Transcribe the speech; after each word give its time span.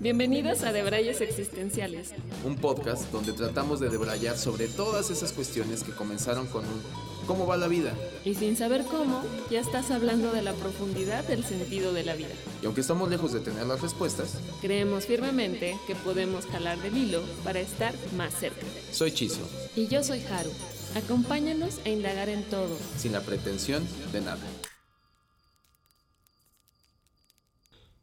Bienvenidos 0.00 0.62
a 0.62 0.72
Debrayes 0.72 1.20
Existenciales. 1.20 2.12
Un 2.44 2.54
podcast 2.54 3.10
donde 3.10 3.32
tratamos 3.32 3.80
de 3.80 3.88
debrayar 3.88 4.38
sobre 4.38 4.68
todas 4.68 5.10
esas 5.10 5.32
cuestiones 5.32 5.82
que 5.82 5.90
comenzaron 5.90 6.46
con 6.46 6.64
un 6.64 6.82
¿cómo 7.26 7.48
va 7.48 7.56
la 7.56 7.66
vida? 7.66 7.92
Y 8.24 8.36
sin 8.36 8.56
saber 8.56 8.84
cómo, 8.84 9.20
ya 9.50 9.58
estás 9.58 9.90
hablando 9.90 10.30
de 10.30 10.42
la 10.42 10.52
profundidad 10.52 11.24
del 11.26 11.42
sentido 11.42 11.92
de 11.92 12.04
la 12.04 12.14
vida. 12.14 12.28
Y 12.62 12.66
aunque 12.66 12.82
estamos 12.82 13.10
lejos 13.10 13.32
de 13.32 13.40
tener 13.40 13.66
las 13.66 13.80
respuestas, 13.80 14.38
creemos 14.60 15.06
firmemente 15.06 15.76
que 15.88 15.96
podemos 15.96 16.46
jalar 16.46 16.78
del 16.78 16.96
hilo 16.96 17.20
para 17.42 17.58
estar 17.58 17.92
más 18.16 18.32
cerca. 18.34 18.66
Soy 18.92 19.10
Chizo. 19.10 19.48
Y 19.74 19.88
yo 19.88 20.04
soy 20.04 20.22
Haru. 20.30 20.52
Acompáñanos 20.94 21.80
a 21.84 21.88
indagar 21.88 22.28
en 22.28 22.44
todo. 22.44 22.76
Sin 22.96 23.10
la 23.10 23.20
pretensión 23.20 23.84
de 24.12 24.20
nada. 24.20 24.46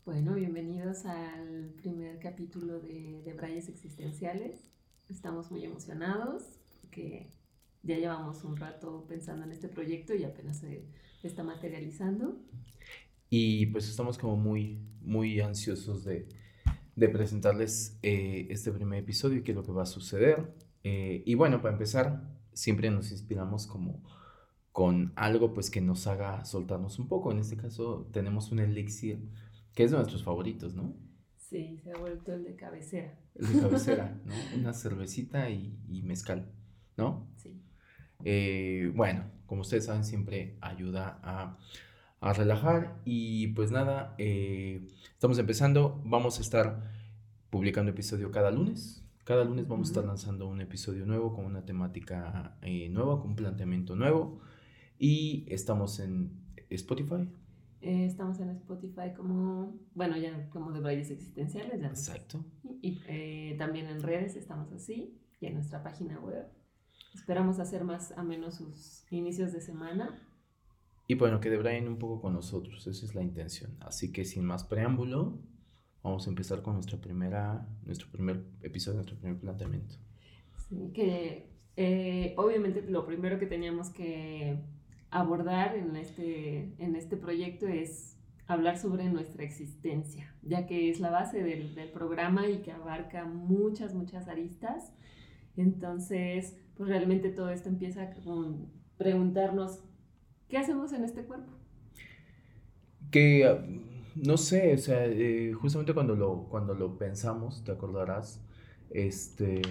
Bueno, 0.05 0.33
bienvenidos 0.35 1.03
al 1.05 1.44
primer 1.85 2.17
capítulo 2.17 2.79
de, 2.79 3.21
de 3.23 3.33
Brayes 3.33 3.69
Existenciales. 3.69 4.71
Estamos 5.07 5.51
muy 5.51 5.63
emocionados 5.63 6.41
porque 6.81 7.29
ya 7.83 7.95
llevamos 7.95 8.43
un 8.43 8.57
rato 8.57 9.05
pensando 9.07 9.45
en 9.45 9.51
este 9.51 9.67
proyecto 9.67 10.15
y 10.15 10.23
apenas 10.23 10.57
se 10.57 10.83
está 11.21 11.43
materializando. 11.43 12.39
Y 13.29 13.67
pues 13.67 13.87
estamos 13.87 14.17
como 14.17 14.35
muy, 14.35 14.79
muy 15.01 15.39
ansiosos 15.41 16.03
de, 16.03 16.27
de 16.95 17.09
presentarles 17.09 17.99
eh, 18.01 18.47
este 18.49 18.71
primer 18.71 19.03
episodio 19.03 19.37
y 19.37 19.43
qué 19.43 19.51
es 19.51 19.55
lo 19.55 19.63
que 19.63 19.71
va 19.71 19.83
a 19.83 19.85
suceder. 19.85 20.55
Eh, 20.83 21.21
y 21.23 21.35
bueno, 21.35 21.61
para 21.61 21.73
empezar, 21.73 22.35
siempre 22.53 22.89
nos 22.89 23.11
inspiramos 23.11 23.67
como 23.67 24.01
con 24.71 25.13
algo 25.15 25.53
pues 25.53 25.69
que 25.69 25.81
nos 25.81 26.07
haga 26.07 26.45
soltarnos 26.45 26.97
un 26.97 27.07
poco. 27.07 27.31
En 27.31 27.37
este 27.37 27.57
caso 27.57 28.09
tenemos 28.11 28.51
un 28.51 28.57
elixir 28.57 29.29
que 29.75 29.83
es 29.83 29.91
de 29.91 29.97
nuestros 29.97 30.23
favoritos, 30.23 30.73
¿no? 30.73 31.04
Sí, 31.49 31.77
se 31.83 31.91
ha 31.91 31.97
vuelto 31.97 32.33
el 32.33 32.43
de 32.43 32.55
cabecera. 32.55 33.19
El 33.35 33.53
de 33.53 33.61
cabecera, 33.61 34.19
¿no? 34.25 34.33
Una 34.59 34.73
cervecita 34.73 35.49
y, 35.49 35.77
y 35.87 36.01
mezcal, 36.01 36.51
¿no? 36.97 37.27
Sí. 37.37 37.61
Eh, 38.23 38.91
bueno, 38.95 39.25
como 39.45 39.61
ustedes 39.61 39.85
saben, 39.85 40.03
siempre 40.03 40.57
ayuda 40.59 41.19
a, 41.21 41.57
a 42.19 42.33
relajar 42.33 42.99
y 43.05 43.47
pues 43.49 43.69
nada, 43.69 44.15
eh, 44.17 44.87
estamos 45.13 45.37
empezando, 45.37 46.01
vamos 46.03 46.39
a 46.39 46.41
estar 46.41 46.91
publicando 47.51 47.91
episodio 47.91 48.31
cada 48.31 48.49
lunes. 48.49 49.03
Cada 49.23 49.43
lunes 49.43 49.67
vamos 49.67 49.87
a 49.87 49.91
estar 49.91 50.05
lanzando 50.05 50.47
un 50.47 50.61
episodio 50.61 51.05
nuevo 51.05 51.33
con 51.33 51.45
una 51.45 51.65
temática 51.65 52.57
eh, 52.61 52.89
nueva, 52.89 53.19
con 53.21 53.31
un 53.31 53.35
planteamiento 53.35 53.95
nuevo. 53.95 54.39
Y 54.97 55.45
estamos 55.47 55.99
en 55.99 56.31
Spotify, 56.69 57.29
eh, 57.85 58.05
estamos 58.05 58.39
en 58.39 58.49
Spotify 58.49 59.13
como, 59.15 59.79
bueno, 59.93 60.17
ya 60.17 60.49
como 60.49 60.71
de 60.71 60.79
Brayes 60.79 61.11
Existenciales. 61.11 61.79
Ya 61.79 61.89
Exacto. 61.89 62.43
Y, 62.81 62.99
eh, 63.07 63.55
también 63.59 63.85
en 63.85 64.01
redes 64.01 64.35
estamos 64.35 64.71
así 64.71 65.21
y 65.39 65.45
en 65.45 65.53
nuestra 65.53 65.83
página 65.83 66.19
web. 66.19 66.47
Esperamos 67.13 67.59
hacer 67.59 67.83
más 67.83 68.11
a 68.17 68.23
menos 68.23 68.55
sus 68.55 69.05
inicios 69.11 69.53
de 69.53 69.61
semana. 69.61 70.19
Y 71.07 71.13
bueno, 71.13 71.39
que 71.39 71.51
debrayen 71.51 71.87
un 71.87 71.99
poco 71.99 72.21
con 72.21 72.33
nosotros, 72.33 72.87
esa 72.87 73.05
es 73.05 73.13
la 73.13 73.21
intención. 73.21 73.77
Así 73.81 74.11
que 74.11 74.25
sin 74.25 74.43
más 74.45 74.63
preámbulo, 74.63 75.37
vamos 76.01 76.25
a 76.25 76.31
empezar 76.31 76.63
con 76.63 76.73
nuestra 76.73 76.99
primera, 76.99 77.69
nuestro 77.83 78.09
primer 78.11 78.43
episodio, 78.63 78.95
nuestro 78.95 79.17
primer 79.19 79.39
planteamiento. 79.39 79.93
Sí, 80.67 80.89
que 80.91 81.51
eh, 81.77 82.33
obviamente 82.37 82.81
lo 82.81 83.05
primero 83.05 83.37
que 83.37 83.45
teníamos 83.45 83.89
que 83.89 84.57
abordar 85.15 85.77
en 85.77 85.95
este, 85.95 86.73
en 86.77 86.95
este 86.97 87.15
proyecto 87.15 87.67
es 87.67 88.17
hablar 88.47 88.77
sobre 88.77 89.05
nuestra 89.09 89.43
existencia, 89.43 90.35
ya 90.43 90.67
que 90.67 90.89
es 90.89 90.99
la 90.99 91.09
base 91.09 91.41
del, 91.41 91.73
del, 91.73 91.89
programa 91.89 92.49
y 92.49 92.57
que 92.57 92.73
abarca 92.73 93.23
muchas, 93.23 93.93
muchas 93.93 94.27
aristas. 94.27 94.91
Entonces, 95.55 96.57
pues 96.75 96.89
realmente 96.89 97.29
todo 97.29 97.49
esto 97.49 97.69
empieza 97.69 98.11
con 98.25 98.69
preguntarnos, 98.97 99.85
¿qué 100.49 100.57
hacemos 100.57 100.91
en 100.91 101.05
este 101.05 101.23
cuerpo? 101.23 101.53
Que, 103.09 103.81
no 104.15 104.35
sé, 104.35 104.73
o 104.73 104.77
sea, 104.77 105.05
eh, 105.05 105.53
justamente 105.53 105.93
cuando 105.93 106.15
lo, 106.15 106.49
cuando 106.49 106.73
lo 106.73 106.97
pensamos, 106.97 107.63
te 107.63 107.71
acordarás, 107.71 108.45
este, 108.89 109.61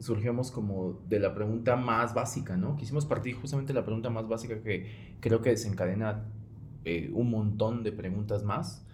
surgimos 0.00 0.50
como 0.50 1.00
de 1.08 1.20
la 1.20 1.34
pregunta 1.34 1.76
más 1.76 2.14
básica, 2.14 2.56
¿no? 2.56 2.76
Quisimos 2.76 3.06
partir 3.06 3.34
justamente 3.34 3.72
de 3.72 3.78
la 3.78 3.84
pregunta 3.84 4.10
más 4.10 4.28
básica 4.28 4.62
que 4.62 5.16
creo 5.20 5.40
que 5.40 5.50
desencadena 5.50 6.24
eh, 6.84 7.10
un 7.14 7.30
montón 7.30 7.82
de 7.82 7.92
preguntas 7.92 8.42
más. 8.44 8.86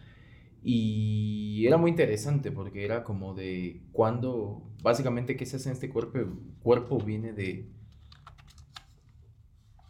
Y 0.63 1.65
era 1.67 1.79
muy 1.79 1.91
interesante 1.91 2.53
porque 2.53 2.85
era 2.85 3.03
como 3.03 3.35
de 3.35 3.83
cuándo, 3.93 4.63
básicamente, 4.83 5.37
¿qué 5.37 5.47
se 5.47 5.57
hace 5.57 5.71
en 5.71 5.75
este 5.75 5.89
cuerpo? 5.89 6.19
cuerpo 6.63 6.99
viene 6.99 7.33
de 7.33 7.71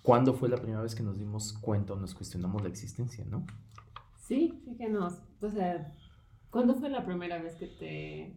cuándo 0.02 0.34
fue 0.34 0.48
la 0.48 0.56
primera 0.56 0.80
vez 0.80 0.94
que 0.94 1.02
nos 1.02 1.18
dimos 1.18 1.52
cuenta 1.52 1.94
o 1.94 1.96
nos 1.96 2.14
cuestionamos 2.14 2.62
la 2.62 2.68
existencia, 2.68 3.24
¿no? 3.24 3.44
Sí, 4.16 4.60
sí 4.64 4.76
que 4.76 4.88
nos, 4.88 5.20
o 5.40 5.50
sea, 5.50 5.92
¿cuándo 6.50 6.76
fue 6.76 6.88
la 6.88 7.04
primera 7.04 7.42
vez 7.42 7.56
que 7.56 7.66
te 7.66 8.36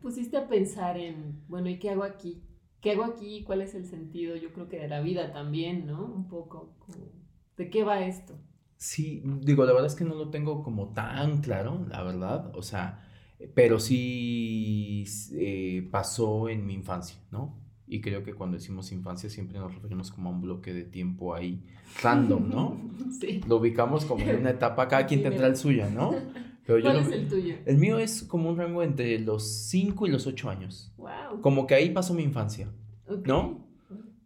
pusiste 0.00 0.36
a 0.36 0.48
pensar 0.48 0.96
en, 0.96 1.42
bueno, 1.48 1.68
¿y 1.68 1.78
qué 1.78 1.90
hago 1.90 2.04
aquí? 2.04 2.42
¿Qué 2.80 2.92
hago 2.92 3.04
aquí? 3.04 3.42
¿Cuál 3.44 3.62
es 3.62 3.74
el 3.74 3.86
sentido? 3.86 4.36
Yo 4.36 4.52
creo 4.52 4.68
que 4.68 4.78
de 4.78 4.88
la 4.88 5.00
vida 5.00 5.32
también, 5.32 5.86
¿no? 5.86 6.04
Un 6.04 6.28
poco, 6.28 6.76
¿de 7.56 7.70
qué 7.70 7.82
va 7.82 8.06
esto? 8.06 8.38
Sí, 8.76 9.22
digo, 9.24 9.64
la 9.64 9.72
verdad 9.72 9.88
es 9.88 9.96
que 9.96 10.04
no 10.04 10.14
lo 10.14 10.30
tengo 10.30 10.62
como 10.62 10.94
tan 10.94 11.40
claro, 11.40 11.84
la 11.88 12.02
verdad, 12.04 12.54
o 12.54 12.62
sea, 12.62 13.04
pero 13.54 13.80
sí 13.80 15.04
eh, 15.32 15.88
pasó 15.90 16.48
en 16.48 16.64
mi 16.64 16.74
infancia, 16.74 17.18
¿no? 17.32 17.60
Y 17.88 18.00
creo 18.00 18.22
que 18.22 18.34
cuando 18.34 18.56
decimos 18.56 18.92
infancia 18.92 19.30
siempre 19.30 19.58
nos 19.58 19.74
referimos 19.74 20.10
como 20.12 20.28
a 20.28 20.32
un 20.32 20.42
bloque 20.42 20.72
de 20.72 20.84
tiempo 20.84 21.34
ahí 21.34 21.64
random, 22.02 22.48
¿no? 22.48 22.80
Sí. 23.20 23.40
Lo 23.48 23.56
ubicamos 23.56 24.04
como 24.04 24.22
en 24.24 24.40
una 24.40 24.50
etapa, 24.50 24.86
cada 24.86 25.06
quien 25.06 25.22
tendrá 25.22 25.48
el 25.48 25.56
suyo, 25.56 25.90
¿no? 25.90 26.14
Pero 26.68 26.82
¿Cuál 26.82 26.98
es 26.98 27.10
el 27.10 27.28
tuyo? 27.28 27.54
El 27.64 27.78
mío 27.78 27.98
es 27.98 28.22
como 28.24 28.50
un 28.50 28.58
rango 28.58 28.82
entre 28.82 29.18
los 29.20 29.42
5 29.70 30.06
y 30.06 30.10
los 30.10 30.26
8 30.26 30.50
años. 30.50 30.92
Wow. 30.98 31.40
Como 31.40 31.66
que 31.66 31.74
ahí 31.74 31.88
pasó 31.88 32.12
mi 32.12 32.22
infancia, 32.22 32.70
Okay. 33.06 33.22
¿no? 33.24 33.66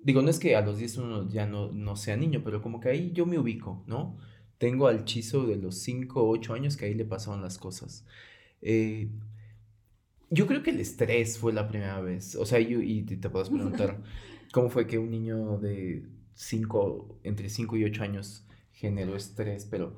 Digo, 0.02 0.22
no 0.22 0.28
es 0.28 0.40
que 0.40 0.56
a 0.56 0.60
los 0.60 0.76
10 0.76 0.96
uno 0.98 1.28
ya 1.28 1.46
no, 1.46 1.70
no 1.70 1.94
sea 1.94 2.16
niño, 2.16 2.40
pero 2.42 2.60
como 2.60 2.80
que 2.80 2.88
ahí 2.88 3.12
yo 3.12 3.26
me 3.26 3.38
ubico, 3.38 3.84
¿no? 3.86 4.16
Tengo 4.58 4.88
al 4.88 5.04
chizo 5.04 5.46
de 5.46 5.54
los 5.54 5.76
5 5.82 6.20
o 6.20 6.28
8 6.30 6.54
años 6.54 6.76
que 6.76 6.86
ahí 6.86 6.94
le 6.94 7.04
pasaron 7.04 7.42
las 7.42 7.58
cosas. 7.58 8.04
Eh, 8.60 9.08
yo 10.28 10.48
creo 10.48 10.64
que 10.64 10.70
el 10.70 10.80
estrés 10.80 11.38
fue 11.38 11.52
la 11.52 11.68
primera 11.68 12.00
vez. 12.00 12.34
O 12.34 12.44
sea, 12.44 12.58
yo, 12.58 12.80
y 12.82 13.02
te, 13.02 13.18
te 13.18 13.30
puedes 13.30 13.50
preguntar, 13.50 14.02
¿cómo 14.52 14.68
fue 14.68 14.88
que 14.88 14.98
un 14.98 15.12
niño 15.12 15.58
de 15.58 16.08
5, 16.34 17.20
entre 17.22 17.48
5 17.48 17.76
y 17.76 17.84
8 17.84 18.02
años 18.02 18.48
generó 18.72 19.14
estrés? 19.14 19.64
Pero 19.64 19.94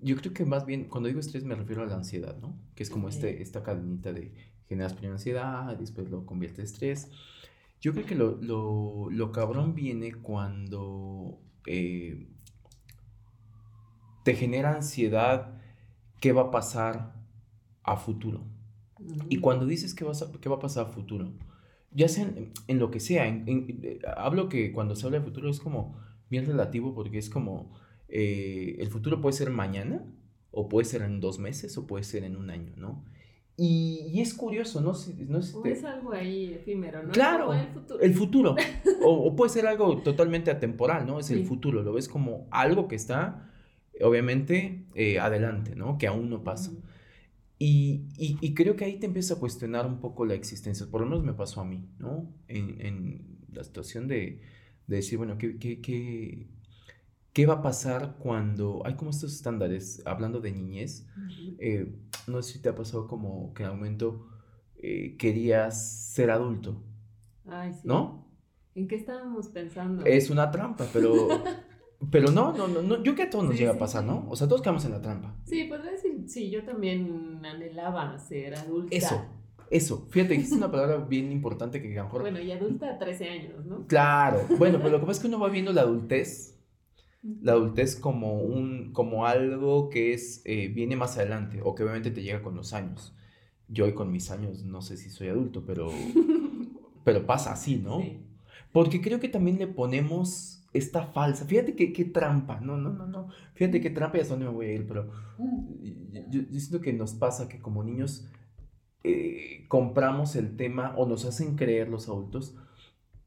yo 0.00 0.16
creo 0.16 0.32
que 0.32 0.44
más 0.44 0.66
bien, 0.66 0.84
cuando 0.84 1.08
digo 1.08 1.20
estrés 1.20 1.44
me 1.44 1.54
refiero 1.54 1.82
a 1.82 1.86
la 1.86 1.94
ansiedad, 1.94 2.36
¿no? 2.40 2.58
Que 2.74 2.82
es 2.82 2.90
como 2.90 3.08
este, 3.08 3.42
esta 3.42 3.62
cadenita 3.62 4.12
de 4.12 4.32
generas 4.68 4.94
primero 4.94 5.14
ansiedad, 5.14 5.76
después 5.76 6.10
lo 6.10 6.26
convierte 6.26 6.60
en 6.60 6.66
estrés. 6.66 7.08
Yo 7.80 7.92
creo 7.92 8.06
que 8.06 8.14
lo, 8.14 8.36
lo, 8.40 9.08
lo 9.10 9.32
cabrón 9.32 9.74
viene 9.74 10.14
cuando 10.14 11.38
eh, 11.66 12.26
te 14.24 14.34
genera 14.34 14.74
ansiedad 14.74 15.60
qué 16.20 16.32
va 16.32 16.42
a 16.42 16.50
pasar 16.50 17.14
a 17.82 17.96
futuro. 17.96 18.44
Y 19.28 19.38
cuando 19.38 19.66
dices 19.66 19.94
qué, 19.94 20.04
vas 20.04 20.22
a, 20.22 20.32
qué 20.40 20.48
va 20.48 20.56
a 20.56 20.60
pasar 20.60 20.86
a 20.86 20.88
futuro, 20.88 21.32
ya 21.92 22.08
sea 22.08 22.24
en, 22.24 22.52
en 22.66 22.78
lo 22.78 22.90
que 22.90 22.98
sea, 22.98 23.26
en, 23.26 23.44
en, 23.46 24.00
hablo 24.16 24.48
que 24.48 24.72
cuando 24.72 24.96
se 24.96 25.06
habla 25.06 25.18
de 25.18 25.24
futuro 25.24 25.50
es 25.50 25.60
como 25.60 25.98
bien 26.30 26.46
relativo 26.46 26.94
porque 26.94 27.18
es 27.18 27.30
como 27.30 27.72
eh, 28.08 28.76
el 28.78 28.88
futuro 28.88 29.20
puede 29.20 29.34
ser 29.34 29.50
mañana, 29.50 30.04
o 30.50 30.68
puede 30.68 30.84
ser 30.84 31.02
en 31.02 31.20
dos 31.20 31.38
meses, 31.38 31.76
o 31.78 31.86
puede 31.86 32.04
ser 32.04 32.24
en 32.24 32.36
un 32.36 32.50
año, 32.50 32.72
¿no? 32.76 33.04
Y, 33.58 34.10
y 34.12 34.20
es 34.20 34.34
curioso, 34.34 34.80
¿no? 34.80 34.92
No 35.28 35.40
te... 35.62 35.72
es 35.72 35.84
algo 35.84 36.12
ahí 36.12 36.52
efímero, 36.52 37.02
¿no? 37.02 37.12
Claro, 37.12 37.54
el 37.54 37.68
futuro. 37.68 38.00
El 38.00 38.14
futuro. 38.14 38.56
o, 39.02 39.10
o, 39.10 39.36
puede 39.36 39.50
ser 39.50 39.66
algo 39.66 40.02
totalmente 40.02 40.50
atemporal, 40.50 41.06
¿no? 41.06 41.18
Es 41.18 41.26
sí. 41.26 41.34
el 41.34 41.46
futuro, 41.46 41.82
lo 41.82 41.92
ves 41.94 42.08
como 42.08 42.46
algo 42.50 42.86
que 42.86 42.96
está, 42.96 43.50
obviamente, 44.02 44.86
eh, 44.94 45.18
adelante, 45.18 45.74
¿no? 45.74 45.96
Que 45.96 46.06
aún 46.06 46.28
no 46.28 46.44
pasa. 46.44 46.70
Uh 46.70 46.74
-huh. 46.74 46.96
Y, 47.58 48.04
y, 48.18 48.36
y, 48.42 48.54
creo 48.54 48.76
que 48.76 48.84
ahí 48.84 48.98
te 48.98 49.06
empieza 49.06 49.34
a 49.34 49.38
cuestionar 49.38 49.86
un 49.86 49.98
poco 49.98 50.26
la 50.26 50.34
existencia, 50.34 50.86
por 50.90 51.00
lo 51.00 51.06
menos 51.06 51.24
me 51.24 51.32
pasó 51.32 51.62
a 51.62 51.64
mí, 51.64 51.88
¿no? 51.98 52.30
En, 52.48 52.78
en 52.82 53.38
la 53.50 53.64
situación 53.64 54.08
de, 54.08 54.42
de, 54.86 54.96
decir, 54.96 55.16
bueno, 55.16 55.38
¿qué, 55.38 55.56
qué, 55.56 55.80
qué, 55.80 56.48
¿qué 57.36 57.44
va 57.44 57.56
a 57.56 57.62
pasar 57.62 58.16
cuando 58.18 58.80
hay 58.86 58.94
como 58.94 59.10
estos 59.10 59.34
estándares, 59.34 60.00
hablando 60.06 60.40
de 60.40 60.52
niñez? 60.52 61.06
Uh 61.14 61.20
-huh. 61.20 61.56
eh, 61.58 61.94
no 62.26 62.40
sé 62.40 62.54
si 62.54 62.62
te 62.62 62.70
ha 62.70 62.74
pasado 62.74 63.06
como 63.06 63.52
que 63.52 63.62
en 63.62 63.66
algún 63.66 63.80
momento 63.80 64.26
eh, 64.76 65.18
querías 65.18 66.14
ser 66.14 66.30
adulto, 66.30 66.82
Ay, 67.44 67.74
sí. 67.74 67.80
¿no? 67.84 68.26
¿En 68.74 68.88
qué 68.88 68.94
estábamos 68.94 69.48
pensando? 69.48 70.02
Es 70.06 70.30
una 70.30 70.50
trampa, 70.50 70.86
pero 70.94 71.28
Pero 72.10 72.30
no, 72.30 72.52
no, 72.52 72.68
no, 72.68 72.80
no, 72.80 73.02
yo 73.02 73.14
que 73.14 73.24
a 73.24 73.30
todos 73.30 73.44
nos 73.44 73.58
llega 73.58 73.72
a 73.72 73.78
pasar, 73.78 74.04
¿no? 74.04 74.26
O 74.30 74.36
sea, 74.36 74.48
todos 74.48 74.62
quedamos 74.62 74.84
en 74.86 74.92
la 74.92 75.02
trampa. 75.02 75.34
Sí, 75.44 75.64
pues 75.64 75.82
decir, 75.82 76.24
sí, 76.26 76.50
yo 76.50 76.64
también 76.64 77.44
anhelaba 77.44 78.18
ser 78.18 78.54
adulta. 78.54 78.94
Eso, 78.94 79.24
eso. 79.70 80.06
Fíjate, 80.10 80.36
es 80.36 80.52
una 80.52 80.70
palabra 80.70 80.98
bien 80.98 81.32
importante 81.32 81.80
que 81.80 81.92
a 81.98 82.02
lo 82.02 82.04
mejor... 82.04 82.20
Bueno, 82.20 82.38
y 82.40 82.52
adulta 82.52 82.90
a 82.90 82.98
13 82.98 83.28
años, 83.28 83.64
¿no? 83.64 83.86
Claro. 83.86 84.40
Bueno, 84.58 84.78
pero 84.78 84.90
lo 84.90 85.00
que 85.00 85.06
pasa 85.06 85.18
es 85.18 85.20
que 85.20 85.26
uno 85.34 85.40
va 85.40 85.48
viendo 85.48 85.72
la 85.72 85.82
adultez, 85.82 86.55
la 87.40 87.52
adultez 87.52 87.96
como 87.96 88.40
un, 88.40 88.92
como 88.92 89.26
algo 89.26 89.88
que 89.88 90.12
es, 90.12 90.42
eh, 90.44 90.68
viene 90.68 90.96
más 90.96 91.16
adelante, 91.16 91.60
o 91.62 91.74
que 91.74 91.82
obviamente 91.82 92.10
te 92.10 92.22
llega 92.22 92.42
con 92.42 92.54
los 92.54 92.72
años. 92.72 93.14
Yo 93.68 93.84
hoy 93.84 93.94
con 93.94 94.12
mis 94.12 94.30
años 94.30 94.64
no 94.64 94.80
sé 94.82 94.96
si 94.96 95.10
soy 95.10 95.28
adulto, 95.28 95.64
pero, 95.66 95.90
pero 97.04 97.26
pasa 97.26 97.52
así, 97.52 97.76
¿no? 97.76 98.00
Sí. 98.00 98.22
Porque 98.72 99.00
creo 99.00 99.20
que 99.20 99.28
también 99.28 99.58
le 99.58 99.66
ponemos 99.66 100.56
esta 100.72 101.06
falsa. 101.06 101.46
Fíjate 101.46 101.74
qué, 101.74 101.92
qué 101.92 102.04
trampa. 102.04 102.60
No, 102.60 102.76
no, 102.76 102.90
no, 102.90 103.06
no. 103.06 103.28
Fíjate 103.54 103.80
qué 103.80 103.90
trampa 103.90 104.18
y 104.18 104.20
hasta 104.20 104.34
dónde 104.34 104.46
me 104.46 104.52
voy 104.52 104.66
a 104.66 104.72
ir. 104.74 104.86
Pero 104.86 105.10
yo, 106.28 106.42
siento 106.50 106.80
que 106.80 106.92
nos 106.92 107.14
pasa 107.14 107.48
que 107.48 107.58
como 107.58 107.82
niños 107.82 108.28
eh, 109.02 109.64
compramos 109.68 110.36
el 110.36 110.56
tema 110.56 110.94
o 110.96 111.06
nos 111.06 111.24
hacen 111.24 111.56
creer 111.56 111.88
los 111.88 112.08
adultos 112.08 112.56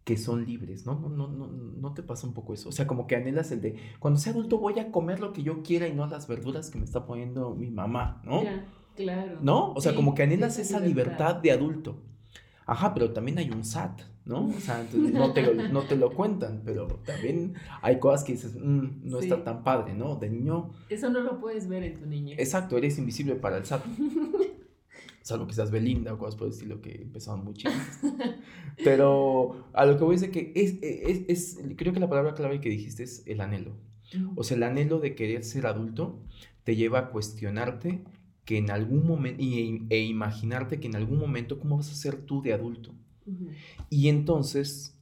que 0.10 0.18
son 0.18 0.44
libres, 0.44 0.88
¿no? 0.88 0.96
No, 0.96 1.08
no, 1.08 1.28
no, 1.28 1.48
no 1.48 1.94
te 1.94 2.02
pasa 2.02 2.26
un 2.26 2.34
poco 2.34 2.56
eso. 2.56 2.70
O 2.70 2.72
sea, 2.72 2.88
como 2.88 3.06
que 3.06 3.16
anhelas 3.16 3.52
el 3.52 3.62
de, 3.62 3.76
cuando 4.00 4.20
sea 4.20 4.34
adulto 4.34 4.58
voy 4.58 4.80
a 4.80 4.92
comer 4.92 5.20
lo 5.20 5.34
que 5.34 5.44
yo 5.44 5.62
quiera 5.62 5.88
y 5.88 5.94
no 5.94 6.08
las 6.08 6.28
verduras 6.28 6.72
que 6.72 6.80
me 6.80 6.86
está 6.86 7.06
poniendo 7.06 7.54
mi 7.54 7.70
mamá, 7.70 8.20
¿no? 8.26 8.42
claro. 8.96 9.38
¿No? 9.44 9.72
O 9.74 9.82
sea, 9.82 9.94
como 9.94 10.16
que 10.16 10.24
anhelas 10.24 10.58
esa 10.58 10.80
libertad 10.80 11.36
de 11.36 11.52
adulto. 11.52 12.02
Ajá, 12.66 12.92
pero 12.96 13.14
también 13.14 13.38
hay 13.38 13.52
un 13.52 13.64
SAT, 13.64 14.02
¿no? 14.26 14.48
O 14.48 14.60
sea, 14.60 14.84
no, 14.94 15.32
te 15.32 15.44
lo, 15.44 15.54
no 15.70 15.84
te 15.84 15.96
lo 15.96 16.10
cuentan, 16.12 16.64
pero 16.66 16.88
también 17.06 17.54
hay 17.84 18.00
cosas 18.00 18.24
que 18.24 18.32
dices, 18.32 18.56
mm, 18.60 19.02
no 19.04 19.20
está 19.20 19.44
tan 19.44 19.64
padre, 19.64 19.94
¿no? 19.94 20.16
De 20.16 20.28
niño. 20.28 20.72
Eso 20.90 21.12
no 21.12 21.20
lo 21.20 21.40
puedes 21.40 21.68
ver 21.68 21.84
en 21.84 22.00
tu 22.00 22.08
niño. 22.08 22.34
Exacto, 22.40 22.78
eres 22.78 22.98
invisible 22.98 23.36
para 23.36 23.58
el 23.58 23.66
SAT. 23.66 23.86
Salvo 25.30 25.46
quizás 25.46 25.70
Belinda 25.70 26.14
o 26.14 26.18
cosas 26.18 26.36
por 26.36 26.48
el 26.48 26.54
estilo 26.54 26.82
que 26.82 27.04
empezaban 27.04 27.44
muy 27.44 27.54
chidas. 27.54 28.00
Pero 28.84 29.68
a 29.74 29.86
lo 29.86 29.96
que 29.96 30.04
voy 30.04 30.16
es 30.16 30.22
de 30.22 30.32
que 30.32 30.52
es, 30.56 30.80
es, 30.82 31.24
es, 31.28 31.60
creo 31.78 31.94
que 31.94 32.00
la 32.00 32.10
palabra 32.10 32.34
clave 32.34 32.60
que 32.60 32.70
dijiste 32.70 33.04
es 33.04 33.22
el 33.28 33.42
anhelo. 33.42 33.76
O 34.36 34.44
sea, 34.44 34.58
el 34.58 34.64
anhelo 34.64 35.00
de 35.00 35.14
querer 35.14 35.44
ser 35.44 35.68
adulto 35.68 36.20
te 36.64 36.76
lleva 36.76 36.98
a 36.98 37.10
cuestionarte 37.12 38.04
que 38.44 38.58
en 38.58 38.72
algún 38.72 39.06
momento, 39.06 39.44
e 39.44 40.00
imaginarte 40.00 40.80
que 40.80 40.88
en 40.88 40.96
algún 40.96 41.20
momento, 41.20 41.60
¿cómo 41.60 41.78
vas 41.78 41.92
a 41.92 41.94
ser 41.94 42.16
tú 42.24 42.42
de 42.42 42.54
adulto? 42.54 42.96
Y 43.92 44.08
entonces, 44.08 45.00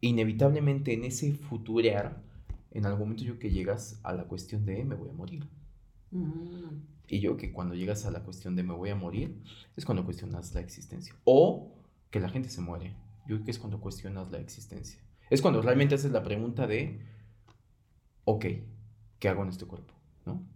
inevitablemente 0.00 0.92
en 0.92 1.02
ese 1.02 1.32
futurear, 1.32 2.22
en 2.70 2.86
algún 2.86 3.00
momento 3.00 3.24
yo 3.24 3.40
que 3.40 3.50
llegas 3.50 3.98
a 4.04 4.12
la 4.12 4.28
cuestión 4.28 4.64
de 4.64 4.84
me 4.84 4.94
voy 4.94 5.10
a 5.10 5.14
morir. 5.14 5.48
Y 7.08 7.20
yo 7.20 7.36
que 7.36 7.52
cuando 7.52 7.74
llegas 7.74 8.06
a 8.06 8.10
la 8.10 8.22
cuestión 8.22 8.56
de 8.56 8.62
me 8.62 8.74
voy 8.74 8.90
a 8.90 8.96
morir, 8.96 9.42
es 9.76 9.84
cuando 9.84 10.04
cuestionas 10.04 10.54
la 10.54 10.60
existencia. 10.60 11.14
O 11.24 11.74
que 12.10 12.20
la 12.20 12.28
gente 12.28 12.48
se 12.48 12.60
muere. 12.60 12.94
Yo 13.26 13.42
que 13.44 13.50
es 13.50 13.58
cuando 13.58 13.80
cuestionas 13.80 14.30
la 14.30 14.38
existencia. 14.38 15.00
Es 15.30 15.42
cuando 15.42 15.62
realmente 15.62 15.94
haces 15.94 16.12
la 16.12 16.22
pregunta 16.22 16.66
de, 16.66 17.00
ok, 18.24 18.46
¿qué 19.18 19.28
hago 19.28 19.42
en 19.42 19.48
este 19.48 19.66
cuerpo? 19.66 19.94
¿No? 20.26 20.46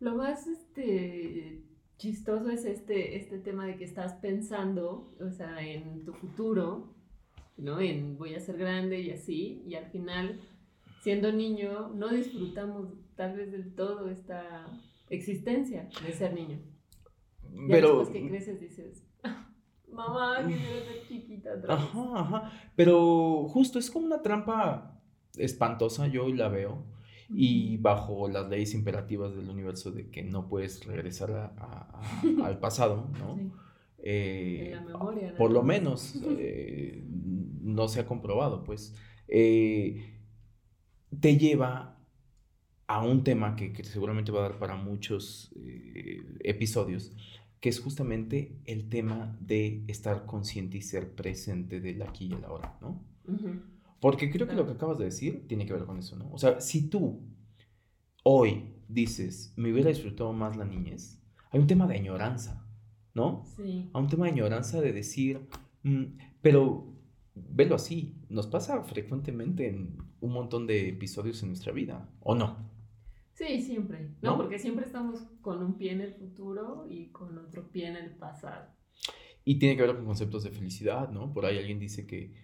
Lo 0.00 0.14
más 0.14 0.46
este, 0.46 1.62
chistoso 1.96 2.50
es 2.50 2.64
este, 2.64 3.16
este 3.16 3.38
tema 3.38 3.66
de 3.66 3.76
que 3.76 3.84
estás 3.84 4.14
pensando, 4.14 5.14
o 5.20 5.30
sea, 5.30 5.60
en 5.66 6.04
tu 6.04 6.12
futuro, 6.12 6.94
¿no? 7.56 7.80
En 7.80 8.16
voy 8.16 8.34
a 8.34 8.40
ser 8.40 8.56
grande 8.56 9.00
y 9.00 9.10
así, 9.10 9.62
y 9.66 9.74
al 9.74 9.86
final, 9.86 10.40
siendo 11.02 11.32
niño, 11.32 11.88
no 11.94 12.08
disfrutamos 12.08 12.88
tal 13.16 13.36
vez 13.36 13.50
del 13.50 13.74
todo 13.74 14.08
esta 14.08 14.66
existencia 15.10 15.88
de 16.04 16.12
ser 16.12 16.34
niño. 16.34 16.60
Pero... 17.68 18.00
Después 18.00 18.10
que 18.10 18.28
creces 18.28 18.60
dices, 18.60 19.06
mamá, 19.90 20.44
quiero 20.46 20.62
ser 20.62 21.08
chiquita 21.08 21.54
otra 21.56 21.76
vez. 21.76 21.84
Ajá, 21.84 22.20
ajá. 22.20 22.52
Pero 22.76 23.48
justo 23.48 23.78
es 23.78 23.90
como 23.90 24.06
una 24.06 24.22
trampa 24.22 25.00
espantosa, 25.36 26.06
yo 26.08 26.28
la 26.28 26.48
veo 26.48 26.84
y 27.30 27.76
bajo 27.76 28.28
las 28.28 28.48
leyes 28.48 28.74
imperativas 28.74 29.34
del 29.36 29.50
universo 29.50 29.90
de 29.90 30.10
que 30.10 30.22
no 30.22 30.48
puedes 30.48 30.84
regresar 30.86 31.30
a, 31.32 32.00
al 32.42 32.58
pasado, 32.58 33.10
¿no? 33.18 33.38
Eh, 34.00 34.70
la 34.74 34.80
memoria, 34.80 35.34
por 35.36 35.50
lo 35.50 35.64
menos 35.64 36.22
eh, 36.38 37.04
no 37.04 37.88
se 37.88 37.98
ha 37.98 38.06
comprobado, 38.06 38.62
pues 38.62 38.94
eh, 39.26 40.20
te 41.18 41.36
lleva 41.36 41.97
a 42.88 43.04
un 43.04 43.22
tema 43.22 43.54
que, 43.54 43.72
que, 43.72 43.84
seguramente 43.84 44.32
va 44.32 44.40
a 44.40 44.48
dar 44.48 44.58
para 44.58 44.74
muchos 44.74 45.52
episodios, 46.40 47.12
que 47.60 47.68
es 47.68 47.80
justamente 47.80 48.56
el 48.64 48.88
tema 48.88 49.36
de 49.40 49.84
estar 49.88 50.26
consciente 50.26 50.78
y 50.78 50.82
ser 50.82 51.14
presente 51.14 51.80
del 51.80 52.02
aquí 52.02 52.26
y 52.26 52.32
el 52.32 52.44
ahora, 52.44 52.78
¿no? 52.80 53.04
Porque 54.00 54.30
creo 54.30 54.46
que 54.46 54.54
lo 54.54 54.64
que 54.66 54.72
acabas 54.72 54.98
de 54.98 55.06
decir 55.06 55.46
tiene 55.48 55.66
que 55.66 55.72
ver 55.72 55.84
con 55.84 55.98
eso, 55.98 56.16
¿no? 56.16 56.30
O 56.32 56.38
sea, 56.38 56.60
si 56.60 56.88
tú 56.88 57.20
hoy 58.22 58.74
dices, 58.88 59.52
me 59.56 59.72
hubiera 59.72 59.90
disfrutado 59.90 60.32
más 60.32 60.56
la 60.56 60.64
niñez, 60.64 61.20
hay 61.50 61.60
un 61.60 61.66
tema 61.66 61.86
de 61.86 61.96
añoranza, 61.96 62.66
¿no? 63.14 63.44
Sí. 63.56 63.90
Hay 63.92 64.02
un 64.02 64.08
tema 64.08 64.26
de 64.26 64.32
añoranza 64.32 64.80
de 64.80 64.92
decir, 64.92 65.48
mm, 65.82 66.04
pero 66.40 66.86
velo 67.34 67.74
así, 67.74 68.16
nos 68.28 68.46
pasa 68.46 68.82
frecuentemente 68.84 69.68
en 69.68 69.98
un 70.20 70.32
montón 70.32 70.66
de 70.66 70.88
episodios 70.88 71.42
en 71.42 71.48
nuestra 71.48 71.72
vida, 71.72 72.08
¿o 72.20 72.34
no? 72.34 72.67
Sí, 73.38 73.60
siempre, 73.60 74.10
¿no? 74.20 74.36
Porque 74.36 74.58
siempre 74.58 74.84
estamos 74.84 75.20
con 75.42 75.62
un 75.62 75.78
pie 75.78 75.92
en 75.92 76.00
el 76.00 76.12
futuro 76.12 76.88
y 76.90 77.06
con 77.10 77.38
otro 77.38 77.70
pie 77.70 77.86
en 77.86 77.94
el 77.94 78.10
pasado. 78.10 78.66
Y 79.44 79.60
tiene 79.60 79.76
que 79.76 79.82
ver 79.82 79.94
con 79.94 80.06
conceptos 80.06 80.42
de 80.42 80.50
felicidad, 80.50 81.08
¿no? 81.10 81.32
Por 81.32 81.46
ahí 81.46 81.56
alguien 81.56 81.78
dice 81.78 82.04
que 82.04 82.34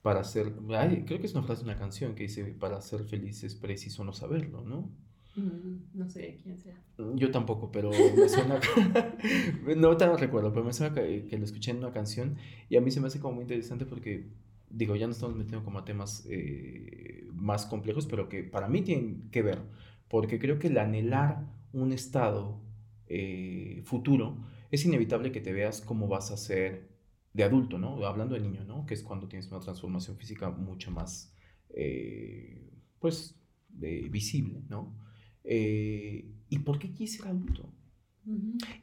para 0.00 0.22
ser, 0.22 0.52
creo 0.52 1.18
que 1.18 1.26
es 1.26 1.34
una 1.34 1.42
frase 1.42 1.64
de 1.64 1.70
una 1.70 1.78
canción 1.78 2.14
que 2.14 2.22
dice, 2.22 2.44
para 2.44 2.80
ser 2.82 3.02
feliz 3.02 3.42
es 3.42 3.56
preciso 3.56 4.04
no 4.04 4.12
saberlo, 4.12 4.62
¿no? 4.62 4.92
Mm, 5.34 5.86
no 5.92 6.08
sé 6.08 6.38
quién 6.40 6.56
sea. 6.60 6.80
Yo 7.16 7.32
tampoco, 7.32 7.72
pero 7.72 7.90
me 7.90 8.28
suena, 8.28 8.60
no 9.76 9.96
te 9.96 10.06
lo 10.06 10.16
recuerdo, 10.16 10.52
pero 10.52 10.64
me 10.64 10.72
suena 10.72 10.94
que, 10.94 11.36
lo 11.36 11.44
escuché 11.44 11.72
en 11.72 11.78
una 11.78 11.90
canción 11.90 12.36
y 12.68 12.76
a 12.76 12.80
mí 12.80 12.92
se 12.92 13.00
me 13.00 13.08
hace 13.08 13.18
como 13.18 13.34
muy 13.34 13.42
interesante 13.42 13.86
porque, 13.86 14.28
digo, 14.70 14.94
ya 14.94 15.08
nos 15.08 15.16
estamos 15.16 15.34
metiendo 15.34 15.64
como 15.64 15.80
a 15.80 15.84
temas 15.84 16.24
eh, 16.30 17.26
más 17.32 17.66
complejos, 17.66 18.06
pero 18.06 18.28
que 18.28 18.44
para 18.44 18.68
mí 18.68 18.82
tienen 18.82 19.28
que 19.32 19.42
ver, 19.42 19.58
porque 20.08 20.38
creo 20.38 20.58
que 20.58 20.68
el 20.68 20.78
anhelar 20.78 21.46
un 21.72 21.92
estado 21.92 22.60
eh, 23.06 23.82
futuro 23.84 24.38
es 24.70 24.84
inevitable 24.84 25.32
que 25.32 25.40
te 25.40 25.52
veas 25.52 25.80
cómo 25.80 26.08
vas 26.08 26.30
a 26.30 26.36
ser 26.36 26.88
de 27.32 27.44
adulto, 27.44 27.78
¿no? 27.78 28.04
Hablando 28.06 28.34
de 28.34 28.40
niño, 28.40 28.64
¿no? 28.64 28.86
Que 28.86 28.94
es 28.94 29.02
cuando 29.02 29.28
tienes 29.28 29.50
una 29.50 29.60
transformación 29.60 30.16
física 30.16 30.50
mucho 30.50 30.90
más, 30.90 31.34
eh, 31.70 32.70
pues, 32.98 33.40
visible, 33.70 34.62
¿no? 34.68 34.96
Eh, 35.42 36.32
¿Y 36.48 36.58
por 36.60 36.78
qué 36.78 36.92
quieres 36.92 37.16
ser 37.16 37.26
adulto? 37.26 37.72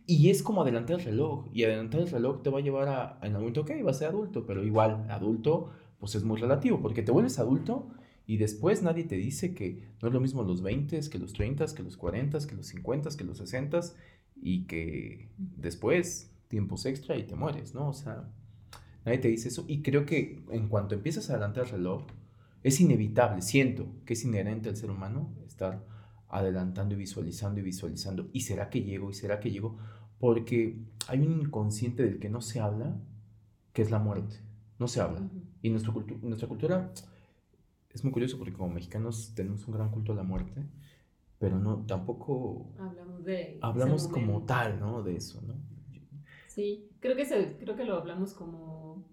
Y 0.05 0.29
es 0.29 0.43
como 0.43 0.61
adelantar 0.61 0.99
el 0.99 1.05
reloj, 1.05 1.49
y 1.53 1.63
adelantar 1.63 2.01
el 2.01 2.09
reloj 2.09 2.43
te 2.43 2.49
va 2.49 2.59
a 2.59 2.61
llevar 2.61 2.87
a, 2.89 3.19
en 3.21 3.33
algún 3.35 3.53
momento, 3.53 3.61
ok, 3.61 3.71
va 3.85 3.91
a 3.91 3.95
ser 3.95 4.09
adulto, 4.09 4.45
pero 4.45 4.63
igual, 4.63 5.09
adulto, 5.09 5.71
pues 5.97 6.13
es 6.15 6.23
muy 6.23 6.39
relativo, 6.39 6.81
porque 6.81 7.01
te 7.01 7.11
vuelves 7.11 7.39
adulto 7.39 7.89
y 8.31 8.38
después 8.38 8.81
nadie 8.81 9.03
te 9.03 9.15
dice 9.15 9.53
que 9.53 9.83
no 10.01 10.07
es 10.07 10.13
lo 10.13 10.21
mismo 10.21 10.43
los 10.43 10.61
20, 10.61 11.09
que 11.09 11.19
los 11.19 11.33
30, 11.33 11.65
que 11.75 11.83
los 11.83 11.97
40, 11.97 12.39
que 12.47 12.55
los 12.55 12.67
50, 12.67 13.09
que 13.17 13.23
los 13.23 13.38
60, 13.39 13.81
y 14.41 14.63
que 14.67 15.29
después 15.38 16.31
tiempos 16.47 16.85
extra 16.85 17.17
y 17.17 17.23
te 17.23 17.35
mueres, 17.35 17.73
¿no? 17.73 17.89
O 17.89 17.93
sea, 17.93 18.29
Nadie 19.05 19.17
te 19.17 19.27
dice 19.27 19.50
eso. 19.50 19.65
Y 19.67 19.81
creo 19.81 20.05
que 20.05 20.43
en 20.51 20.67
cuanto 20.67 20.95
empiezas 20.95 21.29
a 21.29 21.33
adelantar 21.33 21.65
el 21.65 21.71
reloj, 21.71 22.03
es 22.63 22.79
inevitable, 22.79 23.41
siento 23.41 23.88
que 24.05 24.13
es 24.13 24.23
inherente 24.23 24.69
al 24.69 24.77
ser 24.77 24.91
humano 24.91 25.33
estar 25.47 25.83
adelantando 26.29 26.93
y 26.93 26.97
visualizando 26.97 27.59
y 27.59 27.63
visualizando. 27.63 28.29
¿Y 28.33 28.41
será 28.41 28.69
que 28.69 28.83
llego? 28.83 29.09
¿Y 29.09 29.15
será 29.15 29.39
que 29.39 29.50
llego? 29.50 29.77
Porque 30.19 30.79
hay 31.07 31.19
un 31.19 31.41
inconsciente 31.41 32.03
del 32.03 32.19
que 32.19 32.29
no 32.29 32.41
se 32.41 32.59
habla, 32.59 32.95
que 33.73 33.81
es 33.81 33.89
la 33.89 34.00
muerte. 34.00 34.38
No 34.77 34.88
se 34.88 35.01
habla. 35.01 35.27
Y 35.63 35.71
nuestra, 35.71 35.93
nuestra 36.21 36.47
cultura 36.47 36.91
es 37.93 38.03
muy 38.03 38.12
curioso 38.12 38.38
porque 38.38 38.53
como 38.53 38.74
mexicanos 38.74 39.33
tenemos 39.36 39.67
un 39.67 39.74
gran 39.74 39.91
culto 39.91 40.13
a 40.13 40.15
la 40.15 40.24
muerte, 40.24 40.65
pero 41.39 41.60
no, 41.60 41.86
tampoco 41.86 42.71
hablamos 42.77 43.24
de 43.25 43.57
hablamos 43.62 44.07
como 44.07 44.43
tal, 44.45 44.79
¿no? 44.79 45.03
De 45.03 45.15
eso, 45.15 45.41
¿no? 45.41 45.55
Sí, 46.48 46.89
creo 47.00 47.15
que, 47.15 47.25
se, 47.25 47.57
creo 47.60 47.77
que 47.77 47.86
lo 47.86 47.95
hablamos 47.95 48.33
como, 48.33 49.05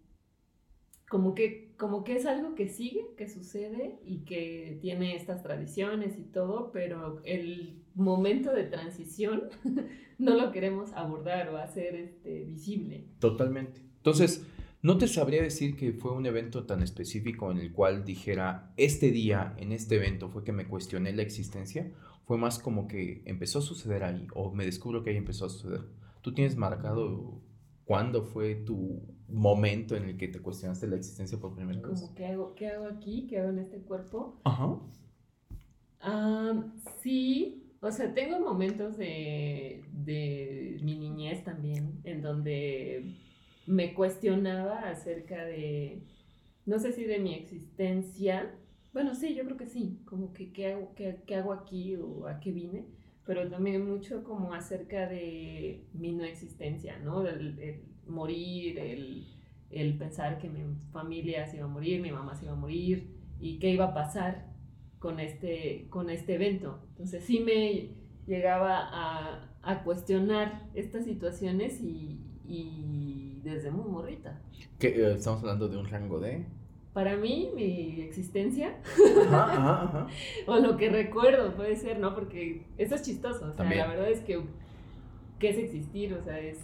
como, 1.09 1.37
que, 1.37 1.73
como 1.77 2.03
que 2.03 2.17
es 2.17 2.27
algo 2.27 2.57
que 2.57 2.69
sigue, 2.69 3.15
que 3.17 3.29
sucede 3.29 4.01
y 4.05 4.25
que 4.25 4.79
tiene 4.81 5.15
estas 5.15 5.45
tradiciones 5.45 6.19
y 6.19 6.25
todo, 6.25 6.73
pero 6.73 7.21
el 7.25 7.85
momento 7.95 8.53
de 8.53 8.65
transición 8.65 9.45
no 10.19 10.35
lo 10.35 10.51
queremos 10.51 10.93
abordar 10.95 11.49
o 11.51 11.59
hacer 11.59 11.95
este, 11.95 12.43
visible. 12.43 13.07
Totalmente. 13.21 13.83
Entonces, 13.99 14.45
No 14.81 14.97
te 14.97 15.09
sabría 15.09 15.43
decir 15.43 15.77
que 15.77 15.93
fue 15.93 16.13
un 16.13 16.25
evento 16.27 16.65
tan 16.65 16.83
específico 16.83 17.51
en 17.51 17.59
el 17.59 17.73
cual 17.73 18.05
dijera, 18.05 18.73
este 18.77 19.11
día, 19.11 19.55
en 19.59 19.73
este 19.73 19.97
evento, 19.97 20.29
fue 20.29 20.45
que 20.45 20.53
me 20.53 20.69
cuestioné 20.69 21.13
la 21.13 21.23
existencia. 21.23 21.91
Fue 22.27 22.39
más 22.39 22.61
como 22.61 22.87
que 22.87 23.23
empezó 23.25 23.59
a 23.59 23.63
suceder 23.63 24.05
ahí, 24.05 24.29
o 24.35 24.53
me 24.53 24.65
descubro 24.65 25.03
que 25.03 25.11
ahí 25.11 25.17
empezó 25.17 25.47
a 25.47 25.49
suceder. 25.49 25.81
¿Tú 26.21 26.33
tienes 26.33 26.57
marcado 26.57 27.41
cuándo 27.85 28.23
fue 28.23 28.55
tu 28.55 29.03
momento 29.29 29.97
en 29.97 30.05
el 30.05 30.17
que 30.17 30.29
te 30.29 30.41
cuestionaste 30.41 30.87
la 30.87 30.97
existencia 30.97 31.39
por 31.39 31.55
primera 31.57 31.81
vez? 31.81 32.01
Como, 32.01 32.15
¿qué 32.15 32.27
hago, 32.27 32.55
¿qué 32.55 32.69
hago 32.69 32.87
aquí? 32.87 33.27
¿Qué 33.29 33.41
hago 33.41 33.51
en 33.51 33.59
este 33.59 33.79
cuerpo? 33.79 34.41
Ajá. 34.45 34.79
sí, 37.01 37.65
o 37.81 37.91
sea, 37.91 38.15
tengo 38.15 38.39
momentos 38.39 38.97
de, 38.97 39.83
de 39.93 40.79
mi 40.83 40.97
niñez 40.99 41.43
también, 41.43 42.01
en 42.05 42.23
donde 42.23 43.17
me 43.69 43.93
cuestionaba 43.93 44.89
acerca 44.89 45.45
de, 45.45 46.03
no 46.65 46.79
sé 46.79 46.93
si 46.93 47.05
de 47.05 47.19
mi 47.19 47.35
existencia, 47.35 48.51
bueno, 48.95 49.15
sí, 49.15 49.35
yo 49.35 49.45
creo 49.45 49.59
que 49.59 49.67
sí, 49.67 50.01
como 50.07 50.33
que 50.33 50.53
qué 50.53 50.73
hago, 50.73 50.95
qué, 50.95 51.37
hago 51.37 51.53
aquí 51.53 51.95
o 51.97 52.27
a 52.27 52.41
qué 52.41 52.51
vine, 52.51 52.87
pero 53.27 53.49
también 53.51 53.87
mucho 53.87 54.25
como 54.25 54.55
acerca 54.55 55.07
de 55.07 55.85
mi 55.93 56.13
no 56.13 56.25
existencia, 56.25 56.99
¿no? 57.01 57.27
El, 57.27 57.83
morir, 58.07 58.79
el, 58.79 59.27
el, 59.71 59.99
pensar 59.99 60.39
que 60.39 60.49
mi 60.49 60.63
familia 60.91 61.47
se 61.47 61.59
iba 61.59 61.67
a 61.67 61.69
morir, 61.69 62.01
mi 62.01 62.11
mamá 62.11 62.35
se 62.35 62.47
iba 62.47 62.55
a 62.55 62.57
morir 62.57 63.19
y 63.39 63.59
qué 63.59 63.71
iba 63.71 63.85
a 63.85 63.95
pasar 63.95 64.47
con 64.99 65.21
este, 65.21 65.89
con 65.91 66.09
este 66.09 66.37
evento. 66.37 66.81
Entonces 66.89 67.23
sí 67.23 67.41
me 67.41 67.91
llegaba 68.27 68.79
a, 68.81 69.55
a 69.61 69.85
cuestionar 69.85 70.71
estas 70.73 71.05
situaciones 71.05 71.83
y 71.83 72.25
desde 73.49 73.71
muy 73.71 73.91
morrita. 73.91 74.41
¿Qué, 74.79 74.89
eh, 74.89 75.15
estamos 75.15 75.41
hablando 75.41 75.69
de 75.69 75.77
un 75.77 75.87
rango 75.87 76.21
de... 76.21 76.47
Para 76.93 77.17
mí, 77.17 77.51
mi 77.55 78.01
existencia, 78.01 78.77
o 80.47 80.57
lo 80.57 80.77
que 80.77 80.89
recuerdo 80.89 81.55
puede 81.55 81.77
ser, 81.77 82.01
¿no? 82.01 82.15
Porque 82.15 82.67
eso 82.77 82.97
es 82.97 83.03
chistoso, 83.03 83.53
o 83.53 83.55
sea, 83.55 83.65
la 83.73 83.87
verdad 83.87 84.11
es 84.11 84.21
que, 84.21 84.43
¿qué 85.39 85.51
es 85.51 85.59
existir? 85.59 86.15
O 86.15 86.25
sea, 86.25 86.41
es, 86.41 86.59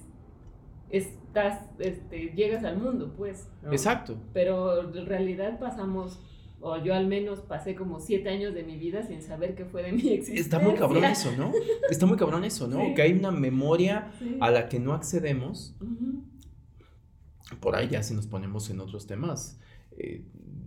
estás, 0.90 1.60
este, 1.78 2.32
llegas 2.34 2.64
al 2.64 2.78
mundo, 2.78 3.14
pues. 3.16 3.48
Exacto. 3.70 4.16
Pero 4.32 4.92
en 4.96 5.06
realidad 5.06 5.60
pasamos 5.60 6.20
o 6.66 6.78
yo 6.78 6.94
al 6.94 7.06
menos 7.06 7.40
pasé 7.40 7.74
como 7.74 8.00
siete 8.00 8.30
años 8.30 8.54
de 8.54 8.62
mi 8.62 8.78
vida 8.78 9.02
sin 9.02 9.20
saber 9.20 9.54
qué 9.54 9.66
fue 9.66 9.82
de 9.82 9.92
mi 9.92 10.08
existencia. 10.08 10.40
Está 10.40 10.58
muy 10.58 10.74
cabrón 10.74 11.04
eso, 11.04 11.30
¿no? 11.36 11.52
Está 11.90 12.06
muy 12.06 12.16
cabrón 12.16 12.42
eso, 12.42 12.66
¿no? 12.66 12.94
Que 12.94 13.02
hay 13.02 13.12
una 13.12 13.30
memoria 13.30 14.10
a 14.40 14.50
la 14.50 14.68
que 14.70 14.80
no 14.80 14.94
accedemos. 14.94 15.76
Por 17.60 17.76
ahí 17.76 17.88
ya 17.88 18.02
si 18.02 18.14
nos 18.14 18.26
ponemos 18.26 18.70
en 18.70 18.80
otros 18.80 19.06
temas, 19.06 19.60
eh, 19.96 20.24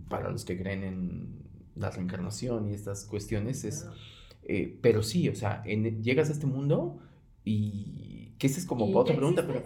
para 0.08 0.30
los 0.30 0.44
que 0.44 0.56
creen 0.58 0.84
en 0.84 1.42
la 1.74 1.90
reencarnación 1.90 2.68
y 2.70 2.74
estas 2.74 3.04
cuestiones, 3.04 3.64
es... 3.64 3.86
Eh, 4.44 4.78
pero 4.80 5.02
sí, 5.02 5.28
o 5.28 5.34
sea, 5.34 5.62
llegas 5.64 6.30
a 6.30 6.32
este 6.32 6.46
mundo 6.46 7.00
y 7.44 8.34
que 8.38 8.46
esa 8.46 8.60
es 8.60 8.66
como 8.66 8.86
otra 8.96 9.16
pregunta, 9.16 9.44
pero 9.46 9.62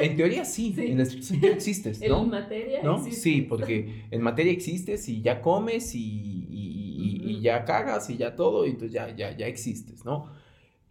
en 0.00 0.16
teoría 0.16 0.44
sí, 0.44 0.74
en 0.78 1.00
el 1.00 1.22
sentido 1.22 1.52
existes, 1.52 2.00
¿no? 2.00 2.22
En 2.22 2.30
materia 2.30 2.82
¿no? 2.82 3.04
Sí, 3.10 3.42
porque 3.42 4.06
en 4.10 4.22
materia 4.22 4.52
existes 4.52 5.08
y 5.08 5.20
ya 5.20 5.40
comes 5.40 5.94
y, 5.94 6.46
y, 6.50 7.40
ya 7.40 7.64
cagas 7.64 8.08
y 8.08 8.16
ya 8.16 8.36
todo, 8.36 8.64
y 8.66 8.70
entonces 8.70 8.92
ya, 8.92 9.14
ya, 9.14 9.36
ya 9.36 9.46
existes, 9.46 10.04
¿no? 10.04 10.30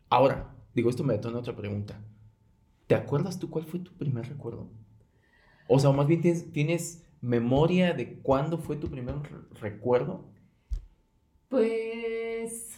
Ahora, 0.10 0.54
digo, 0.76 0.90
esto 0.90 1.04
me 1.04 1.14
detona 1.14 1.40
otra 1.40 1.56
pregunta. 1.56 2.00
¿Te 2.86 2.94
acuerdas 2.94 3.40
tú 3.40 3.50
cuál 3.50 3.66
fue 3.66 3.80
tu 3.80 3.92
primer 3.94 4.28
recuerdo? 4.28 4.70
O 5.68 5.80
sea, 5.80 5.92
más 5.92 6.08
bien 6.08 6.22
tienes, 6.22 6.52
tienes 6.52 7.06
memoria 7.22 7.94
de 7.94 8.16
cuándo 8.16 8.58
fue 8.58 8.76
tu 8.76 8.90
primer 8.90 9.16
recuerdo. 9.60 10.26
Pues 11.50 12.78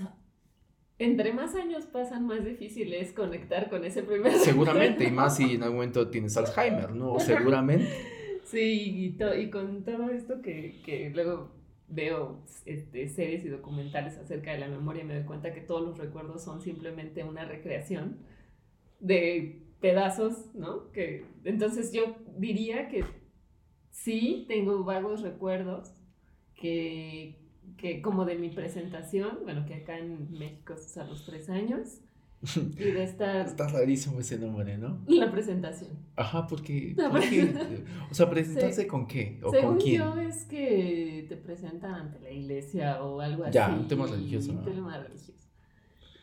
entre 0.98 1.34
más 1.34 1.56
años 1.56 1.86
pasan, 1.86 2.26
más 2.26 2.46
difícil 2.46 2.94
es 2.94 3.12
conectar 3.12 3.70
con 3.70 3.84
ese 3.84 4.04
primer 4.04 4.32
Seguramente, 4.40 5.06
y 5.06 5.12
más 5.12 5.36
si 5.36 5.56
en 5.56 5.64
algún 5.64 5.78
momento 5.78 6.10
tienes 6.10 6.38
Alzheimer, 6.38 6.92
¿no? 6.92 7.20
Seguramente. 7.20 7.90
Sí, 8.46 9.16
y, 9.20 9.24
y 9.40 9.50
con 9.50 9.84
todo 9.84 10.10
esto 10.10 10.42
que, 10.42 10.82
que 10.86 11.10
luego 11.10 11.52
veo 11.88 12.40
este, 12.66 13.08
series 13.10 13.44
y 13.44 13.50
documentales 13.50 14.18
acerca 14.18 14.54
de 14.54 14.60
la 14.60 14.68
memoria, 14.68 15.04
me 15.04 15.16
doy 15.16 15.24
cuenta 15.24 15.54
que 15.54 15.62
todos 15.62 15.82
los 15.82 15.98
recuerdos 15.98 16.44
son 16.44 16.62
simplemente 16.62 17.24
una 17.24 17.44
recreación 17.44 18.20
de 19.00 19.65
pedazos, 19.86 20.56
¿no? 20.56 20.92
Que, 20.92 21.26
entonces 21.44 21.94
yo 21.94 22.16
diría 22.40 22.88
que 22.88 23.06
sí, 23.92 24.46
tengo 24.48 24.84
vagos 24.84 25.22
recuerdos 25.22 25.92
que, 26.56 27.36
que 27.78 28.02
como 28.02 28.26
de 28.26 28.34
mi 28.34 28.50
presentación, 28.50 29.42
bueno, 29.44 29.64
que 29.68 29.76
acá 29.76 30.00
en 30.00 30.32
México 30.32 30.74
es 30.74 30.98
a 30.98 31.04
los 31.04 31.24
tres 31.24 31.52
años. 31.52 32.00
Y 32.56 32.92
de 32.92 33.04
estar... 33.04 33.46
Está 33.46 33.68
rarísimo 33.68 34.20
ese 34.20 34.40
nombre, 34.40 34.76
¿no? 34.78 35.04
La 35.08 35.32
presentación. 35.32 35.92
Ajá, 36.16 36.48
porque... 36.48 36.96
o 38.10 38.14
sea, 38.14 38.28
¿presentarse 38.28 38.88
con 38.88 39.06
qué? 39.06 39.40
¿O 39.44 39.52
Según 39.52 39.76
con 39.76 39.78
quién? 39.78 40.02
yo 40.02 40.20
es 40.20 40.46
que 40.46 41.28
te 41.30 41.38
presentan 41.38 41.94
ante 41.94 42.20
la 42.22 42.32
iglesia 42.32 43.04
o 43.04 43.22
algo 43.22 43.44
así. 43.44 43.54
Ya, 43.54 43.70
un 43.70 43.88
tema 43.88 44.08
religioso, 44.08 44.52
¿no? 44.52 44.60
Un 44.60 44.66
tema 44.66 44.98
religioso. 44.98 45.48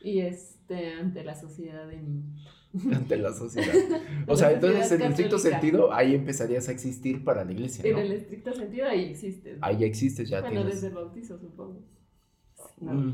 Y 0.02 0.18
este, 0.18 0.94
ante 0.94 1.22
la 1.22 1.36
sociedad 1.36 1.86
de 1.86 2.02
niños. 2.02 2.61
ante 2.92 3.16
la 3.16 3.32
sociedad. 3.32 3.74
O 4.28 4.36
sea, 4.36 4.52
entonces 4.52 4.92
en 4.92 5.02
el 5.02 5.10
estricto 5.10 5.38
sentido, 5.38 5.92
ahí 5.92 6.14
empezarías 6.14 6.68
a 6.68 6.72
existir 6.72 7.24
para 7.24 7.44
la 7.44 7.52
iglesia. 7.52 7.84
¿no? 7.84 7.98
En 7.98 8.06
el 8.06 8.12
estricto 8.12 8.52
sentido, 8.52 8.86
ahí 8.86 9.10
existes. 9.10 9.58
Ahí 9.60 9.78
ya 9.78 9.86
existes, 9.86 10.28
ya 10.28 10.40
bueno, 10.40 10.64
desde 10.64 10.86
el 10.86 10.94
bautizo, 10.94 11.38
supongo. 11.38 11.80
Mm. 12.78 13.10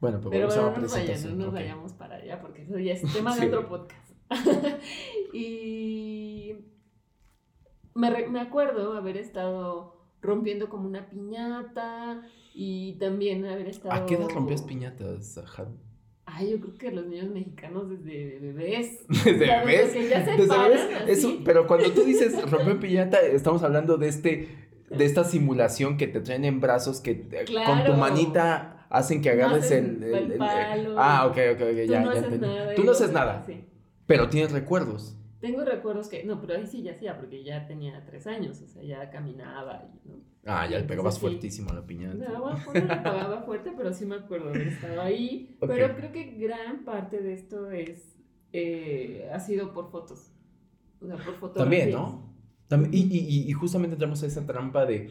Bueno, 0.00 0.18
pero, 0.18 0.30
pero 0.30 0.46
bueno, 0.46 0.70
no 0.70 0.78
nos, 0.78 0.92
vayamos, 0.92 1.24
no 1.24 1.44
nos 1.44 1.52
vayamos 1.52 1.92
para 1.94 2.16
allá, 2.16 2.40
porque 2.40 2.62
eso 2.62 2.78
ya 2.78 2.92
es 2.92 3.02
tema 3.12 3.36
de 3.36 3.48
otro 3.48 3.68
podcast. 3.68 4.10
y 5.32 6.54
me, 7.94 8.28
me 8.28 8.40
acuerdo 8.40 8.96
haber 8.96 9.16
estado 9.16 10.02
rompiendo 10.20 10.68
como 10.68 10.86
una 10.86 11.10
piñata 11.10 12.22
y 12.54 12.94
también 12.94 13.44
haber 13.44 13.68
estado... 13.68 13.94
¿A 13.94 14.06
qué 14.06 14.14
edad 14.14 14.28
rompías 14.28 14.62
piñatas, 14.62 15.38
Haru? 15.38 15.76
Ay, 16.34 16.50
yo 16.52 16.60
creo 16.60 16.74
que 16.74 16.90
los 16.90 17.06
niños 17.06 17.28
mexicanos 17.28 17.90
desde 17.90 18.38
bebés. 18.40 19.00
Desde 19.08 19.32
bebés. 19.32 19.92
desde 19.92 20.36
bebés. 20.36 21.26
pero 21.44 21.66
cuando 21.66 21.90
tú 21.92 22.04
dices 22.04 22.40
romper 22.50 22.78
piñata, 22.78 23.20
estamos 23.20 23.62
hablando 23.62 23.98
de 23.98 24.08
este, 24.08 24.48
de 24.88 25.04
esta 25.04 25.24
simulación 25.24 25.98
que 25.98 26.06
te 26.06 26.20
traen 26.20 26.44
en 26.44 26.60
brazos 26.60 27.00
que 27.00 27.28
con 27.66 27.84
tu 27.84 27.92
manita 27.94 28.86
hacen 28.88 29.20
que 29.20 29.30
agarres 29.30 29.70
el, 29.70 30.02
el, 30.02 30.38
Ah, 30.96 31.26
ok, 31.26 31.36
ok, 31.54 31.60
ok, 31.60 31.76
ya, 31.86 32.00
no 32.00 32.14
ya 32.14 32.20
haces 32.20 32.40
nada, 32.40 32.74
Tú 32.74 32.84
no 32.84 32.92
haces 32.92 33.12
nada. 33.12 33.46
Pero 34.06 34.28
tienes 34.28 34.52
recuerdos. 34.52 35.16
Tengo 35.42 35.64
recuerdos 35.64 36.08
que, 36.08 36.22
no, 36.22 36.40
pero 36.40 36.54
ahí 36.54 36.68
sí 36.68 36.82
ya 36.84 36.92
hacía, 36.92 37.18
porque 37.18 37.42
ya 37.42 37.66
tenía 37.66 38.04
tres 38.06 38.28
años, 38.28 38.62
o 38.62 38.68
sea, 38.68 38.82
ya 38.84 39.10
caminaba, 39.10 39.82
y, 39.84 40.08
¿no? 40.08 40.14
Ah, 40.46 40.68
ya 40.70 40.78
le 40.78 40.84
pegabas 40.84 41.18
fuertísimo 41.18 41.70
a 41.70 41.74
la 41.74 41.84
piñata. 41.84 42.14
No, 42.14 42.42
bueno, 42.42 42.60
no 42.66 42.72
le 42.72 42.80
pegaba 42.80 43.42
fuerte, 43.42 43.72
pero 43.76 43.92
sí 43.92 44.06
me 44.06 44.14
acuerdo 44.14 44.52
de 44.52 44.68
estaba 44.68 45.04
ahí. 45.04 45.56
Pero 45.60 45.96
creo 45.96 46.12
que 46.12 46.36
gran 46.38 46.84
parte 46.84 47.20
de 47.20 47.32
esto 47.34 47.72
es, 47.72 48.16
eh, 48.52 49.28
ha 49.32 49.40
sido 49.40 49.74
por 49.74 49.90
fotos, 49.90 50.30
o 51.00 51.06
sea, 51.06 51.16
por 51.16 51.34
fotografías. 51.34 51.90
También, 51.90 51.90
¿no? 51.90 52.32
También, 52.68 52.94
y, 52.94 53.00
y, 53.00 53.50
y 53.50 53.52
justamente 53.52 53.94
entramos 53.94 54.22
a 54.22 54.26
esa 54.26 54.46
trampa 54.46 54.86
de... 54.86 55.10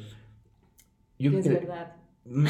Yo 1.19 1.38
es 1.38 1.47
verdad. 1.47 1.97
Mm, 2.23 2.47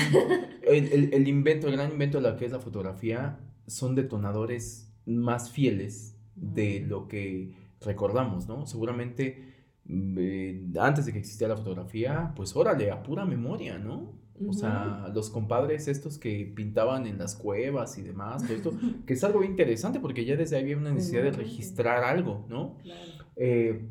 el, 0.64 0.94
el, 0.94 1.14
el 1.14 1.28
invento, 1.28 1.68
el 1.68 1.74
gran 1.74 1.92
invento 1.92 2.22
de 2.22 2.30
la 2.30 2.38
que 2.38 2.46
es 2.46 2.52
la 2.52 2.60
fotografía, 2.60 3.40
son 3.66 3.96
detonadores 3.96 4.94
más 5.08 5.50
fieles 5.50 6.16
de 6.36 6.82
lo 6.82 7.08
que 7.08 7.60
recordamos, 7.82 8.48
¿no? 8.48 8.66
Seguramente 8.66 9.54
mm, 9.86 10.18
eh, 10.20 10.72
antes 10.80 11.06
de 11.06 11.14
que 11.14 11.20
existiera 11.20 11.54
la 11.54 11.58
fotografía, 11.58 12.34
pues 12.36 12.56
órale, 12.56 12.92
a 12.92 13.04
pura 13.04 13.26
memoria, 13.26 13.78
¿no? 13.78 14.20
O 14.48 14.54
sea, 14.54 15.12
los 15.14 15.30
compadres 15.30 15.88
estos 15.88 16.18
que 16.18 16.52
pintaban 16.56 17.06
en 17.06 17.20
las 17.20 17.36
cuevas 17.36 18.00
y 18.00 18.02
demás, 18.02 18.44
todo 18.44 18.56
esto, 18.56 18.74
que 19.06 19.14
es 19.14 19.24
algo 19.24 19.44
interesante 19.44 20.00
porque 20.00 20.26
ya 20.26 20.36
desde 20.36 20.56
ahí 20.56 20.64
había 20.64 20.78
una 20.78 20.92
necesidad 20.92 21.22
de 21.22 21.32
registrar 21.32 22.04
algo, 22.04 22.48
¿no? 22.50 22.78
Claro. 22.82 23.26
Eh, 23.36 23.88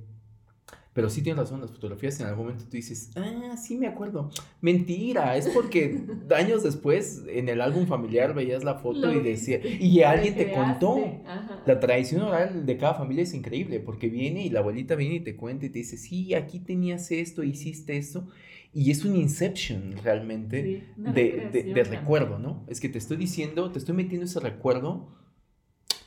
pero 0.92 1.08
sí 1.08 1.22
tienes 1.22 1.38
razón, 1.38 1.60
las 1.60 1.70
fotografías 1.70 2.18
en 2.18 2.26
algún 2.26 2.46
momento 2.46 2.64
tú 2.64 2.72
dices, 2.72 3.12
ah, 3.14 3.56
sí 3.56 3.76
me 3.76 3.86
acuerdo. 3.86 4.30
Mentira, 4.60 5.36
es 5.36 5.48
porque 5.48 6.02
años 6.34 6.64
después 6.64 7.22
en 7.28 7.48
el 7.48 7.60
álbum 7.60 7.86
familiar 7.86 8.34
veías 8.34 8.64
la 8.64 8.74
foto 8.74 9.12
y 9.12 9.20
decía, 9.20 9.60
y 9.64 10.02
alguien 10.02 10.34
te 10.34 10.52
contó. 10.52 11.22
La 11.64 11.78
tradición 11.78 12.22
oral 12.22 12.66
de 12.66 12.76
cada 12.76 12.94
familia 12.94 13.22
es 13.22 13.34
increíble 13.34 13.78
porque 13.78 14.08
viene 14.08 14.44
y 14.44 14.50
la 14.50 14.60
abuelita 14.60 14.96
viene 14.96 15.16
y 15.16 15.20
te 15.20 15.36
cuenta 15.36 15.66
y 15.66 15.70
te 15.70 15.78
dice, 15.78 15.96
sí, 15.96 16.34
aquí 16.34 16.58
tenías 16.58 17.12
esto, 17.12 17.44
hiciste 17.44 17.96
esto. 17.96 18.26
Y 18.72 18.90
es 18.90 19.04
un 19.04 19.14
inception 19.16 19.94
realmente 20.02 20.88
de, 20.96 21.72
de, 21.74 21.84
recuerdo, 21.84 22.38
¿no? 22.38 22.64
Es 22.68 22.80
que 22.80 22.88
te 22.88 22.98
estoy 22.98 23.16
diciendo, 23.16 23.70
te 23.70 23.78
estoy 23.78 23.94
metiendo 23.94 24.24
ese 24.24 24.40
recuerdo 24.40 25.08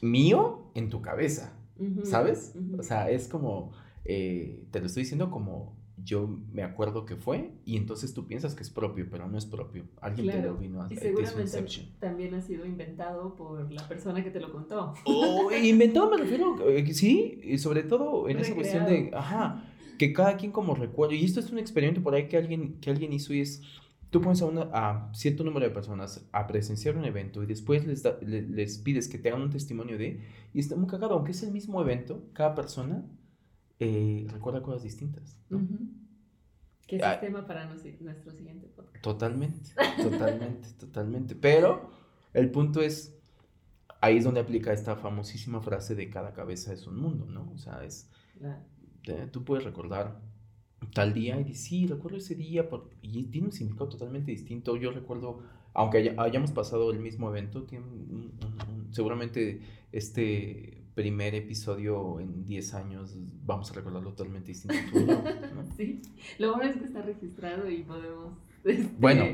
mío 0.02 0.72
en 0.76 0.90
tu 0.90 1.02
cabeza, 1.02 1.58
¿sabes? 2.04 2.54
O 2.78 2.84
sea, 2.84 3.10
es 3.10 3.28
como 3.28 3.72
eh, 4.06 4.66
te 4.72 4.80
lo 4.80 4.88
estoy 4.88 5.04
diciendo 5.04 5.32
como 5.32 5.76
yo 6.04 6.28
me 6.52 6.64
acuerdo 6.64 7.06
que 7.06 7.16
fue 7.16 7.52
y 7.66 7.78
entonces 7.78 8.14
tú 8.14 8.28
piensas 8.28 8.56
que 8.56 8.64
es 8.64 8.70
propio, 8.70 9.08
pero 9.10 9.28
no 9.28 9.38
es 9.38 9.46
propio. 9.46 9.86
Alguien 10.02 10.28
te 10.28 10.42
lo 10.42 10.58
vino 10.58 10.82
a 10.82 10.92
Y 10.92 10.96
seguramente 10.96 11.64
también 12.00 12.34
ha 12.34 12.42
sido 12.42 12.66
inventado 12.66 13.36
por 13.36 13.72
la 13.72 13.88
persona 13.88 14.24
que 14.24 14.32
te 14.32 14.40
lo 14.40 14.52
contó. 14.52 14.94
Oh, 15.06 15.50
inventado 15.64 16.10
me 16.10 16.18
refiero, 16.18 16.68
eh, 16.68 16.94
sí, 16.94 17.40
y 17.44 17.58
sobre 17.58 17.84
todo 17.84 18.28
en 18.28 18.40
esa 18.40 18.56
cuestión 18.56 18.86
de, 18.86 19.12
ajá, 19.14 19.66
que 19.98 20.14
cada 20.14 20.38
quien 20.38 20.52
como 20.52 20.76
recuerdo, 20.76 21.14
y 21.14 21.24
esto 21.24 21.40
es 21.40 21.52
un 21.52 21.60
experimento 21.60 22.02
por 22.02 22.16
ahí 22.16 22.28
que 22.28 22.38
alguien, 22.38 22.80
que 22.82 22.90
alguien 22.90 23.14
hizo 23.14 23.34
y 23.34 23.42
es, 23.42 23.62
tú 24.10 24.20
pones 24.20 24.42
a, 24.42 24.46
una, 24.46 24.70
a 24.74 25.14
cierto 25.14 25.44
número 25.44 25.68
de 25.68 25.74
personas 25.74 26.28
a 26.32 26.48
presenciar 26.48 26.98
un 26.98 27.06
evento 27.06 27.44
y 27.44 27.46
después 27.46 27.86
les, 27.86 28.04
les, 28.24 28.78
pides 28.80 29.08
que 29.08 29.18
te 29.18 29.30
hagan 29.30 29.44
un 29.44 29.50
testimonio 29.52 29.98
de, 29.98 30.22
y 30.54 30.60
está 30.60 30.76
muy 30.76 30.88
cagado, 30.88 31.14
aunque 31.14 31.32
es 31.32 31.44
el 31.44 31.52
mismo 31.52 31.82
evento, 31.82 32.24
cada 32.34 32.56
persona 32.56 33.06
eh, 33.80 34.28
recuerda 34.30 34.62
cosas 34.62 34.84
distintas. 34.84 35.40
¿no? 35.50 35.68
Que 36.88 36.98
es 36.98 37.04
el 37.04 37.20
tema 37.20 37.48
para 37.48 37.66
nuestro 37.66 38.32
siguiente 38.32 38.68
podcast. 38.68 39.04
Totalmente, 39.04 39.70
totalmente, 40.02 40.70
totalmente. 40.80 41.36
Pero 41.36 41.92
el 42.34 42.52
punto 42.52 42.82
es, 42.82 43.18
ahí 44.02 44.18
es 44.18 44.24
donde 44.24 44.42
aplica 44.42 44.74
esta 44.74 44.96
famosísima 44.96 45.62
frase 45.62 45.96
de 45.96 46.10
cada 46.10 46.34
cabeza 46.34 46.74
es 46.74 46.88
un 46.88 47.00
mundo, 47.00 47.26
¿no? 47.26 47.52
O 47.54 47.58
sea, 47.58 47.84
es, 47.84 48.10
tú 49.32 49.44
puedes 49.44 49.64
recordar 49.64 50.20
tal 50.94 51.14
día 51.14 51.40
y 51.40 51.46
dices, 51.46 51.64
sí, 51.64 51.88
recuerdo 51.88 52.18
ese 52.18 52.36
día, 52.36 52.68
y 53.02 53.24
tiene 53.26 53.48
un 53.48 53.54
significado 53.54 53.90
totalmente 53.90 54.32
distinto. 54.32 54.76
Yo 54.76 54.92
recuerdo, 54.92 55.42
aunque 55.74 56.14
hayamos 56.18 56.52
pasado 56.52 56.92
el 56.92 57.00
mismo 57.00 57.30
evento, 57.30 57.64
tiene 57.64 57.86
seguramente 58.92 59.62
este 59.92 60.83
primer 60.94 61.34
episodio 61.36 62.20
en 62.20 62.46
10 62.46 62.74
años 62.76 63.16
vamos 63.46 63.72
a 63.72 63.74
recordarlo 63.74 64.12
totalmente 64.12 64.50
distinto. 64.50 64.78
Sí, 65.78 66.02
lo 66.38 66.54
bueno 66.54 66.70
es 66.70 66.78
que 66.78 66.86
está 66.86 67.02
registrado 67.02 67.68
y 67.70 67.82
podemos... 67.82 68.38
Este, 68.64 68.96
bueno, 69.00 69.26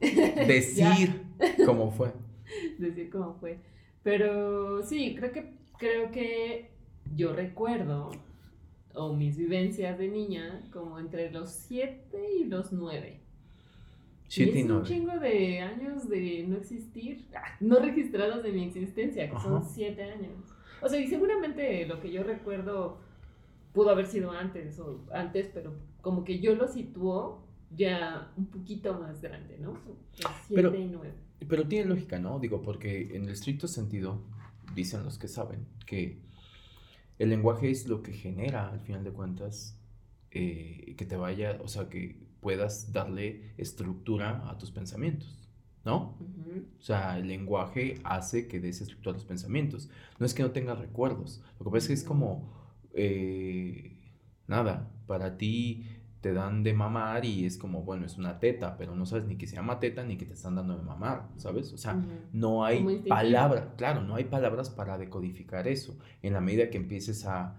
decir 0.00 1.22
cómo 1.64 1.92
fue. 1.92 2.12
Decir 2.78 3.10
cómo 3.10 3.34
fue. 3.34 3.60
Pero 4.02 4.82
sí, 4.82 5.14
creo 5.16 5.32
que, 5.32 5.52
creo 5.78 6.10
que 6.10 6.70
yo 7.14 7.32
recuerdo, 7.32 8.10
o 8.94 9.14
mis 9.14 9.36
vivencias 9.36 9.98
de 9.98 10.08
niña, 10.08 10.68
como 10.72 10.98
entre 10.98 11.30
los 11.30 11.50
7 11.50 12.18
y 12.40 12.44
los 12.44 12.72
9. 12.72 13.20
Siete 14.26 14.58
y, 14.58 14.62
es 14.62 14.70
un 14.70 14.82
chingo 14.82 15.18
de 15.18 15.60
años 15.60 16.08
de 16.08 16.44
no 16.46 16.56
existir, 16.56 17.26
ah, 17.34 17.56
no 17.60 17.78
registrados 17.78 18.42
de 18.42 18.52
mi 18.52 18.64
existencia, 18.64 19.30
que 19.30 19.38
son 19.38 19.64
7 19.64 20.02
años. 20.02 20.57
O 20.82 20.88
sea, 20.88 21.00
y 21.00 21.08
seguramente 21.08 21.86
lo 21.86 22.00
que 22.00 22.10
yo 22.10 22.22
recuerdo 22.22 22.98
pudo 23.72 23.90
haber 23.90 24.06
sido 24.06 24.30
antes 24.30 24.78
o 24.78 25.00
antes, 25.12 25.48
pero 25.52 25.72
como 26.00 26.24
que 26.24 26.40
yo 26.40 26.54
lo 26.54 26.68
situó 26.68 27.42
ya 27.76 28.32
un 28.36 28.46
poquito 28.46 28.98
más 28.98 29.20
grande, 29.20 29.58
¿no? 29.58 29.78
Pero, 30.48 30.72
pero 31.46 31.68
tiene 31.68 31.88
lógica, 31.88 32.18
¿no? 32.18 32.38
Digo, 32.38 32.62
porque 32.62 33.14
en 33.14 33.24
el 33.24 33.30
estricto 33.30 33.68
sentido, 33.68 34.20
dicen 34.74 35.04
los 35.04 35.18
que 35.18 35.28
saben, 35.28 35.66
que 35.86 36.18
el 37.18 37.30
lenguaje 37.30 37.70
es 37.70 37.86
lo 37.86 38.02
que 38.02 38.12
genera, 38.12 38.70
al 38.70 38.80
final 38.80 39.04
de 39.04 39.10
cuentas, 39.10 39.78
eh, 40.30 40.94
que 40.96 41.04
te 41.04 41.16
vaya, 41.16 41.58
o 41.62 41.68
sea, 41.68 41.88
que 41.88 42.16
puedas 42.40 42.92
darle 42.92 43.52
estructura 43.56 44.48
a 44.48 44.58
tus 44.58 44.70
pensamientos. 44.70 45.37
¿No? 45.88 46.14
O 46.78 46.82
sea, 46.82 47.16
el 47.18 47.28
lenguaje 47.28 47.98
hace 48.04 48.46
que 48.46 48.60
des 48.60 48.82
estructura 48.82 49.12
a 49.12 49.14
los 49.14 49.24
pensamientos. 49.24 49.88
No 50.18 50.26
es 50.26 50.34
que 50.34 50.42
no 50.42 50.50
tengas 50.50 50.78
recuerdos. 50.78 51.42
Lo 51.58 51.64
que 51.64 51.70
pasa 51.70 51.78
es 51.78 51.86
que 51.86 51.94
es 51.94 52.04
como, 52.04 52.52
eh, 52.92 53.96
nada, 54.46 54.90
para 55.06 55.38
ti 55.38 55.86
te 56.20 56.34
dan 56.34 56.62
de 56.62 56.74
mamar 56.74 57.24
y 57.24 57.46
es 57.46 57.56
como, 57.56 57.84
bueno, 57.84 58.04
es 58.04 58.18
una 58.18 58.38
teta, 58.38 58.76
pero 58.76 58.94
no 58.94 59.06
sabes 59.06 59.24
ni 59.24 59.36
que 59.36 59.46
se 59.46 59.56
llama 59.56 59.80
teta 59.80 60.04
ni 60.04 60.18
que 60.18 60.26
te 60.26 60.34
están 60.34 60.56
dando 60.56 60.76
de 60.76 60.82
mamar, 60.82 61.28
¿sabes? 61.36 61.72
O 61.72 61.78
sea, 61.78 61.96
no 62.32 62.66
hay 62.66 63.02
palabras, 63.08 63.68
claro, 63.78 64.02
no 64.02 64.16
hay 64.16 64.24
palabras 64.24 64.68
para 64.68 64.98
decodificar 64.98 65.68
eso. 65.68 65.96
En 66.22 66.34
la 66.34 66.40
medida 66.42 66.68
que 66.68 66.76
empieces 66.76 67.24
a 67.24 67.56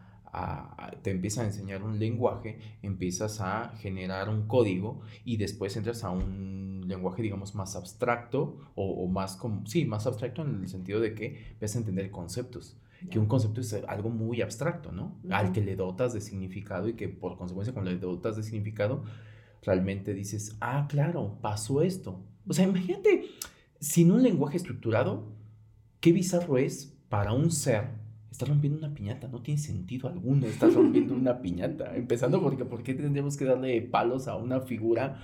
te 1.01 1.11
empieza 1.11 1.41
a 1.41 1.45
enseñar 1.45 1.83
un 1.83 1.99
lenguaje, 1.99 2.59
empiezas 2.81 3.41
a 3.41 3.73
generar 3.77 4.29
un 4.29 4.47
código 4.47 5.01
y 5.25 5.37
después 5.37 5.75
entras 5.75 6.03
a 6.03 6.11
un 6.11 6.83
lenguaje, 6.87 7.21
digamos, 7.21 7.55
más 7.55 7.75
abstracto 7.75 8.57
o, 8.75 9.07
más, 9.07 9.35
como, 9.35 9.65
sí, 9.65 9.85
más 9.85 10.07
abstracto 10.07 10.43
en 10.43 10.63
el 10.63 10.69
sentido 10.69 10.99
de 10.99 11.13
que 11.13 11.51
empiezas 11.51 11.77
a 11.77 11.79
entender 11.79 12.11
conceptos. 12.11 12.77
Que 13.09 13.17
un 13.17 13.27
concepto 13.27 13.61
es 13.61 13.73
algo 13.87 14.09
muy 14.09 14.41
abstracto, 14.41 14.91
¿no? 14.91 15.17
Al 15.29 15.53
que 15.53 15.61
le 15.61 15.77
dotas 15.77 16.13
de 16.13 16.19
significado 16.19 16.89
y 16.89 16.93
que 16.93 17.07
por 17.07 17.37
consecuencia 17.37 17.73
cuando 17.73 17.91
le 17.91 17.97
dotas 17.97 18.35
de 18.35 18.43
significado, 18.43 19.05
realmente 19.63 20.13
dices, 20.13 20.57
ah, 20.59 20.85
claro, 20.89 21.37
pasó 21.41 21.81
esto. 21.81 22.21
O 22.45 22.53
sea, 22.53 22.65
imagínate, 22.65 23.25
sin 23.79 24.11
un 24.11 24.21
lenguaje 24.21 24.57
estructurado, 24.57 25.31
qué 26.01 26.11
bizarro 26.11 26.57
es 26.57 26.97
para 27.07 27.31
un 27.31 27.51
ser 27.51 27.91
Estás 28.31 28.47
rompiendo 28.47 28.77
una 28.77 28.93
piñata, 28.93 29.27
no 29.27 29.41
tiene 29.41 29.59
sentido 29.59 30.07
alguno, 30.07 30.45
estás 30.45 30.75
rompiendo 30.75 31.15
una 31.15 31.41
piñata. 31.41 31.95
Empezando 31.95 32.41
porque, 32.41 32.63
¿por 32.63 32.83
qué 32.83 32.93
tendríamos 32.93 33.35
que 33.35 33.45
darle 33.45 33.81
palos 33.81 34.27
a 34.27 34.35
una 34.35 34.61
figura? 34.61 35.19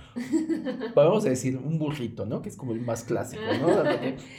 Vamos 0.94 1.24
a 1.24 1.28
decir 1.28 1.56
un 1.56 1.78
burrito, 1.78 2.26
¿no? 2.26 2.42
Que 2.42 2.48
es 2.48 2.56
como 2.56 2.72
el 2.72 2.80
más 2.80 3.04
clásico, 3.04 3.42
¿no? 3.60 3.68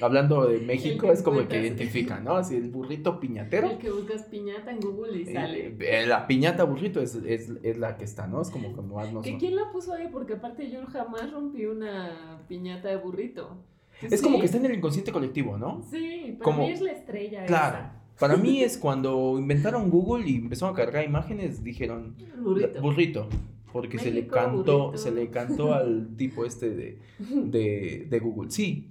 Hablando 0.06 0.46
de 0.46 0.60
México, 0.60 1.12
es 1.12 1.22
como 1.22 1.40
el 1.40 1.48
que 1.48 1.62
identifica, 1.62 2.20
¿no? 2.20 2.36
Así 2.36 2.56
el 2.56 2.70
burrito 2.70 3.20
piñatero. 3.20 3.72
El 3.72 3.78
que 3.78 3.90
buscas 3.90 4.24
piñata 4.24 4.72
en 4.72 4.82
Google 4.82 5.18
y 5.18 5.22
eh, 5.22 5.34
sale. 5.34 5.76
Eh, 5.80 6.06
la 6.06 6.28
piñata 6.28 6.66
burrito 6.66 7.02
es, 7.02 7.16
es, 7.16 7.50
es, 7.64 7.78
la 7.78 7.98
que 7.98 8.04
está, 8.04 8.28
¿no? 8.28 8.42
Es 8.42 8.50
como 8.50 8.74
como 8.74 8.96
más 8.96 9.14
no 9.14 9.22
¿Que 9.22 9.38
¿Quién 9.38 9.56
la 9.56 9.72
puso 9.72 9.94
ahí? 9.94 10.10
Porque 10.12 10.34
aparte 10.34 10.70
yo 10.70 10.86
jamás 10.88 11.32
rompí 11.32 11.66
una 11.66 12.42
piñata 12.50 12.90
de 12.90 12.98
burrito. 12.98 13.64
Es 14.02 14.22
como 14.22 14.40
que 14.40 14.46
está 14.46 14.58
en 14.58 14.66
el 14.66 14.76
inconsciente 14.76 15.12
colectivo, 15.12 15.58
¿no? 15.58 15.82
Sí, 15.90 16.36
para 16.38 16.44
como, 16.44 16.68
mí 16.68 16.72
es 16.72 16.82
la 16.82 16.92
estrella. 16.92 17.46
Claro. 17.46 17.97
Para 18.20 18.36
mí 18.38 18.62
es 18.62 18.78
cuando 18.78 19.38
inventaron 19.38 19.90
Google 19.90 20.28
y 20.28 20.36
empezaron 20.38 20.74
a 20.74 20.78
cargar 20.78 21.06
imágenes, 21.06 21.64
dijeron 21.64 22.16
burrito. 22.42 22.82
burrito 22.82 23.30
porque 23.72 24.00
se 24.00 24.12
le 24.12 24.28
cantó, 24.28 24.98
se 24.98 25.12
le 25.12 25.30
cantó 25.30 25.74
al 25.76 26.16
tipo 26.16 26.46
este 26.46 26.70
de, 26.72 27.00
de, 27.20 28.08
de, 28.10 28.20
Google. 28.20 28.50
Sí, 28.50 28.90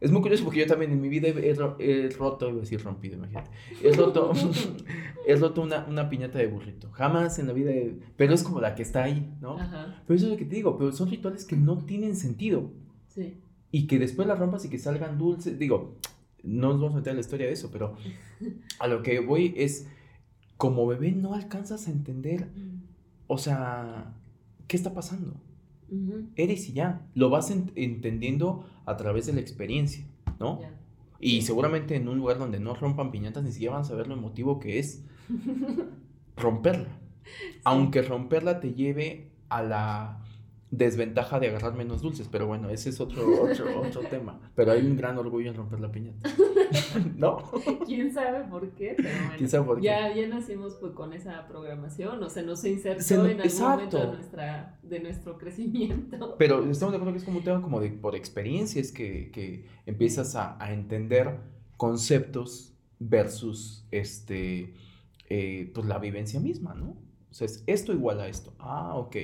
es 0.00 0.10
muy 0.10 0.22
curioso 0.22 0.44
porque 0.44 0.60
yo 0.60 0.66
también 0.66 0.92
en 0.92 1.00
mi 1.00 1.08
vida 1.08 1.28
he, 1.28 1.54
roto, 2.10 2.48
iba 2.48 2.58
a 2.58 2.60
decir 2.60 2.82
rompido, 2.82 3.16
imagínate. 3.16 3.50
He 3.82 3.92
roto, 3.92 4.32
he 5.26 5.36
roto 5.36 5.62
una, 5.62 5.86
una, 5.88 6.08
piñata 6.08 6.38
de 6.38 6.46
burrito. 6.46 6.90
Jamás 6.90 7.38
en 7.38 7.46
la 7.46 7.52
vida, 7.52 7.70
pero 8.16 8.34
es 8.34 8.42
como 8.42 8.60
la 8.60 8.74
que 8.74 8.82
está 8.82 9.04
ahí, 9.04 9.32
¿no? 9.40 9.56
Pero 10.06 10.16
eso 10.16 10.26
es 10.26 10.32
lo 10.32 10.36
que 10.36 10.44
te 10.44 10.56
digo, 10.56 10.76
pero 10.76 10.92
son 10.92 11.10
rituales 11.10 11.44
que 11.44 11.56
no 11.56 11.78
tienen 11.78 12.16
sentido. 12.16 12.70
Sí. 13.08 13.40
Y 13.70 13.86
que 13.86 13.98
después 13.98 14.26
las 14.28 14.38
rompas 14.38 14.64
y 14.64 14.68
que 14.68 14.78
salgan 14.78 15.16
dulces. 15.16 15.58
Digo, 15.58 15.96
no 16.44 16.68
nos 16.68 16.80
vamos 16.80 16.94
a 16.94 16.96
meter 16.98 17.10
en 17.12 17.16
la 17.16 17.20
historia 17.20 17.46
de 17.46 17.52
eso, 17.52 17.70
pero 17.72 17.96
a 18.78 18.86
lo 18.86 19.02
que 19.02 19.20
voy 19.20 19.54
es, 19.56 19.88
como 20.56 20.86
bebé 20.86 21.12
no 21.12 21.34
alcanzas 21.34 21.88
a 21.88 21.90
entender, 21.90 22.48
o 23.26 23.38
sea, 23.38 24.14
¿qué 24.68 24.76
está 24.76 24.94
pasando? 24.94 25.34
Eres 26.36 26.68
y 26.68 26.72
ya, 26.72 27.06
lo 27.14 27.30
vas 27.30 27.50
entendiendo 27.50 28.66
a 28.84 28.96
través 28.96 29.26
de 29.26 29.32
la 29.32 29.40
experiencia, 29.40 30.04
¿no? 30.40 30.60
Y 31.20 31.42
seguramente 31.42 31.96
en 31.96 32.08
un 32.08 32.18
lugar 32.18 32.38
donde 32.38 32.60
no 32.60 32.74
rompan 32.74 33.10
piñatas 33.10 33.44
ni 33.44 33.52
siquiera 33.52 33.74
van 33.74 33.82
a 33.82 33.86
saber 33.86 34.08
lo 34.08 34.14
emotivo 34.14 34.58
que 34.58 34.78
es 34.78 35.04
romperla. 36.36 36.98
Aunque 37.62 38.02
romperla 38.02 38.60
te 38.60 38.74
lleve 38.74 39.30
a 39.48 39.62
la 39.62 40.23
desventaja 40.76 41.38
de 41.38 41.48
agarrar 41.48 41.74
menos 41.74 42.02
dulces, 42.02 42.28
pero 42.30 42.46
bueno, 42.46 42.68
ese 42.68 42.90
es 42.90 43.00
otro, 43.00 43.42
otro, 43.42 43.80
otro 43.80 44.00
tema. 44.02 44.40
Pero 44.54 44.72
hay 44.72 44.84
un 44.84 44.96
gran 44.96 45.16
orgullo 45.18 45.50
en 45.50 45.56
romper 45.56 45.80
la 45.80 45.90
piñata. 45.90 46.28
¿No? 47.16 47.38
¿Quién 47.86 48.12
sabe 48.12 48.44
por 48.44 48.70
qué? 48.70 48.94
Pero 48.96 49.08
bueno, 49.08 49.34
¿Quién 49.36 49.48
sabe 49.48 49.64
por 49.64 49.76
qué? 49.76 49.84
Ya, 49.84 50.14
ya 50.14 50.26
nacimos 50.26 50.74
pues, 50.74 50.92
con 50.92 51.12
esa 51.12 51.46
programación, 51.46 52.22
o 52.22 52.28
sea, 52.28 52.42
no 52.42 52.56
se 52.56 52.70
insertó 52.70 53.26
en 53.26 53.40
algún 53.40 53.60
momento 53.60 53.98
de, 53.98 54.06
nuestra, 54.06 54.78
de 54.82 55.00
nuestro 55.00 55.38
crecimiento. 55.38 56.34
Pero 56.38 56.68
estamos 56.68 56.92
de 56.92 56.96
acuerdo 56.96 57.12
que 57.12 57.18
es 57.18 57.24
como 57.24 57.38
un 57.38 57.44
tema 57.44 57.62
como 57.62 57.80
de 57.80 57.90
por 57.90 58.16
experiencias 58.16 58.90
que, 58.90 59.30
que 59.30 59.66
empiezas 59.86 60.34
a, 60.34 60.62
a, 60.62 60.72
entender 60.72 61.38
conceptos 61.76 62.74
versus 62.98 63.86
este, 63.90 64.74
eh, 65.28 65.70
pues 65.72 65.86
la 65.86 65.98
vivencia 65.98 66.40
misma, 66.40 66.74
¿no? 66.74 66.96
O 67.30 67.36
sea, 67.36 67.46
es 67.46 67.62
esto 67.66 67.92
igual 67.92 68.20
a 68.20 68.28
esto. 68.28 68.54
Ah, 68.58 68.94
ok 68.96 69.16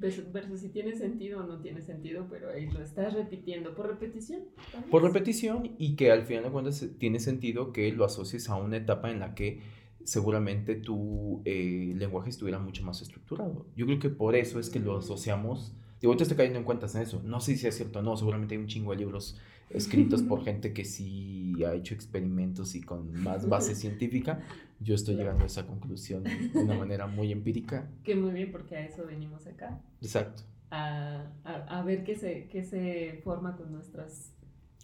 versus, 0.00 0.60
si 0.60 0.70
tiene 0.70 0.96
sentido 0.96 1.40
o 1.40 1.46
no 1.46 1.60
tiene 1.60 1.82
sentido, 1.82 2.26
pero 2.30 2.50
ahí 2.50 2.70
lo 2.70 2.82
estás 2.82 3.14
repitiendo 3.14 3.74
por 3.74 3.88
repetición. 3.88 4.42
Por 4.90 5.02
repetición 5.02 5.74
y 5.78 5.96
que 5.96 6.10
al 6.10 6.24
final 6.24 6.44
de 6.44 6.50
cuentas 6.50 6.88
tiene 6.98 7.20
sentido 7.20 7.72
que 7.72 7.92
lo 7.92 8.04
asocies 8.04 8.48
a 8.48 8.56
una 8.56 8.78
etapa 8.78 9.10
en 9.10 9.20
la 9.20 9.34
que 9.34 9.60
seguramente 10.04 10.74
tu 10.74 11.42
eh, 11.44 11.92
lenguaje 11.96 12.30
estuviera 12.30 12.58
mucho 12.58 12.82
más 12.84 13.02
estructurado. 13.02 13.66
Yo 13.76 13.86
creo 13.86 13.98
que 13.98 14.08
por 14.08 14.34
eso 14.34 14.58
es 14.58 14.70
que 14.70 14.80
lo 14.80 14.96
asociamos 14.96 15.74
Digo, 16.00 16.16
te 16.16 16.22
estoy 16.22 16.36
cayendo 16.36 16.58
en 16.58 16.64
cuentas 16.64 16.94
en 16.94 17.02
eso. 17.02 17.20
No 17.24 17.40
sé 17.40 17.56
si 17.56 17.66
es 17.66 17.76
cierto 17.76 17.98
o 17.98 18.02
no, 18.02 18.16
seguramente 18.16 18.54
hay 18.54 18.60
un 18.60 18.66
chingo 18.66 18.92
de 18.92 18.98
libros 18.98 19.38
escritos 19.70 20.22
por 20.22 20.44
gente 20.44 20.72
que 20.72 20.84
sí 20.84 21.54
ha 21.64 21.74
hecho 21.74 21.94
experimentos 21.94 22.74
y 22.74 22.82
con 22.82 23.12
más 23.22 23.48
base 23.48 23.74
científica. 23.74 24.40
Yo 24.80 24.94
estoy 24.94 25.16
llegando 25.16 25.44
a 25.44 25.46
esa 25.46 25.66
conclusión 25.66 26.24
de 26.24 26.50
una 26.54 26.74
manera 26.74 27.06
muy 27.06 27.32
empírica. 27.32 27.90
Que 28.04 28.14
muy 28.14 28.32
bien, 28.32 28.50
porque 28.50 28.76
a 28.76 28.86
eso 28.86 29.06
venimos 29.06 29.46
acá. 29.46 29.80
Exacto. 30.00 30.42
A, 30.70 31.26
a, 31.44 31.80
a 31.80 31.82
ver 31.82 32.04
qué 32.04 32.16
se, 32.16 32.48
qué 32.48 32.62
se 32.62 33.20
forma 33.24 33.56
con 33.56 33.72
nuestros 33.72 34.30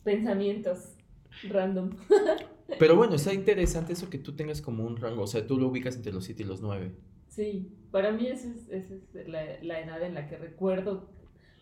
pensamientos 0.05 0.97
random. 1.49 1.91
Pero 2.79 2.97
bueno, 2.97 3.15
está 3.15 3.33
interesante 3.33 3.93
eso 3.93 4.11
que 4.11 4.19
tú 4.19 4.35
tengas 4.35 4.61
como 4.61 4.85
un 4.85 4.97
rango, 4.97 5.23
o 5.23 5.27
sea, 5.27 5.47
tú 5.47 5.59
lo 5.59 5.69
ubicas 5.69 5.97
entre 5.97 6.13
los 6.13 6.25
7 6.25 6.43
y 6.43 6.47
los 6.47 6.61
9. 6.61 6.93
Sí, 7.29 7.71
para 7.91 8.13
mí 8.13 8.27
esa 8.27 8.49
es, 8.49 8.69
esa 8.71 8.95
es 8.95 9.29
la, 9.29 9.45
la, 9.63 9.81
edad 9.81 10.03
en 10.03 10.15
la 10.15 10.27
que 10.27 10.37
recuerdo 10.37 11.09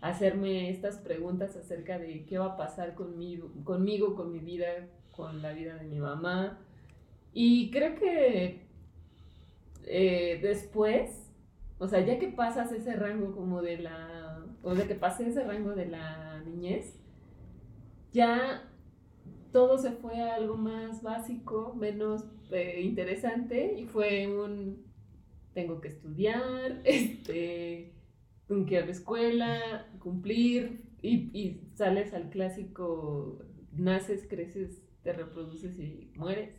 hacerme 0.05 0.69
estas 0.69 0.99
preguntas 0.99 1.57
acerca 1.57 1.99
de 1.99 2.27
qué 2.27 2.37
va 2.37 2.53
a 2.53 2.57
pasar 2.57 2.95
conmigo, 2.95 3.51
conmigo, 3.65 4.15
con 4.15 4.33
mi 4.33 4.39
vida, 4.39 4.67
con 5.11 5.41
la 5.41 5.53
vida 5.53 5.77
de 5.77 5.85
mi 5.85 5.99
mamá. 5.99 6.59
Y 7.33 7.71
creo 7.71 7.95
que 7.95 8.67
eh, 9.87 10.39
después, 10.43 11.33
o 11.79 11.89
sea, 11.89 12.01
ya 12.05 12.19
que 12.19 12.29
pasas 12.29 12.71
ese 12.73 12.95
rango 12.97 13.35
como 13.35 13.63
de 13.63 13.79
la, 13.79 14.45
o 14.63 14.75
de 14.75 14.87
que 14.87 14.95
pasé 14.95 15.29
ese 15.29 15.43
rango 15.43 15.75
de 15.75 15.87
la 15.87 16.39
niñez, 16.45 17.01
ya 18.13 18.71
todo 19.53 19.79
se 19.79 19.93
fue 19.93 20.21
a 20.21 20.35
algo 20.35 20.59
más 20.59 21.03
básico, 21.03 21.75
menos 21.75 22.25
eh, 22.51 22.83
interesante 22.83 23.75
y 23.79 23.87
fue 23.87 24.27
un 24.27 24.85
tengo 25.55 25.81
que 25.81 25.89
estudiar, 25.89 26.81
este, 26.85 27.94
que 28.67 28.75
ir 28.75 28.83
a 28.83 28.87
la 28.87 28.93
escuela, 28.93 29.87
cumplir, 29.99 30.83
y, 31.03 31.31
y 31.39 31.61
sales 31.75 32.15
al 32.15 32.31
clásico, 32.31 33.45
naces, 33.73 34.27
creces, 34.29 34.83
te 35.03 35.13
reproduces 35.13 35.79
y 35.79 36.13
mueres. 36.17 36.55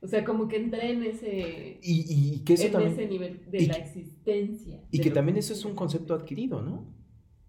O 0.00 0.06
sea, 0.06 0.24
como 0.24 0.48
que 0.48 0.56
entré 0.56 0.92
en 0.92 1.02
ese, 1.02 1.78
y, 1.82 2.04
y 2.36 2.44
que 2.44 2.54
eso 2.54 2.66
en 2.66 2.72
también, 2.72 2.92
ese 2.92 3.06
nivel 3.06 3.50
de 3.50 3.66
la 3.66 3.74
existencia. 3.74 4.80
Y 4.90 5.00
que 5.00 5.10
también 5.10 5.34
que 5.34 5.40
eso 5.40 5.52
es 5.52 5.64
un 5.64 5.74
concepto 5.74 6.14
adquirido, 6.14 6.62
¿no? 6.62 6.86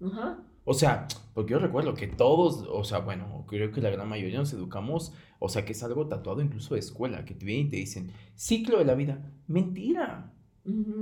Ajá. 0.02 0.44
O 0.64 0.74
sea, 0.74 1.08
porque 1.34 1.52
yo 1.52 1.60
recuerdo 1.60 1.94
que 1.94 2.08
todos, 2.08 2.66
o 2.70 2.84
sea, 2.84 3.00
bueno, 3.00 3.46
creo 3.48 3.72
que 3.72 3.82
la 3.82 3.92
gran 3.92 4.10
mayoría 4.10 4.40
nos 4.40 4.52
educamos, 4.54 5.14
o 5.40 5.48
sea, 5.48 5.64
que 5.64 5.74
es 5.74 5.84
algo 5.84 6.08
tatuado 6.08 6.42
incluso 6.42 6.74
de 6.74 6.80
escuela, 6.80 7.24
que 7.24 7.36
te 7.36 7.46
vienen 7.46 7.68
y 7.68 7.70
te 7.70 7.78
dicen, 7.78 8.12
ciclo 8.36 8.80
de 8.80 8.86
la 8.86 8.96
vida. 8.96 9.32
Mentira. 9.48 10.34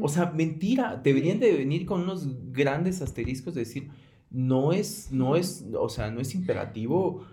O 0.02 0.08
sea, 0.10 0.32
mentira. 0.32 1.00
Deberían 1.04 1.40
de 1.40 1.54
venir 1.54 1.86
con 1.86 2.02
unos 2.02 2.28
grandes 2.52 3.02
asteriscos 3.02 3.54
de 3.56 3.62
decir, 3.62 3.90
no 4.30 4.74
es, 4.74 5.12
no 5.12 5.36
es, 5.36 5.66
o 5.80 5.88
sea, 5.90 6.12
no 6.12 6.20
es 6.20 6.36
imperativo, 6.36 7.26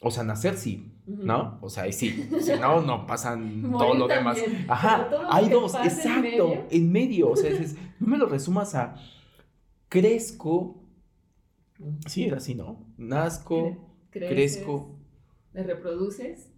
o 0.00 0.10
sea, 0.10 0.22
nacer 0.24 0.56
sí. 0.56 0.90
¿no? 1.06 1.58
O 1.60 1.68
sea, 1.68 1.82
ahí 1.82 1.92
sí. 1.92 2.28
Si 2.40 2.52
no, 2.58 2.80
no 2.80 3.06
pasan 3.06 3.60
todo 3.62 3.70
Morir 3.88 3.98
lo 3.98 4.08
demás. 4.08 4.40
también. 4.42 4.64
Ajá, 4.70 5.08
todo 5.10 5.30
hay 5.30 5.48
dos, 5.50 5.74
en 5.74 5.82
exacto, 5.84 6.20
medio. 6.22 6.66
en 6.70 6.92
medio. 6.92 7.30
O 7.30 7.36
sea, 7.36 7.50
dices, 7.58 7.76
no 8.00 8.06
me 8.06 8.16
lo 8.18 8.26
resumas 8.26 8.74
a 8.74 8.94
crezco, 9.88 10.82
sí, 12.06 12.24
era 12.24 12.38
así, 12.38 12.54
¿no? 12.54 12.86
Nazco 12.96 13.90
Cre- 14.12 14.28
crezco. 14.28 14.98
Te 15.52 15.62
reproduces 15.62 16.50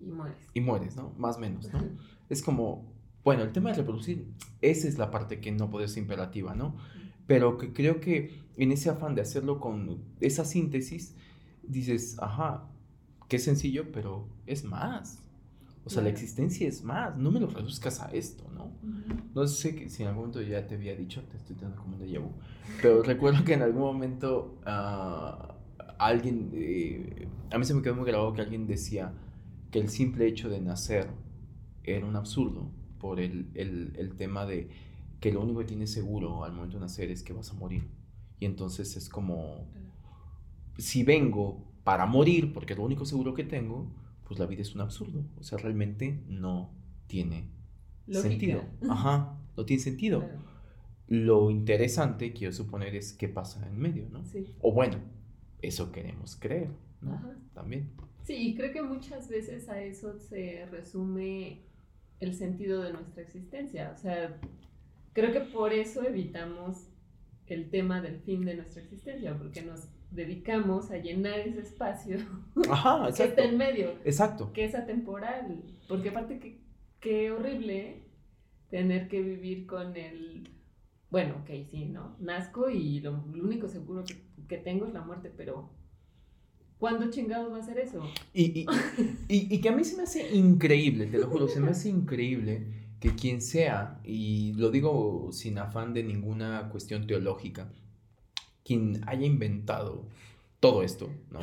y 0.00 0.06
mueres. 0.06 0.36
y 0.54 0.60
mueres, 0.60 0.96
¿no? 0.96 1.12
Más 1.16 1.36
o 1.36 1.40
menos, 1.40 1.72
¿no? 1.72 1.78
Ajá. 1.78 1.88
Es 2.28 2.42
como, 2.42 2.87
bueno, 3.24 3.42
el 3.42 3.52
tema 3.52 3.70
de 3.70 3.76
reproducir, 3.76 4.26
esa 4.62 4.88
es 4.88 4.98
la 4.98 5.10
parte 5.10 5.40
que 5.40 5.52
no 5.52 5.70
puede 5.70 5.88
ser 5.88 6.02
imperativa, 6.02 6.54
¿no? 6.54 6.76
Pero 7.26 7.58
que 7.58 7.72
creo 7.72 8.00
que 8.00 8.42
en 8.56 8.72
ese 8.72 8.90
afán 8.90 9.14
de 9.14 9.22
hacerlo 9.22 9.60
con 9.60 9.98
esa 10.20 10.44
síntesis, 10.44 11.14
dices, 11.62 12.16
ajá, 12.20 12.64
qué 13.28 13.38
sencillo, 13.38 13.92
pero 13.92 14.28
es 14.46 14.64
más. 14.64 15.22
O 15.84 15.90
sea, 15.90 16.02
la 16.02 16.08
existencia 16.10 16.68
es 16.68 16.82
más, 16.84 17.16
no 17.16 17.30
me 17.30 17.40
lo 17.40 17.46
reduzcas 17.48 18.00
a 18.00 18.10
esto, 18.12 18.44
¿no? 18.54 18.72
No 19.34 19.46
sé 19.46 19.74
que- 19.74 19.88
si 19.88 20.02
en 20.02 20.08
algún 20.08 20.28
momento 20.28 20.42
ya 20.42 20.66
te 20.66 20.74
había 20.74 20.94
dicho, 20.94 21.22
te 21.30 21.36
estoy 21.36 21.56
dando 21.56 21.76
como 21.76 21.96
un 21.96 22.02
vu, 22.22 22.32
pero 22.82 23.02
recuerdo 23.02 23.44
que 23.44 23.54
en 23.54 23.62
algún 23.62 23.82
momento 23.82 24.58
ah, 24.66 25.54
alguien, 25.98 26.50
eh, 26.54 27.28
a 27.50 27.58
mí 27.58 27.64
se 27.64 27.74
me 27.74 27.82
quedó 27.82 27.94
muy 27.94 28.06
grabado 28.06 28.32
que 28.34 28.42
alguien 28.42 28.66
decía 28.66 29.12
que 29.70 29.78
el 29.78 29.88
simple 29.88 30.26
hecho 30.26 30.48
de 30.48 30.60
nacer 30.60 31.08
era 31.84 32.04
un 32.06 32.16
absurdo 32.16 32.70
por 32.98 33.20
el, 33.20 33.50
el, 33.54 33.92
el 33.96 34.16
tema 34.16 34.46
de 34.46 34.68
que 35.20 35.32
lo 35.32 35.40
único 35.42 35.60
que 35.60 35.66
tienes 35.66 35.90
seguro 35.92 36.44
al 36.44 36.52
momento 36.52 36.76
de 36.76 36.82
nacer 36.82 37.10
es 37.10 37.22
que 37.22 37.32
vas 37.32 37.50
a 37.50 37.54
morir. 37.54 37.88
Y 38.40 38.44
entonces 38.46 38.96
es 38.96 39.08
como, 39.08 39.66
si 40.76 41.02
vengo 41.02 41.64
para 41.84 42.06
morir, 42.06 42.52
porque 42.52 42.72
es 42.74 42.78
lo 42.78 42.84
único 42.84 43.04
seguro 43.04 43.34
que 43.34 43.44
tengo, 43.44 43.90
pues 44.26 44.38
la 44.38 44.46
vida 44.46 44.62
es 44.62 44.74
un 44.74 44.80
absurdo. 44.82 45.24
O 45.38 45.42
sea, 45.42 45.58
realmente 45.58 46.22
no 46.28 46.70
tiene 47.06 47.48
Lógica. 48.06 48.28
sentido. 48.28 48.64
Ajá, 48.88 49.38
no 49.56 49.64
tiene 49.64 49.82
sentido. 49.82 50.20
Claro. 50.20 50.38
Lo 51.08 51.50
interesante, 51.50 52.32
quiero 52.32 52.52
suponer, 52.52 52.94
es 52.94 53.12
qué 53.14 53.28
pasa 53.28 53.66
en 53.66 53.78
medio, 53.78 54.08
¿no? 54.10 54.24
Sí. 54.26 54.54
O 54.60 54.72
bueno, 54.72 54.98
eso 55.62 55.90
queremos 55.90 56.36
creer, 56.36 56.70
¿no? 57.00 57.14
Ajá. 57.14 57.36
También. 57.54 57.90
Sí, 58.22 58.34
y 58.48 58.54
creo 58.54 58.72
que 58.72 58.82
muchas 58.82 59.28
veces 59.28 59.68
a 59.68 59.80
eso 59.82 60.18
se 60.18 60.66
resume 60.70 61.62
el 62.20 62.34
sentido 62.34 62.82
de 62.82 62.92
nuestra 62.92 63.22
existencia. 63.22 63.92
O 63.94 63.98
sea, 63.98 64.38
creo 65.12 65.32
que 65.32 65.40
por 65.40 65.72
eso 65.72 66.02
evitamos 66.02 66.88
el 67.46 67.70
tema 67.70 68.00
del 68.00 68.20
fin 68.20 68.44
de 68.44 68.54
nuestra 68.54 68.82
existencia, 68.82 69.36
porque 69.36 69.62
nos 69.62 69.88
dedicamos 70.10 70.90
a 70.90 70.98
llenar 70.98 71.38
ese 71.40 71.60
espacio 71.60 72.18
Ajá, 72.70 73.10
que 73.14 73.24
está 73.24 73.44
en 73.44 73.56
medio, 73.56 73.90
Exacto. 74.04 74.52
que 74.52 74.64
es 74.64 74.74
atemporal. 74.74 75.62
Porque 75.86 76.10
aparte 76.10 76.38
que 76.38 76.60
qué 77.00 77.30
horrible 77.30 78.02
tener 78.70 79.08
que 79.08 79.22
vivir 79.22 79.66
con 79.66 79.96
el... 79.96 80.48
Bueno, 81.10 81.36
ok, 81.42 81.50
sí, 81.70 81.86
¿no? 81.86 82.16
Nazco 82.20 82.68
y 82.68 83.00
lo, 83.00 83.12
lo 83.32 83.44
único 83.44 83.68
seguro 83.68 84.04
que, 84.04 84.16
que 84.46 84.58
tengo 84.58 84.86
es 84.86 84.92
la 84.92 85.00
muerte, 85.00 85.32
pero 85.34 85.70
¿cuándo 86.78 87.10
chingados 87.10 87.52
va 87.52 87.58
a 87.58 87.62
ser 87.62 87.78
eso? 87.78 88.00
Y, 88.32 88.60
y, 88.60 88.66
y, 89.28 89.54
y 89.54 89.60
que 89.60 89.68
a 89.68 89.72
mí 89.76 89.84
se 89.84 89.96
me 89.96 90.04
hace 90.04 90.34
increíble, 90.34 91.06
te 91.06 91.18
lo 91.18 91.26
juro, 91.28 91.48
se 91.48 91.60
me 91.60 91.70
hace 91.70 91.88
increíble 91.88 92.66
que 93.00 93.14
quien 93.14 93.40
sea, 93.40 94.00
y 94.04 94.54
lo 94.54 94.70
digo 94.70 95.28
sin 95.32 95.58
afán 95.58 95.94
de 95.94 96.02
ninguna 96.02 96.68
cuestión 96.70 97.06
teológica, 97.06 97.70
quien 98.64 99.00
haya 99.06 99.26
inventado 99.26 100.06
todo 100.60 100.82
esto, 100.82 101.08
¿no? 101.30 101.40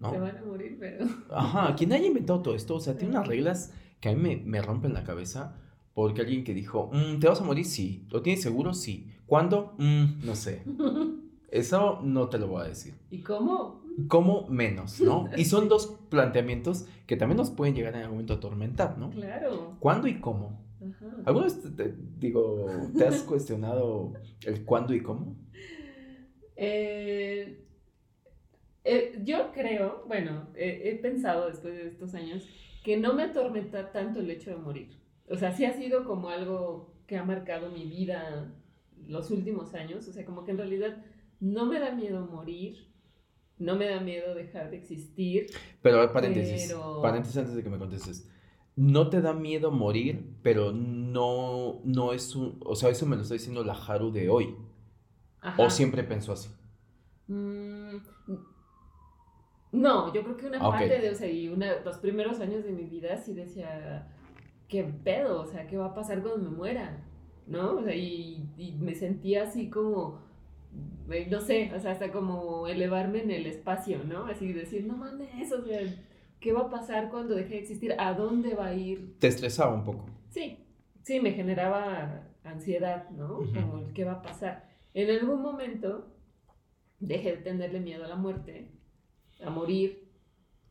¿No? 0.00 0.10
Se 0.12 0.18
van 0.18 0.38
a 0.38 0.42
morir, 0.44 0.76
pero... 0.78 1.06
Ajá, 1.30 1.74
quien 1.76 1.92
haya 1.92 2.06
inventado 2.06 2.40
todo 2.40 2.54
esto, 2.54 2.76
o 2.76 2.80
sea, 2.80 2.96
tiene 2.96 3.14
unas 3.14 3.26
reglas 3.28 3.72
que 4.00 4.08
a 4.08 4.14
mí 4.14 4.20
me, 4.22 4.36
me 4.36 4.62
rompen 4.62 4.94
la 4.94 5.04
cabeza. 5.04 5.56
Porque 5.94 6.20
alguien 6.20 6.44
que 6.44 6.54
dijo, 6.54 6.90
"Mm, 6.92 7.18
¿te 7.18 7.26
vas 7.26 7.40
a 7.40 7.44
morir? 7.44 7.64
Sí. 7.64 8.06
¿Lo 8.10 8.22
tienes 8.22 8.40
seguro? 8.40 8.72
Sí. 8.72 9.08
¿Cuándo? 9.26 9.74
Mm, 9.78 10.24
no 10.24 10.36
sé. 10.36 10.62
Eso 11.50 12.00
no 12.04 12.28
te 12.28 12.38
lo 12.38 12.46
voy 12.46 12.62
a 12.62 12.68
decir. 12.68 12.94
¿Y 13.10 13.18
cómo? 13.18 13.82
¿Cómo? 14.06 14.46
Menos, 14.48 15.00
¿no? 15.00 15.28
Y 15.36 15.44
son 15.46 15.68
dos 15.68 15.98
planteamientos 16.08 16.86
que 17.06 17.16
también 17.16 17.36
nos 17.38 17.50
pueden 17.50 17.74
llegar 17.74 17.94
en 17.94 18.00
algún 18.02 18.16
momento 18.16 18.34
a 18.34 18.36
atormentar, 18.36 18.96
¿no? 18.98 19.10
Claro. 19.10 19.76
¿Cuándo 19.80 20.06
y 20.06 20.20
cómo? 20.20 20.60
Ajá. 20.80 21.06
¿Alguna 21.24 21.46
vez 21.46 21.60
te, 21.60 21.70
te- 21.70 21.94
digo, 22.18 22.66
te 22.96 23.06
has 23.06 23.22
cuestionado 23.22 24.12
el 24.46 24.64
cuándo 24.64 24.94
y 24.94 25.02
cómo? 25.02 25.36
Eh, 26.56 27.64
eh, 28.84 29.20
yo 29.24 29.52
creo, 29.52 30.04
bueno, 30.06 30.48
eh, 30.54 30.82
he 30.84 30.94
pensado 30.96 31.48
después 31.48 31.74
de 31.74 31.88
estos 31.88 32.14
años 32.14 32.46
que 32.84 32.96
no 32.96 33.12
me 33.14 33.24
atormenta 33.24 33.92
tanto 33.92 34.20
el 34.20 34.30
hecho 34.30 34.50
de 34.50 34.56
morir. 34.56 34.98
O 35.28 35.36
sea, 35.36 35.52
sí 35.52 35.64
ha 35.64 35.72
sido 35.74 36.04
como 36.04 36.30
algo 36.30 36.94
que 37.06 37.16
ha 37.16 37.24
marcado 37.24 37.70
mi 37.70 37.84
vida 37.84 38.54
los 39.06 39.30
últimos 39.30 39.74
años. 39.74 40.06
O 40.08 40.12
sea, 40.12 40.24
como 40.24 40.44
que 40.44 40.52
en 40.52 40.58
realidad 40.58 40.96
no 41.40 41.66
me 41.66 41.80
da 41.80 41.92
miedo 41.94 42.26
morir, 42.26 42.88
no 43.58 43.76
me 43.76 43.88
da 43.88 44.00
miedo 44.00 44.34
dejar 44.34 44.70
de 44.70 44.76
existir. 44.78 45.46
Pero 45.82 45.96
a 45.98 46.00
ver, 46.00 46.12
paréntesis, 46.12 46.68
Pero- 46.68 47.00
paréntesis 47.02 47.36
antes 47.38 47.54
de 47.54 47.62
que 47.62 47.70
me 47.70 47.78
contestes. 47.78 48.28
No 48.76 49.08
te 49.10 49.20
da 49.20 49.32
miedo 49.32 49.70
morir, 49.72 50.24
pero 50.42 50.72
no, 50.72 51.80
no 51.84 52.12
es 52.12 52.36
un, 52.36 52.60
o 52.64 52.76
sea, 52.76 52.90
eso 52.90 53.06
me 53.06 53.16
lo 53.16 53.22
está 53.22 53.34
diciendo 53.34 53.64
la 53.64 53.72
Haru 53.74 54.12
de 54.12 54.28
hoy. 54.28 54.54
Ajá. 55.40 55.60
O 55.62 55.68
siempre 55.70 56.04
pensó 56.04 56.32
así. 56.32 56.48
Mm, 57.26 57.96
no, 59.72 60.12
yo 60.14 60.22
creo 60.22 60.36
que 60.36 60.46
una 60.46 60.58
Ah, 60.60 60.70
parte 60.70 60.98
de, 60.98 61.10
o 61.10 61.14
sea, 61.14 61.28
y 61.28 61.48
una, 61.48 61.80
los 61.84 61.98
primeros 61.98 62.40
años 62.40 62.64
de 62.64 62.72
mi 62.72 62.84
vida 62.84 63.18
sí 63.18 63.34
decía, 63.34 64.08
¿qué 64.68 64.84
pedo? 64.84 65.42
O 65.42 65.46
sea, 65.46 65.66
¿qué 65.66 65.76
va 65.76 65.86
a 65.86 65.94
pasar 65.94 66.22
cuando 66.22 66.50
me 66.50 66.56
muera? 66.56 67.04
¿No? 67.46 67.76
O 67.76 67.82
sea, 67.82 67.94
y, 67.94 68.48
y 68.56 68.72
me 68.78 68.94
sentía 68.94 69.44
así 69.44 69.68
como, 69.70 70.20
no 71.30 71.40
sé, 71.40 71.72
o 71.74 71.80
sea, 71.80 71.92
hasta 71.92 72.12
como 72.12 72.66
elevarme 72.68 73.22
en 73.22 73.30
el 73.30 73.46
espacio, 73.46 74.04
¿no? 74.04 74.26
Así 74.26 74.52
decir, 74.52 74.84
no 74.84 74.96
mames, 74.96 75.52
o 75.52 75.64
sea, 75.64 75.80
¿qué 76.40 76.52
va 76.52 76.62
a 76.62 76.70
pasar 76.70 77.10
cuando 77.10 77.34
deje 77.34 77.54
de 77.54 77.60
existir? 77.60 77.94
¿A 77.98 78.14
dónde 78.14 78.54
va 78.54 78.66
a 78.66 78.74
ir? 78.74 79.18
Te 79.18 79.28
estresaba 79.28 79.74
un 79.74 79.84
poco. 79.84 80.06
Sí, 80.28 80.58
sí, 81.02 81.20
me 81.20 81.32
generaba 81.32 82.28
ansiedad, 82.44 83.08
¿no? 83.10 83.38
Ujú. 83.38 83.52
Como 83.54 83.78
el 83.78 83.92
qué 83.92 84.04
va 84.04 84.12
a 84.12 84.22
pasar. 84.22 84.68
En 84.94 85.10
algún 85.10 85.42
momento 85.42 86.14
dejé 87.00 87.36
de 87.36 87.42
tenerle 87.42 87.80
miedo 87.80 88.04
a 88.04 88.08
la 88.08 88.16
muerte, 88.16 88.72
a 89.42 89.50
morir, 89.50 90.08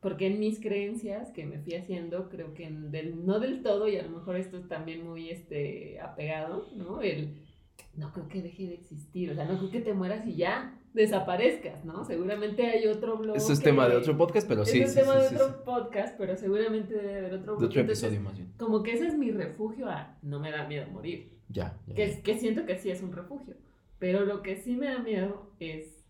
porque 0.00 0.26
en 0.26 0.38
mis 0.38 0.60
creencias 0.60 1.30
que 1.32 1.44
me 1.44 1.58
fui 1.58 1.74
haciendo, 1.74 2.28
creo 2.28 2.54
que 2.54 2.70
del, 2.70 3.26
no 3.26 3.40
del 3.40 3.62
todo, 3.62 3.88
y 3.88 3.96
a 3.96 4.02
lo 4.02 4.10
mejor 4.10 4.36
esto 4.36 4.58
es 4.58 4.68
también 4.68 5.04
muy 5.04 5.30
este, 5.30 6.00
apegado, 6.00 6.68
¿no? 6.76 7.02
El, 7.02 7.47
no 7.94 8.12
creo 8.12 8.28
que 8.28 8.42
deje 8.42 8.66
de 8.66 8.74
existir, 8.74 9.30
o 9.30 9.34
sea, 9.34 9.44
no 9.44 9.58
creo 9.58 9.70
que 9.70 9.80
te 9.80 9.92
mueras 9.92 10.26
y 10.26 10.36
ya 10.36 10.78
desaparezcas, 10.94 11.84
¿no? 11.84 12.04
Seguramente 12.04 12.66
hay 12.66 12.86
otro 12.86 13.18
blog. 13.18 13.36
Eso 13.36 13.52
es 13.52 13.60
tema 13.60 13.88
de 13.88 13.96
otro 13.96 14.16
podcast, 14.16 14.48
pero 14.48 14.64
sí. 14.64 14.80
Es 14.80 14.94
tema 14.94 15.16
de 15.16 15.26
otro 15.28 15.64
podcast, 15.64 16.16
pero 16.16 16.36
seguramente 16.36 16.94
debe 16.94 17.18
haber 17.18 17.34
otro 17.34 17.56
blog. 17.56 17.60
De 17.60 17.66
otro 17.66 17.80
episodio 17.82 18.20
más 18.20 18.36
bien. 18.36 18.52
Como 18.58 18.82
que 18.82 18.92
ese 18.92 19.08
es 19.08 19.18
mi 19.18 19.30
refugio 19.30 19.88
a 19.88 20.16
no 20.22 20.40
me 20.40 20.50
da 20.50 20.66
miedo 20.66 20.86
morir. 20.90 21.32
Ya. 21.48 21.78
ya. 21.86 21.94
Que, 21.94 22.22
que 22.22 22.38
siento 22.38 22.66
que 22.66 22.78
sí 22.78 22.90
es 22.90 23.02
un 23.02 23.12
refugio. 23.12 23.54
Pero 23.98 24.24
lo 24.24 24.42
que 24.42 24.56
sí 24.56 24.76
me 24.76 24.86
da 24.86 24.98
miedo 25.00 25.50
es 25.58 26.04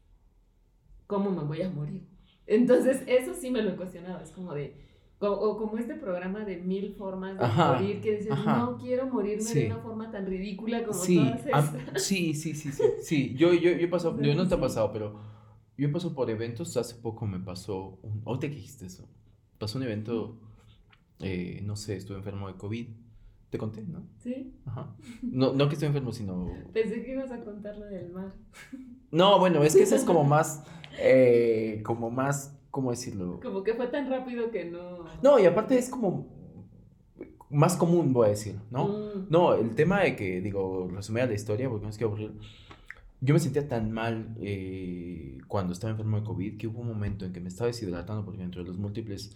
cómo 1.07 1.31
me 1.31 1.43
voy 1.43 1.63
a 1.63 1.71
morir. 1.71 2.07
Entonces, 2.47 3.03
eso 3.07 3.35
sí 3.35 3.51
me 3.51 3.63
lo 3.63 3.71
he 3.71 3.77
cuestionado. 3.77 4.21
Es 4.23 4.31
como 4.31 4.55
de. 4.55 4.88
O, 5.21 5.57
como 5.57 5.79
este 5.79 5.95
programa 5.97 6.45
de 6.45 6.59
mil 6.59 6.95
formas 6.95 7.37
de 7.37 7.47
morir, 7.47 8.01
que 8.01 8.19
dices, 8.19 8.39
no 8.45 8.79
quiero 8.79 9.07
morirme 9.09 9.53
de 9.53 9.67
una 9.67 9.79
forma 9.79 10.11
tan 10.13 10.27
ridícula 10.27 10.85
como 10.85 10.99
todas 10.99 11.47
estas. 11.47 11.75
sí, 11.97 12.35
sí, 12.35 12.55
sí, 12.55 12.71
sí. 12.71 12.83
Sí, 13.03 13.35
yo, 13.35 13.53
yo, 13.53 13.73
yo 13.73 13.85
he 13.85 13.89
pasado, 13.89 14.21
yo 14.21 14.35
no 14.37 14.47
te 14.47 14.55
ha 14.55 14.61
pasado, 14.61 14.93
pero 14.93 15.19
yo 15.77 15.91
paso 15.91 16.15
por 16.15 16.31
eventos. 16.31 16.77
Hace 16.77 16.95
poco 16.95 17.27
me 17.27 17.41
pasó. 17.41 17.99
Un, 18.03 18.23
¿O 18.25 18.39
te 18.39 18.49
dijiste 18.49 18.87
eso? 18.87 19.09
Pasó 19.59 19.79
un 19.79 19.85
evento, 19.85 20.39
eh, 21.19 21.63
no 21.65 21.75
sé, 21.75 21.97
estuve 21.97 22.19
enfermo 22.19 22.47
de 22.47 22.55
COVID. 22.55 22.87
Te 23.51 23.59
conté, 23.59 23.83
¿no? 23.83 24.07
Sí. 24.19 24.55
Ajá. 24.67 24.95
No, 25.23 25.53
no 25.53 25.69
que 25.69 25.75
estoy 25.75 25.89
enfermo, 25.89 26.13
sino. 26.13 26.49
Pensé 26.73 27.03
que 27.03 27.13
ibas 27.13 27.33
a 27.33 27.43
contar 27.43 27.77
lo 27.77 27.87
del 27.87 28.13
mar. 28.13 28.35
No, 29.11 29.39
bueno, 29.41 29.65
es 29.65 29.75
que 29.75 29.83
eso 29.83 29.97
es 29.97 30.05
como 30.05 30.23
más 30.25 30.63
eh, 30.99 31.81
como 31.85 32.11
más, 32.11 32.58
¿cómo 32.79 32.93
decirlo? 32.93 33.41
Como 33.43 33.65
que 33.65 33.75
fue 33.75 33.89
tan 33.89 34.09
rápido 34.09 34.53
que 34.53 34.65
no... 34.67 35.05
No, 35.21 35.37
y 35.41 35.47
aparte 35.47 35.77
es 35.77 35.89
como 35.91 36.29
más 37.51 37.75
común, 37.75 38.13
voy 38.13 38.27
a 38.27 38.31
decir, 38.31 38.55
¿no? 38.71 38.87
Mm. 38.87 39.27
No, 39.31 39.55
el 39.55 39.75
tema 39.75 40.03
de 40.03 40.15
que, 40.15 40.41
digo, 40.41 40.89
resumir 40.95 41.27
la 41.27 41.35
historia, 41.35 41.69
porque 41.69 41.83
no 41.83 41.91
es 41.91 41.99
que 41.99 42.05
aburrir. 42.05 42.35
Yo 43.21 43.35
me 43.35 43.41
sentía 43.41 43.67
tan 43.67 43.91
mal 43.91 44.37
eh, 44.41 45.39
cuando 45.49 45.73
estaba 45.73 45.91
enfermo 45.91 46.21
de 46.21 46.23
COVID 46.25 46.57
que 46.57 46.69
hubo 46.69 46.83
un 46.83 46.87
momento 46.87 47.25
en 47.25 47.33
que 47.33 47.41
me 47.41 47.49
estaba 47.49 47.67
deshidratando 47.67 48.25
porque 48.25 48.45
entre 48.45 48.63
los 48.63 48.79
múltiples 48.79 49.35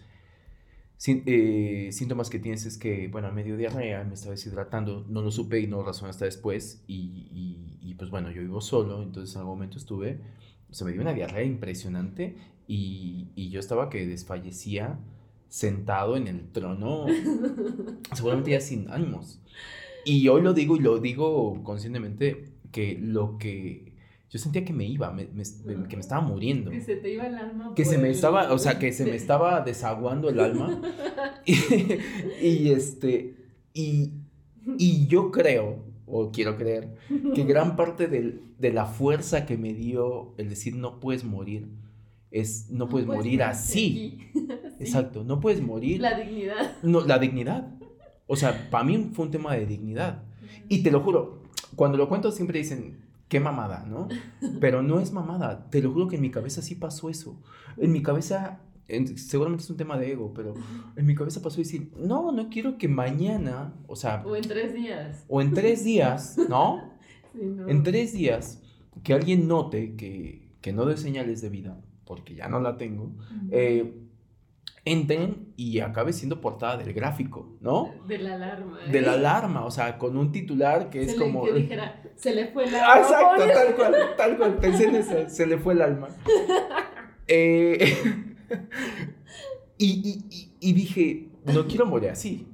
eh, 1.05 1.89
síntomas 1.91 2.29
que 2.29 2.39
tienes 2.39 2.65
es 2.65 2.77
que, 2.77 3.09
bueno, 3.09 3.27
a 3.27 3.31
medio 3.31 3.57
diarrea 3.57 4.05
me 4.05 4.13
estaba 4.13 4.35
deshidratando, 4.35 5.05
no 5.09 5.21
lo 5.21 5.31
supe 5.31 5.59
y 5.59 5.67
no 5.67 5.83
razón 5.83 6.09
hasta 6.09 6.23
después 6.23 6.81
y, 6.87 7.27
y, 7.33 7.89
y, 7.89 7.95
pues 7.95 8.09
bueno, 8.09 8.31
yo 8.31 8.39
vivo 8.39 8.61
solo, 8.61 9.03
entonces 9.03 9.35
en 9.35 9.41
algún 9.41 9.55
momento 9.55 9.77
estuve 9.77 10.21
se 10.73 10.83
me 10.85 10.91
dio 10.91 11.01
una 11.01 11.13
diarrea 11.13 11.43
impresionante 11.43 12.35
y, 12.67 13.27
y 13.35 13.49
yo 13.49 13.59
estaba 13.59 13.89
que 13.89 14.05
desfallecía 14.05 14.99
sentado 15.49 16.17
en 16.17 16.27
el 16.27 16.51
trono, 16.51 17.05
seguramente 18.13 18.51
ya 18.51 18.59
sin 18.59 18.89
ánimos. 18.89 19.39
Y 20.05 20.27
hoy 20.27 20.41
lo 20.41 20.53
digo 20.53 20.75
y 20.75 20.79
lo 20.79 20.99
digo 20.99 21.63
conscientemente 21.63 22.45
que 22.71 22.97
lo 22.99 23.37
que 23.37 23.93
yo 24.29 24.39
sentía 24.39 24.65
que 24.65 24.73
me 24.73 24.85
iba, 24.85 25.11
me, 25.11 25.27
que 25.27 25.95
me 25.95 26.01
estaba 26.01 26.21
muriendo. 26.21 26.71
Que 26.71 26.81
se 26.81 26.95
te 26.95 27.13
iba 27.13 27.27
el 27.27 27.35
alma. 27.35 27.73
Que 27.75 27.85
se 27.85 27.99
me 27.99 28.09
estaba, 28.09 28.51
o 28.51 28.57
sea, 28.57 28.79
que 28.79 28.91
se 28.91 29.05
me 29.05 29.15
estaba 29.15 29.61
desaguando 29.61 30.29
el 30.29 30.39
alma. 30.39 30.81
y, 31.45 31.53
y, 32.41 32.71
este, 32.71 33.35
y, 33.73 34.11
y 34.79 35.05
yo 35.05 35.29
creo 35.29 35.83
o 36.05 36.31
quiero 36.31 36.57
creer, 36.57 36.95
que 37.33 37.43
gran 37.43 37.75
parte 37.75 38.07
de 38.07 38.71
la 38.73 38.85
fuerza 38.85 39.45
que 39.45 39.57
me 39.57 39.73
dio 39.73 40.33
el 40.37 40.49
decir 40.49 40.75
no 40.75 40.99
puedes 40.99 41.23
morir 41.23 41.69
es 42.33 42.69
no, 42.71 42.89
puedes, 42.89 43.07
morir 43.07 43.43
así. 43.43 44.17
Exacto, 44.79 45.23
no 45.23 45.39
puedes 45.39 45.61
morir. 45.61 46.01
La 46.01 46.19
dignidad. 46.19 46.77
No, 46.81 47.01
la 47.01 47.19
dignidad. 47.19 47.71
O 48.25 48.35
sea, 48.35 48.69
para 48.71 48.83
mí 48.83 49.11
fue 49.13 49.25
un 49.25 49.31
tema 49.31 49.53
de 49.55 49.67
dignidad. 49.67 50.23
Y 50.67 50.81
te 50.81 50.91
lo 50.91 51.01
juro, 51.01 51.43
cuando 51.75 51.97
lo 51.97 52.09
cuento 52.09 52.31
siempre 52.31 52.57
dicen, 52.57 52.97
qué 53.29 53.39
mamada, 53.39 53.85
¿no? 53.87 54.07
Pero 54.59 54.81
no 54.81 54.99
es 54.99 55.13
mamada. 55.13 55.69
Te 55.69 55.81
lo 55.81 55.91
juro 55.91 56.07
que 56.07 56.15
en 56.15 56.23
mi 56.23 56.31
cabeza 56.31 56.63
sí 56.63 56.73
pasó 56.73 57.09
eso. 57.09 57.39
En 57.77 57.91
mi 57.91 58.01
cabeza 58.01 58.59
seguramente 59.15 59.63
es 59.63 59.69
un 59.69 59.77
tema 59.77 59.97
de 59.97 60.11
ego, 60.11 60.33
pero 60.35 60.53
en 60.97 61.05
mi 61.05 61.15
cabeza 61.15 61.41
pasó 61.41 61.57
decir, 61.57 61.89
no, 61.97 62.31
no 62.31 62.49
quiero 62.49 62.77
que 62.77 62.87
mañana, 62.87 63.73
o 63.87 63.95
sea... 63.95 64.23
O 64.25 64.35
en 64.35 64.43
tres 64.43 64.73
días. 64.73 65.25
O 65.29 65.41
en 65.41 65.53
tres 65.53 65.83
días, 65.83 66.37
¿no? 66.49 66.91
En 67.33 67.81
tres 67.81 68.13
días, 68.13 68.61
que 69.01 69.13
alguien 69.13 69.47
note 69.47 69.95
que, 69.95 70.51
que, 70.61 70.73
no 70.73 70.85
dé 70.85 70.97
señales 70.97 71.41
de 71.41 71.49
vida, 71.49 71.81
porque 72.05 72.35
ya 72.35 72.47
no 72.47 72.59
la 72.59 72.77
tengo, 72.77 73.11
eh, 73.51 73.93
entren 74.85 75.53
y 75.55 75.79
acabe 75.79 76.13
siendo 76.13 76.41
portada 76.41 76.77
del 76.77 76.93
gráfico, 76.93 77.57
¿no? 77.61 77.93
De 78.07 78.17
la 78.17 78.35
alarma. 78.35 78.79
De 78.79 79.01
la 79.01 79.13
¿eh? 79.13 79.17
alarma, 79.17 79.65
o 79.65 79.71
sea, 79.71 79.97
con 79.97 80.17
un 80.17 80.31
titular 80.31 80.89
que 80.89 81.03
es 81.03 81.15
como... 81.15 81.45
Que 81.45 81.53
dijera, 81.53 82.01
se 82.15 82.35
le 82.35 82.47
fue 82.47 82.65
el 82.65 82.75
alma. 82.75 82.87
Ah, 82.93 82.99
exacto, 82.99 83.53
tal 83.53 83.75
cual, 83.75 83.95
tal 84.17 84.37
cual, 84.37 84.55
pensé 84.57 84.85
en 84.85 84.95
eso, 84.95 85.29
se 85.29 85.45
le 85.45 85.57
fue 85.57 85.73
el 85.73 85.81
alma. 85.81 86.09
Eh... 87.25 87.95
y, 89.77 90.73
dije, 90.73 91.29
no 91.45 91.65
quiero 91.67 91.85
morir 91.85 92.09
así. 92.09 92.47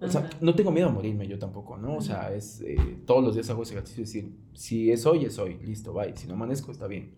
O 0.00 0.08
sea, 0.08 0.30
no 0.40 0.54
tengo 0.54 0.72
miedo 0.72 0.88
a 0.88 0.92
morirme 0.92 1.28
yo 1.28 1.38
tampoco, 1.38 1.76
¿no? 1.76 1.96
O 1.96 2.00
sea, 2.00 2.32
es, 2.32 2.62
eh, 2.62 2.98
todos 3.06 3.22
los 3.22 3.34
días 3.34 3.50
hago 3.50 3.62
ese 3.62 3.74
ejercicio 3.74 4.02
de 4.02 4.06
decir, 4.06 4.32
si 4.54 4.90
es 4.90 5.04
hoy, 5.04 5.26
es 5.26 5.38
hoy, 5.38 5.58
listo, 5.62 5.92
bye. 5.92 6.16
Si 6.16 6.26
no 6.26 6.34
amanezco, 6.34 6.72
está 6.72 6.86
bien. 6.86 7.14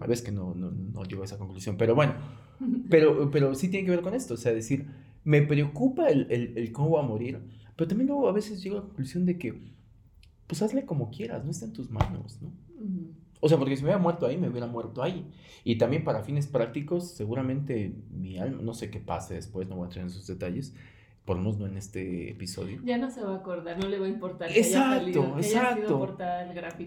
A 0.00 0.06
veces 0.06 0.24
que 0.24 0.32
no, 0.32 0.54
no, 0.54 0.70
no, 0.70 1.04
llego 1.04 1.22
a 1.22 1.24
esa 1.24 1.38
conclusión, 1.38 1.76
pero 1.76 1.94
bueno, 1.94 2.14
pero, 2.90 3.30
pero 3.30 3.54
sí 3.54 3.68
tiene 3.68 3.84
que 3.84 3.90
ver 3.90 4.02
con 4.02 4.14
esto, 4.14 4.34
o 4.34 4.36
sea, 4.36 4.52
decir, 4.52 4.86
me 5.24 5.42
preocupa 5.42 6.08
el, 6.08 6.30
el, 6.30 6.72
cómo 6.72 6.90
voy 6.90 7.04
a 7.04 7.06
morir, 7.06 7.40
pero 7.76 7.88
también 7.88 8.08
luego 8.08 8.28
a 8.28 8.32
veces 8.32 8.62
llego 8.62 8.76
a 8.76 8.80
la 8.80 8.86
conclusión 8.86 9.26
de 9.26 9.38
que, 9.38 9.60
pues 10.46 10.62
hazle 10.62 10.84
como 10.84 11.10
quieras, 11.10 11.44
no 11.44 11.50
está 11.50 11.66
en 11.66 11.72
tus 11.72 11.90
manos, 11.90 12.40
¿no? 12.42 12.52
O 13.40 13.48
sea, 13.48 13.58
porque 13.58 13.76
si 13.76 13.82
me 13.82 13.88
hubiera 13.88 14.02
muerto 14.02 14.26
ahí, 14.26 14.36
me 14.36 14.48
hubiera 14.48 14.66
muerto 14.66 15.02
ahí. 15.02 15.26
Y 15.64 15.76
también 15.76 16.04
para 16.04 16.22
fines 16.22 16.46
prácticos, 16.46 17.12
seguramente 17.12 17.94
mi 18.10 18.38
alma, 18.38 18.60
no 18.62 18.74
sé 18.74 18.90
qué 18.90 19.00
pase 19.00 19.34
después, 19.34 19.66
no 19.66 19.76
voy 19.76 19.84
a 19.84 19.86
entrar 19.86 20.02
en 20.02 20.10
esos 20.10 20.26
detalles, 20.26 20.74
por 21.24 21.36
lo 21.36 21.42
menos 21.42 21.58
no 21.58 21.66
en 21.66 21.76
este 21.76 22.30
episodio. 22.30 22.80
Ya 22.84 22.98
no 22.98 23.10
se 23.10 23.22
va 23.22 23.34
a 23.34 23.36
acordar, 23.36 23.78
no 23.78 23.88
le 23.88 23.98
va 23.98 24.06
a 24.06 24.08
importar. 24.08 24.50
exacto, 24.50 25.36
exacto. 25.36 26.08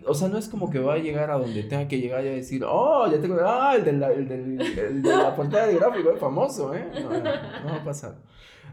O 0.05 0.13
sea, 0.13 0.27
no 0.27 0.37
es 0.37 0.47
como 0.47 0.69
que 0.69 0.79
va 0.79 0.95
a 0.95 0.97
llegar 0.97 1.31
a 1.31 1.37
donde 1.37 1.63
tenga 1.63 1.87
que 1.87 1.99
llegar 1.99 2.25
y 2.25 2.29
a 2.29 2.31
decir, 2.31 2.63
oh, 2.67 3.09
ya 3.09 3.19
tengo, 3.21 3.37
ah, 3.41 3.75
el 3.75 3.85
de 3.85 3.93
la, 3.93 4.11
el 4.11 4.27
del, 4.27 4.61
el 4.61 5.01
de 5.01 5.09
la 5.09 5.35
portada 5.35 5.67
del 5.67 5.77
gráfico, 5.77 6.11
es 6.11 6.19
famoso, 6.19 6.73
¿eh? 6.73 6.85
No, 6.93 7.09
no, 7.09 7.23
va 7.23 7.75
a 7.75 7.83
pasar. 7.83 8.15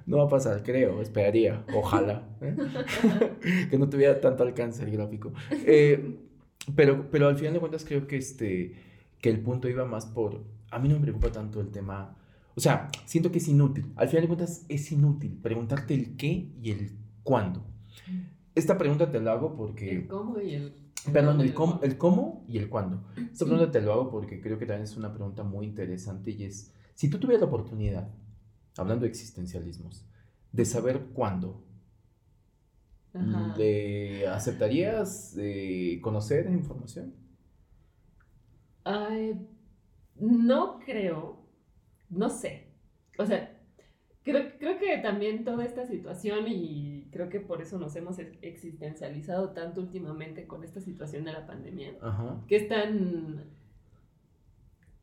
No 0.07 0.17
va 0.17 0.25
a 0.25 0.29
pasar, 0.29 0.63
creo, 0.63 1.03
esperaría, 1.03 1.63
ojalá. 1.75 2.27
¿eh? 2.41 2.57
que 3.71 3.79
no 3.79 3.89
tuviera 3.89 4.19
tanto 4.19 4.43
alcance 4.43 4.83
el 4.83 4.91
gráfico. 4.91 5.33
Eh, 5.53 6.17
pero, 6.75 7.11
pero 7.11 7.29
al 7.29 7.37
final 7.37 7.53
de 7.53 7.61
cuentas 7.61 7.85
creo 7.85 8.07
que, 8.07 8.17
este, 8.17 8.75
que 9.21 9.31
el 9.31 9.41
punto 9.41 9.69
iba 9.69 9.85
más 9.85 10.07
por... 10.07 10.43
A 10.71 10.79
mí 10.79 10.89
no 10.89 10.97
me 10.97 11.03
preocupa 11.03 11.31
tanto 11.31 11.61
el 11.61 11.71
tema... 11.71 12.17
O 12.61 12.63
sea, 12.63 12.91
siento 13.07 13.33
que 13.33 13.39
es 13.39 13.49
inútil. 13.49 13.91
Al 13.97 14.09
final 14.09 14.25
de 14.25 14.29
cuentas 14.29 14.67
es 14.69 14.93
inútil 14.93 15.39
preguntarte 15.43 15.95
el 15.95 16.15
qué 16.19 16.53
y 16.61 16.71
el 16.71 16.93
cuándo. 17.23 17.65
Esta 18.55 18.77
pregunta 18.77 19.11
te 19.11 19.19
la 19.19 19.33
hago 19.33 19.57
porque... 19.57 19.91
El 19.91 20.07
cómo 20.07 20.39
y 20.39 20.57
el... 20.57 20.75
Perdón, 21.11 21.41
el, 21.41 21.55
cómo, 21.55 21.81
el 21.83 21.97
cómo 21.97 22.45
y 22.47 22.59
el 22.59 22.69
cuándo. 22.69 23.03
Esta 23.17 23.47
pregunta 23.47 23.71
te 23.71 23.81
lo 23.81 23.95
hago 23.95 24.11
porque 24.11 24.43
creo 24.43 24.59
que 24.59 24.67
también 24.67 24.85
es 24.85 24.95
una 24.99 25.11
pregunta 25.11 25.43
muy 25.43 25.65
interesante 25.65 26.33
y 26.33 26.45
es, 26.45 26.75
si 26.95 27.09
tú 27.09 27.19
tuvieras 27.19 27.41
la 27.41 27.47
oportunidad, 27.47 28.11
hablando 28.77 29.05
de 29.05 29.09
existencialismos, 29.09 30.05
de 30.53 30.67
saber 30.67 31.07
cuándo 31.15 31.65
¿Le 33.57 34.29
aceptarías 34.29 35.35
eh, 35.39 35.99
conocer 36.03 36.51
información? 36.51 37.15
no 40.17 40.79
creo, 40.81 41.40
no 42.11 42.29
sé. 42.29 42.67
O 43.19 43.27
sea, 43.27 43.59
creo, 44.23 44.53
creo 44.59 44.79
que 44.79 44.99
también 44.99 45.45
toda 45.45 45.65
esta 45.65 45.87
situación 45.87 46.47
y 46.49 47.09
creo 47.11 47.29
que 47.29 47.41
por 47.41 47.63
eso 47.63 47.79
nos 47.79 47.97
hemos 47.97 48.19
existencializado 48.43 49.51
tanto 49.51 49.81
últimamente 49.81 50.47
con 50.47 50.65
esta 50.65 50.81
situación 50.81 51.25
de 51.25 51.33
la 51.33 51.47
pandemia, 51.47 51.95
que 52.47 52.57
es 52.57 52.69
tan, 52.69 53.45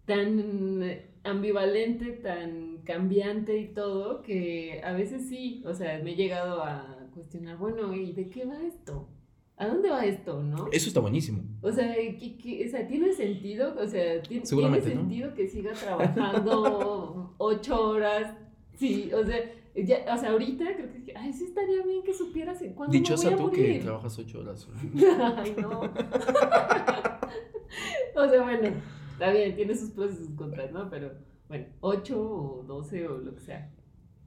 tan 0.05 0.83
ambivalente, 1.23 2.13
tan 2.13 2.77
cambiante 2.83 3.57
y 3.57 3.73
todo, 3.73 4.21
que 4.21 4.81
a 4.83 4.93
veces 4.93 5.27
sí, 5.27 5.63
o 5.65 5.73
sea, 5.73 5.99
me 6.03 6.11
he 6.11 6.15
llegado 6.15 6.63
a 6.63 7.07
cuestionar, 7.13 7.57
bueno, 7.57 7.93
¿y 7.93 8.13
de 8.13 8.29
qué 8.29 8.45
va 8.45 8.61
esto? 8.63 9.09
¿A 9.57 9.67
dónde 9.67 9.89
va 9.89 10.05
esto, 10.05 10.41
no? 10.41 10.69
Eso 10.71 10.87
está 10.87 10.99
buenísimo. 10.99 11.43
O 11.61 11.71
sea, 11.71 11.91
o 11.91 12.69
sea 12.69 12.87
¿tiene 12.87 13.13
sentido? 13.13 13.75
O 13.79 13.87
sea, 13.87 14.21
¿tiene, 14.21 14.45
sentido 14.45 15.33
que 15.33 15.47
siga 15.47 15.73
trabajando 15.73 17.33
ocho 17.37 17.89
horas? 17.89 18.35
Sí, 18.75 19.11
o 19.13 19.25
sea, 19.25 19.37
ya, 19.75 20.05
o 20.13 20.17
sea, 20.17 20.29
ahorita 20.29 20.65
creo 20.75 21.03
que, 21.03 21.13
ay, 21.15 21.33
sí 21.33 21.45
estaría 21.45 21.83
bien 21.83 22.03
que 22.03 22.13
supieras 22.13 22.63
cuándo 22.75 22.93
Dichosa 22.93 23.31
me 23.31 23.35
voy 23.35 23.45
a 23.45 23.47
tú 23.47 23.51
que 23.51 23.79
trabajas 23.79 24.19
ocho 24.19 24.41
horas. 24.41 24.69
ay, 25.37 25.55
no. 25.59 25.81
o 28.15 28.29
sea, 28.29 28.43
bueno, 28.43 28.69
Está 29.17 29.31
bien, 29.31 29.55
tiene 29.55 29.75
sus 29.75 29.89
pros 29.89 30.13
y 30.13 30.17
sus 30.17 30.29
contras, 30.35 30.71
¿no? 30.71 30.91
Pero 30.91 31.11
bueno, 31.47 31.65
8 31.79 32.21
o 32.21 32.63
12 32.67 33.07
o 33.07 33.17
lo 33.17 33.33
que 33.33 33.41
sea. 33.41 33.71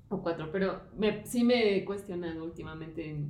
O 0.09 0.21
4. 0.21 0.49
Pero 0.51 0.81
me, 0.99 1.25
sí 1.25 1.45
me 1.45 1.77
he 1.77 1.85
cuestionado 1.85 2.43
últimamente. 2.43 3.29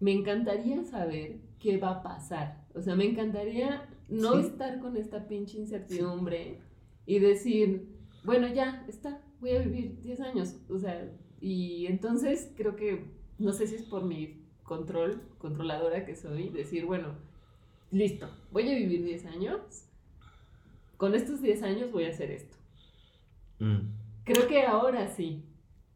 Me 0.00 0.12
encantaría 0.12 0.82
saber 0.84 1.36
qué 1.58 1.76
va 1.76 1.90
a 1.90 2.02
pasar. 2.02 2.64
O 2.74 2.80
sea, 2.80 2.96
me 2.96 3.04
encantaría 3.04 3.88
no 4.08 4.38
estar 4.38 4.80
con 4.80 4.96
esta 4.96 5.28
pinche 5.28 5.58
incertidumbre 5.58 6.58
y 7.06 7.18
decir, 7.18 7.88
bueno, 8.24 8.48
ya, 8.48 8.84
está, 8.88 9.20
voy 9.40 9.50
a 9.50 9.60
vivir 9.60 10.00
10 10.02 10.20
años. 10.20 10.56
O 10.68 10.78
sea, 10.78 11.10
y 11.40 11.86
entonces 11.86 12.52
creo 12.56 12.76
que, 12.76 13.04
no 13.38 13.52
sé 13.52 13.66
si 13.66 13.76
es 13.76 13.82
por 13.82 14.04
mi 14.04 14.44
control, 14.62 15.22
controladora 15.38 16.04
que 16.04 16.14
soy, 16.14 16.50
decir, 16.50 16.84
bueno, 16.84 17.14
listo, 17.90 18.28
voy 18.52 18.68
a 18.68 18.74
vivir 18.74 19.04
10 19.04 19.26
años, 19.26 19.60
con 20.96 21.14
estos 21.14 21.40
10 21.40 21.62
años 21.62 21.92
voy 21.92 22.04
a 22.04 22.10
hacer 22.10 22.30
esto. 22.30 22.56
Mm. 23.58 23.92
Creo 24.24 24.46
que 24.46 24.64
ahora 24.64 25.08
sí, 25.08 25.44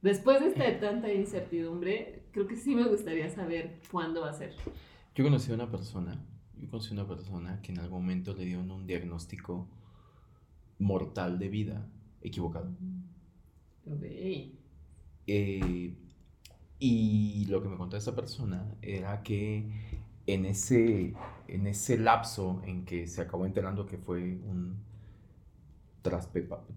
después 0.02 0.40
de 0.40 0.48
esta 0.48 0.80
tanta 0.80 1.12
incertidumbre, 1.12 2.23
creo 2.34 2.48
que 2.48 2.56
sí 2.56 2.74
me 2.74 2.84
gustaría 2.88 3.30
saber 3.30 3.80
cuándo 3.92 4.22
va 4.22 4.30
a 4.30 4.32
ser. 4.32 4.52
Yo 5.14 5.22
conocí 5.22 5.52
a 5.52 5.54
una 5.54 5.70
persona, 5.70 6.20
yo 6.58 6.68
conocí 6.68 6.90
a 6.90 6.94
una 6.94 7.06
persona 7.06 7.62
que 7.62 7.70
en 7.70 7.78
algún 7.78 8.02
momento 8.02 8.34
le 8.34 8.44
dieron 8.44 8.72
un 8.72 8.88
diagnóstico 8.88 9.68
mortal 10.80 11.38
de 11.38 11.48
vida 11.48 11.86
equivocado. 12.20 12.74
Okay. 13.86 14.58
Eh, 15.28 15.94
y 16.80 17.46
lo 17.46 17.62
que 17.62 17.68
me 17.68 17.76
contó 17.76 17.96
esa 17.96 18.16
persona 18.16 18.66
era 18.82 19.22
que 19.22 19.70
en 20.26 20.44
ese, 20.44 21.14
en 21.46 21.68
ese 21.68 21.98
lapso 21.98 22.60
en 22.64 22.84
que 22.84 23.06
se 23.06 23.22
acabó 23.22 23.46
enterando 23.46 23.86
que 23.86 23.96
fue 23.96 24.40
un 24.44 24.82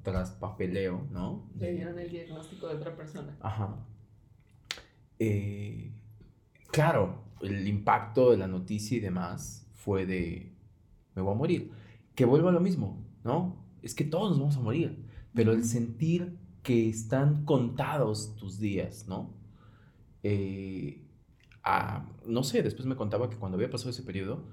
traspapeleo, 0.03 1.07
¿no? 1.09 1.49
Le 1.57 1.73
dieron 1.73 1.97
el 1.97 2.11
diagnóstico 2.11 2.67
de 2.67 2.75
otra 2.75 2.95
persona. 2.95 3.35
Ajá. 3.41 3.75
Eh, 5.19 5.91
claro, 6.71 7.23
el 7.41 7.67
impacto 7.67 8.31
de 8.31 8.37
la 8.37 8.47
noticia 8.47 8.97
y 8.97 8.99
demás 8.99 9.67
fue 9.73 10.05
de, 10.05 10.53
me 11.15 11.21
voy 11.21 11.33
a 11.33 11.37
morir. 11.37 11.71
Que 12.15 12.25
vuelva 12.25 12.49
a 12.49 12.53
lo 12.53 12.59
mismo, 12.59 13.03
¿no? 13.23 13.63
Es 13.81 13.93
que 13.93 14.03
todos 14.03 14.31
nos 14.31 14.39
vamos 14.39 14.57
a 14.57 14.61
morir, 14.61 15.05
pero 15.33 15.51
el 15.53 15.63
sentir 15.63 16.37
que 16.63 16.89
están 16.89 17.45
contados 17.45 18.35
tus 18.35 18.59
días, 18.59 19.07
¿no? 19.07 19.33
Eh, 20.23 21.03
no 22.25 22.43
sé, 22.43 22.63
después 22.63 22.85
me 22.87 22.95
contaba 22.95 23.29
que 23.29 23.37
cuando 23.37 23.55
había 23.55 23.69
pasado 23.69 23.91
ese 23.91 24.03
periodo, 24.03 24.45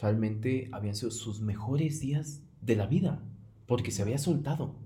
realmente 0.00 0.68
habían 0.72 0.94
sido 0.94 1.10
sus 1.10 1.40
mejores 1.40 2.00
días 2.00 2.42
de 2.60 2.76
la 2.76 2.86
vida, 2.86 3.22
porque 3.66 3.90
se 3.90 4.02
había 4.02 4.18
soltado. 4.18 4.76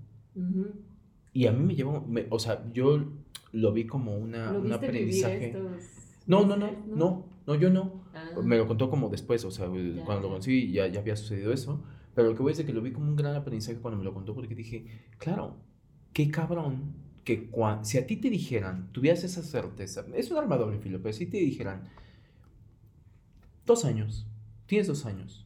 Y 1.33 1.47
a 1.47 1.51
mí 1.51 1.63
me 1.63 1.75
llevó, 1.75 2.05
o 2.29 2.39
sea, 2.39 2.65
yo 2.73 3.13
lo 3.51 3.71
vi 3.71 3.85
como 3.85 4.17
una, 4.17 4.51
un 4.51 4.71
aprendizaje. 4.71 5.55
No, 6.27 6.45
no, 6.45 6.57
no, 6.57 6.71
no, 6.87 7.25
no, 7.45 7.55
yo 7.55 7.69
no. 7.69 8.05
Ah. 8.13 8.31
Me 8.43 8.57
lo 8.57 8.67
contó 8.67 8.89
como 8.89 9.09
después, 9.09 9.45
o 9.45 9.51
sea, 9.51 9.67
cuando 9.67 10.21
lo 10.21 10.29
conocí 10.29 10.71
ya, 10.71 10.87
ya 10.87 10.99
había 10.99 11.15
sucedido 11.15 11.53
eso. 11.53 11.83
Pero 12.15 12.29
lo 12.29 12.35
que 12.35 12.41
voy 12.41 12.51
a 12.51 12.53
decir 12.53 12.65
es 12.65 12.67
que 12.67 12.73
lo 12.73 12.81
vi 12.81 12.91
como 12.91 13.07
un 13.07 13.15
gran 13.15 13.35
aprendizaje 13.35 13.77
cuando 13.79 13.97
me 13.97 14.03
lo 14.05 14.13
contó, 14.13 14.33
porque 14.33 14.55
dije, 14.55 14.87
claro, 15.17 15.57
qué 16.13 16.31
cabrón 16.31 16.95
que 17.25 17.49
si 17.81 17.97
a 17.97 18.07
ti 18.07 18.17
te 18.17 18.29
dijeran, 18.29 18.91
tuvieras 18.93 19.23
esa 19.23 19.41
certeza, 19.41 20.05
es 20.13 20.31
un 20.31 20.37
arma 20.37 20.57
doble 20.57 20.79
filo, 20.79 21.01
pero 21.01 21.11
si 21.11 21.25
te 21.25 21.37
dijeran, 21.37 21.89
dos 23.65 23.83
años, 23.83 24.27
tienes 24.67 24.87
dos 24.87 25.05
años, 25.05 25.45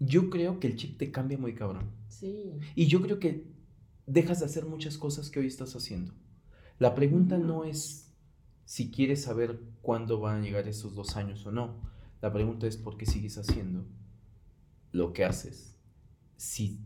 yo 0.00 0.28
creo 0.28 0.58
que 0.58 0.66
el 0.66 0.76
chip 0.76 0.98
te 0.98 1.10
cambia 1.10 1.38
muy 1.38 1.54
cabrón. 1.54 1.90
Sí. 2.08 2.50
Y 2.74 2.86
yo 2.86 3.00
creo 3.00 3.20
que 3.20 3.46
dejas 4.06 4.40
de 4.40 4.46
hacer 4.46 4.66
muchas 4.66 4.98
cosas 4.98 5.30
que 5.30 5.38
hoy 5.38 5.46
estás 5.46 5.74
haciendo. 5.76 6.12
La 6.78 6.94
pregunta 6.94 7.38
no 7.38 7.64
es 7.64 8.12
si 8.64 8.90
quieres 8.90 9.22
saber 9.22 9.60
cuándo 9.82 10.20
van 10.20 10.40
a 10.40 10.44
llegar 10.44 10.66
esos 10.68 10.94
dos 10.94 11.16
años 11.16 11.46
o 11.46 11.52
no. 11.52 11.76
La 12.20 12.32
pregunta 12.32 12.66
es 12.66 12.76
por 12.76 12.96
qué 12.96 13.06
sigues 13.06 13.38
haciendo 13.38 13.84
lo 14.92 15.12
que 15.12 15.24
haces. 15.24 15.76
Si 16.36 16.80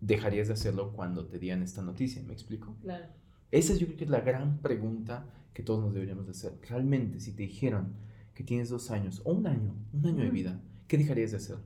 dejarías 0.00 0.48
de 0.48 0.54
hacerlo 0.54 0.92
cuando 0.92 1.26
te 1.26 1.38
dieran 1.38 1.62
esta 1.62 1.82
noticia, 1.82 2.22
¿me 2.22 2.32
explico? 2.32 2.76
Claro. 2.80 3.06
Esa 3.50 3.74
yo 3.74 3.86
creo 3.86 3.98
que 3.98 4.04
es 4.04 4.10
la 4.10 4.20
gran 4.20 4.58
pregunta 4.58 5.26
que 5.52 5.62
todos 5.62 5.82
nos 5.82 5.92
deberíamos 5.92 6.26
de 6.26 6.32
hacer. 6.32 6.58
Realmente, 6.68 7.20
si 7.20 7.32
te 7.32 7.42
dijeran 7.42 7.94
que 8.34 8.44
tienes 8.44 8.68
dos 8.68 8.90
años 8.90 9.22
o 9.24 9.32
un 9.32 9.46
año, 9.46 9.74
un 9.92 10.06
año 10.06 10.22
de 10.22 10.30
vida, 10.30 10.60
¿qué 10.86 10.96
dejarías 10.98 11.32
de 11.32 11.38
hacer? 11.38 11.56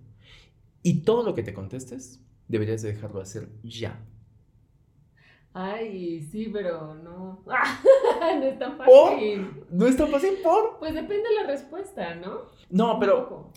Y 0.83 1.01
todo 1.01 1.23
lo 1.23 1.35
que 1.35 1.43
te 1.43 1.53
contestes, 1.53 2.21
deberías 2.49 2.83
de 2.83 2.93
dejarlo 2.93 3.19
de 3.19 3.25
hacer 3.25 3.49
ya. 3.63 4.05
Ay, 5.55 6.23
sí, 6.31 6.49
pero 6.53 6.95
no. 6.95 7.43
no 8.39 8.45
es 8.45 8.59
tan 8.59 8.77
fácil. 8.77 9.65
¿No 9.71 9.87
es 9.87 9.97
tan 9.97 10.09
fácil 10.09 10.35
por? 10.43 10.79
Pues 10.79 10.95
depende 10.95 11.29
de 11.29 11.35
la 11.35 11.47
respuesta, 11.47 12.15
¿no? 12.15 12.43
No, 12.71 12.99
pero 12.99 13.53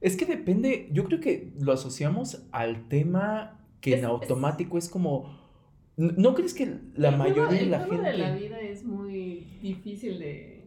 es 0.00 0.16
que 0.16 0.26
depende, 0.26 0.88
yo 0.92 1.04
creo 1.04 1.20
que 1.20 1.52
lo 1.58 1.72
asociamos 1.72 2.46
al 2.52 2.88
tema 2.88 3.60
que 3.80 3.98
en 3.98 4.04
automático 4.04 4.78
es, 4.78 4.88
como... 4.88 5.38
¿No 5.96 6.34
crees 6.34 6.54
que 6.54 6.78
la 6.94 7.10
mayoría 7.10 7.60
de 7.60 7.66
la 7.66 7.80
gente... 7.80 8.10
de 8.10 8.18
la 8.18 8.34
vida 8.34 8.58
es 8.60 8.84
muy 8.84 9.58
difícil 9.60 10.18
de 10.18 10.59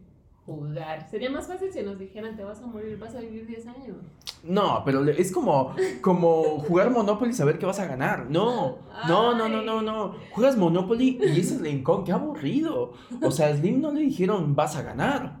jugar. 0.46 1.08
Sería 1.10 1.30
más 1.30 1.46
fácil 1.46 1.72
si 1.72 1.82
nos 1.82 1.98
dijeran, 1.98 2.36
te 2.36 2.44
vas 2.44 2.60
a 2.62 2.66
morir, 2.66 2.98
vas 2.98 3.14
a 3.14 3.20
vivir 3.20 3.46
10 3.46 3.66
años. 3.66 3.96
No, 4.42 4.82
pero 4.84 5.02
es 5.04 5.32
como, 5.32 5.74
como 6.02 6.60
jugar 6.60 6.90
Monopoly 6.90 7.30
y 7.30 7.34
saber 7.34 7.58
que 7.58 7.66
vas 7.66 7.80
a 7.80 7.86
ganar. 7.86 8.30
No, 8.30 8.78
no, 9.08 9.34
no, 9.34 9.48
no, 9.48 9.62
no, 9.62 9.80
no. 9.80 10.16
Juegas 10.32 10.56
Monopoly 10.56 11.18
y 11.22 11.40
ese 11.40 11.54
es 11.54 11.60
Lincoln, 11.60 12.04
qué 12.04 12.12
aburrido. 12.12 12.92
O 13.22 13.30
sea, 13.30 13.48
a 13.48 13.56
Slim 13.56 13.80
no 13.80 13.92
le 13.92 14.00
dijeron, 14.00 14.54
vas 14.54 14.76
a 14.76 14.82
ganar. 14.82 15.40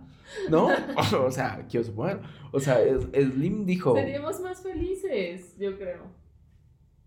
¿No? 0.50 0.68
O 1.26 1.30
sea, 1.30 1.66
quiero 1.68 1.84
suponer. 1.84 2.20
O 2.50 2.60
sea, 2.60 2.78
Slim 3.12 3.66
dijo... 3.66 3.94
Seríamos 3.94 4.40
más 4.40 4.62
felices, 4.62 5.56
yo 5.58 5.76
creo. 5.76 6.02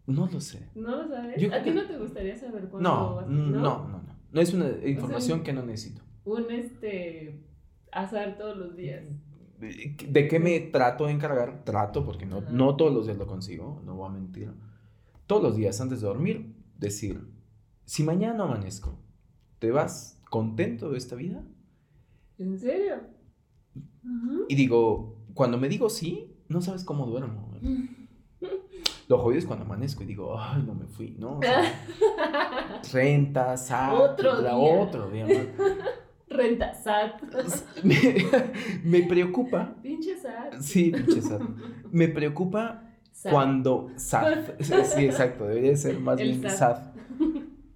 No 0.05 0.29
lo 0.31 0.39
sé. 0.39 0.69
¿No 0.75 1.03
lo 1.03 1.07
sabes? 1.07 1.51
¿A 1.51 1.63
ti 1.63 1.71
no 1.71 1.85
te 1.85 1.97
gustaría 1.97 2.37
saber 2.37 2.69
cuándo 2.69 2.89
no, 2.89 3.15
vas 3.15 3.25
a... 3.25 3.29
¿no? 3.29 3.59
no, 3.59 3.87
no, 3.87 3.87
no. 3.87 4.17
No 4.31 4.41
es 4.41 4.53
una 4.53 4.69
información 4.85 5.41
que 5.41 5.51
no 5.51 5.63
necesito. 5.63 6.01
Un 6.25 6.51
este 6.51 7.46
azar 7.91 8.37
todos 8.37 8.57
los 8.57 8.75
días. 8.75 9.03
¿De 9.59 10.27
qué 10.27 10.39
me 10.39 10.59
trato 10.59 11.07
de 11.07 11.13
encargar? 11.13 11.63
Trato, 11.63 12.05
porque 12.05 12.25
no, 12.25 12.41
no 12.41 12.75
todos 12.75 12.93
los 12.93 13.05
días 13.07 13.17
lo 13.17 13.25
consigo, 13.25 13.81
no 13.85 13.95
voy 13.95 14.09
a 14.09 14.13
mentir. 14.13 14.53
Todos 15.25 15.41
los 15.41 15.55
días 15.55 15.81
antes 15.81 16.01
de 16.01 16.07
dormir, 16.07 16.53
decir, 16.77 17.27
si 17.85 18.03
mañana 18.03 18.43
amanezco, 18.43 18.99
¿te 19.59 19.71
vas 19.71 20.21
contento 20.29 20.91
de 20.91 20.97
esta 20.97 21.15
vida? 21.15 21.43
¿En 22.37 22.59
serio? 22.59 22.97
Y 24.47 24.55
digo, 24.55 25.17
cuando 25.33 25.57
me 25.57 25.69
digo 25.69 25.89
sí, 25.89 26.35
no 26.49 26.61
sabes 26.61 26.83
cómo 26.83 27.05
duermo. 27.05 27.51
Lo 29.07 29.19
jodido 29.19 29.39
es 29.39 29.45
cuando 29.45 29.63
amanezco 29.65 30.03
y 30.03 30.05
digo, 30.05 30.37
ay, 30.37 30.63
no 30.63 30.75
me 30.75 30.85
fui, 30.85 31.15
¿no? 31.17 31.37
O 31.37 31.41
sea, 31.41 32.81
renta, 32.91 33.55
SAT, 33.55 33.93
otro 33.93 34.41
día. 34.41 34.55
otro 34.55 35.09
día 35.09 35.25
Renta, 36.37 36.73
SAT. 36.73 37.21
Me, 38.83 39.03
preocupa. 39.03 39.75
Pinche 39.81 40.17
SAT. 40.17 40.59
Sí, 40.59 40.91
pinche 40.91 41.21
SAT. 41.21 41.41
Me 41.91 42.07
preocupa 42.07 42.83
cuando. 43.23 43.91
SAT. 43.95 44.61
Sí, 44.61 45.05
exacto, 45.05 45.47
debería 45.47 45.75
ser 45.75 45.99
más 45.99 46.17
bien 46.17 46.47
SAT. 46.49 46.95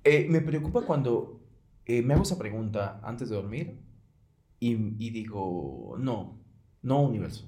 Eh, 0.03 0.27
me 0.29 0.41
preocupa 0.41 0.81
cuando 0.81 1.41
eh, 1.85 2.01
me 2.01 2.13
hago 2.13 2.23
esa 2.23 2.37
pregunta 2.37 2.99
antes 3.03 3.29
de 3.29 3.35
dormir 3.35 3.79
y, 4.59 4.71
y 4.97 5.09
digo, 5.11 5.95
no, 5.99 6.39
no 6.81 7.01
universo, 7.01 7.47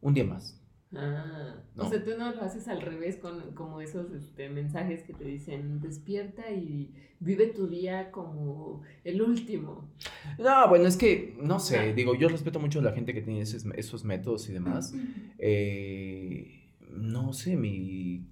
un 0.00 0.12
día 0.12 0.24
más. 0.24 0.60
Ah, 0.94 1.56
o 1.76 1.88
sea, 1.88 2.02
tú 2.04 2.12
no 2.16 2.32
lo 2.32 2.42
haces 2.42 2.68
al 2.68 2.80
revés 2.80 3.16
con 3.16 3.52
como 3.54 3.80
esos 3.80 4.12
este, 4.12 4.48
mensajes 4.48 5.02
que 5.02 5.12
te 5.12 5.24
dicen 5.24 5.80
despierta 5.80 6.50
y 6.52 6.94
vive 7.18 7.48
tu 7.48 7.66
día 7.66 8.12
como 8.12 8.82
el 9.04 9.20
último. 9.20 9.90
No, 10.38 10.68
bueno, 10.68 10.86
es 10.86 10.96
que, 10.96 11.36
no 11.42 11.58
sé, 11.58 11.92
digo, 11.92 12.14
yo 12.14 12.28
respeto 12.28 12.60
mucho 12.60 12.78
a 12.78 12.82
la 12.82 12.92
gente 12.92 13.12
que 13.12 13.22
tiene 13.22 13.40
esos, 13.40 13.64
esos 13.74 14.04
métodos 14.04 14.48
y 14.48 14.52
demás. 14.52 14.94
Eh, 15.38 16.70
no 16.90 17.32
sé, 17.32 17.56
mi, 17.56 18.26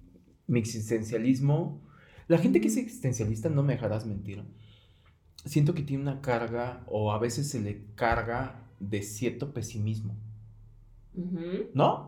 mi 0.47 0.59
existencialismo, 0.59 1.81
la 2.27 2.37
gente 2.37 2.61
que 2.61 2.67
es 2.67 2.77
existencialista, 2.77 3.49
no 3.49 3.63
me 3.63 3.73
dejarás 3.73 4.05
mentir, 4.05 4.43
siento 5.45 5.73
que 5.73 5.83
tiene 5.83 6.03
una 6.03 6.21
carga 6.21 6.83
o 6.87 7.11
a 7.11 7.19
veces 7.19 7.49
se 7.49 7.59
le 7.59 7.83
carga 7.95 8.65
de 8.79 9.01
cierto 9.03 9.53
pesimismo. 9.53 10.15
¿No? 11.73 12.07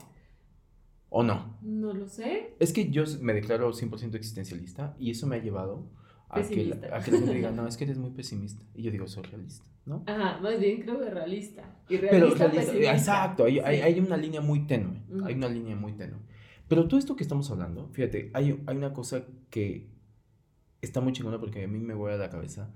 ¿O 1.09 1.23
no? 1.23 1.57
No 1.61 1.93
lo 1.93 2.07
sé. 2.07 2.55
Es 2.59 2.73
que 2.73 2.89
yo 2.89 3.03
me 3.21 3.33
declaro 3.33 3.71
100% 3.71 4.15
existencialista 4.15 4.95
y 4.99 5.11
eso 5.11 5.27
me 5.27 5.37
ha 5.37 5.39
llevado 5.39 5.89
a 6.29 6.41
que, 6.41 6.65
la, 6.65 7.01
gente 7.01 7.33
diga, 7.33 7.51
no, 7.55 7.67
es 7.67 7.77
que 7.77 7.85
eres 7.85 7.97
muy 7.97 8.11
pesimista. 8.11 8.63
Y 8.75 8.83
yo 8.83 8.91
digo, 8.91 9.07
soy 9.07 9.23
realista, 9.23 9.65
¿no? 9.85 10.03
Ajá, 10.05 10.39
más 10.41 10.59
bien 10.59 10.81
creo 10.81 10.99
que 10.99 11.09
realista. 11.09 11.79
Y 11.87 11.97
realista, 11.97 12.51
Pero 12.51 12.91
exacto, 12.91 13.45
hay, 13.45 13.59
hay, 13.59 13.99
una 13.99 14.17
línea 14.17 14.41
muy 14.41 14.67
tenue, 14.67 15.01
hay 15.23 15.35
una 15.35 15.47
línea 15.47 15.75
muy 15.75 15.93
tenue. 15.93 16.19
Pero 16.67 16.87
todo 16.87 16.99
esto 16.99 17.15
que 17.15 17.23
estamos 17.23 17.49
hablando, 17.49 17.87
fíjate, 17.93 18.29
hay, 18.33 18.61
hay 18.65 18.77
una 18.77 18.91
cosa 18.91 19.23
que 19.49 19.87
está 20.81 20.99
muy 20.99 21.13
chingona 21.13 21.39
porque 21.39 21.63
a 21.63 21.67
mí 21.67 21.79
me 21.79 21.93
voy 21.93 22.11
a 22.11 22.17
la 22.17 22.29
cabeza, 22.29 22.73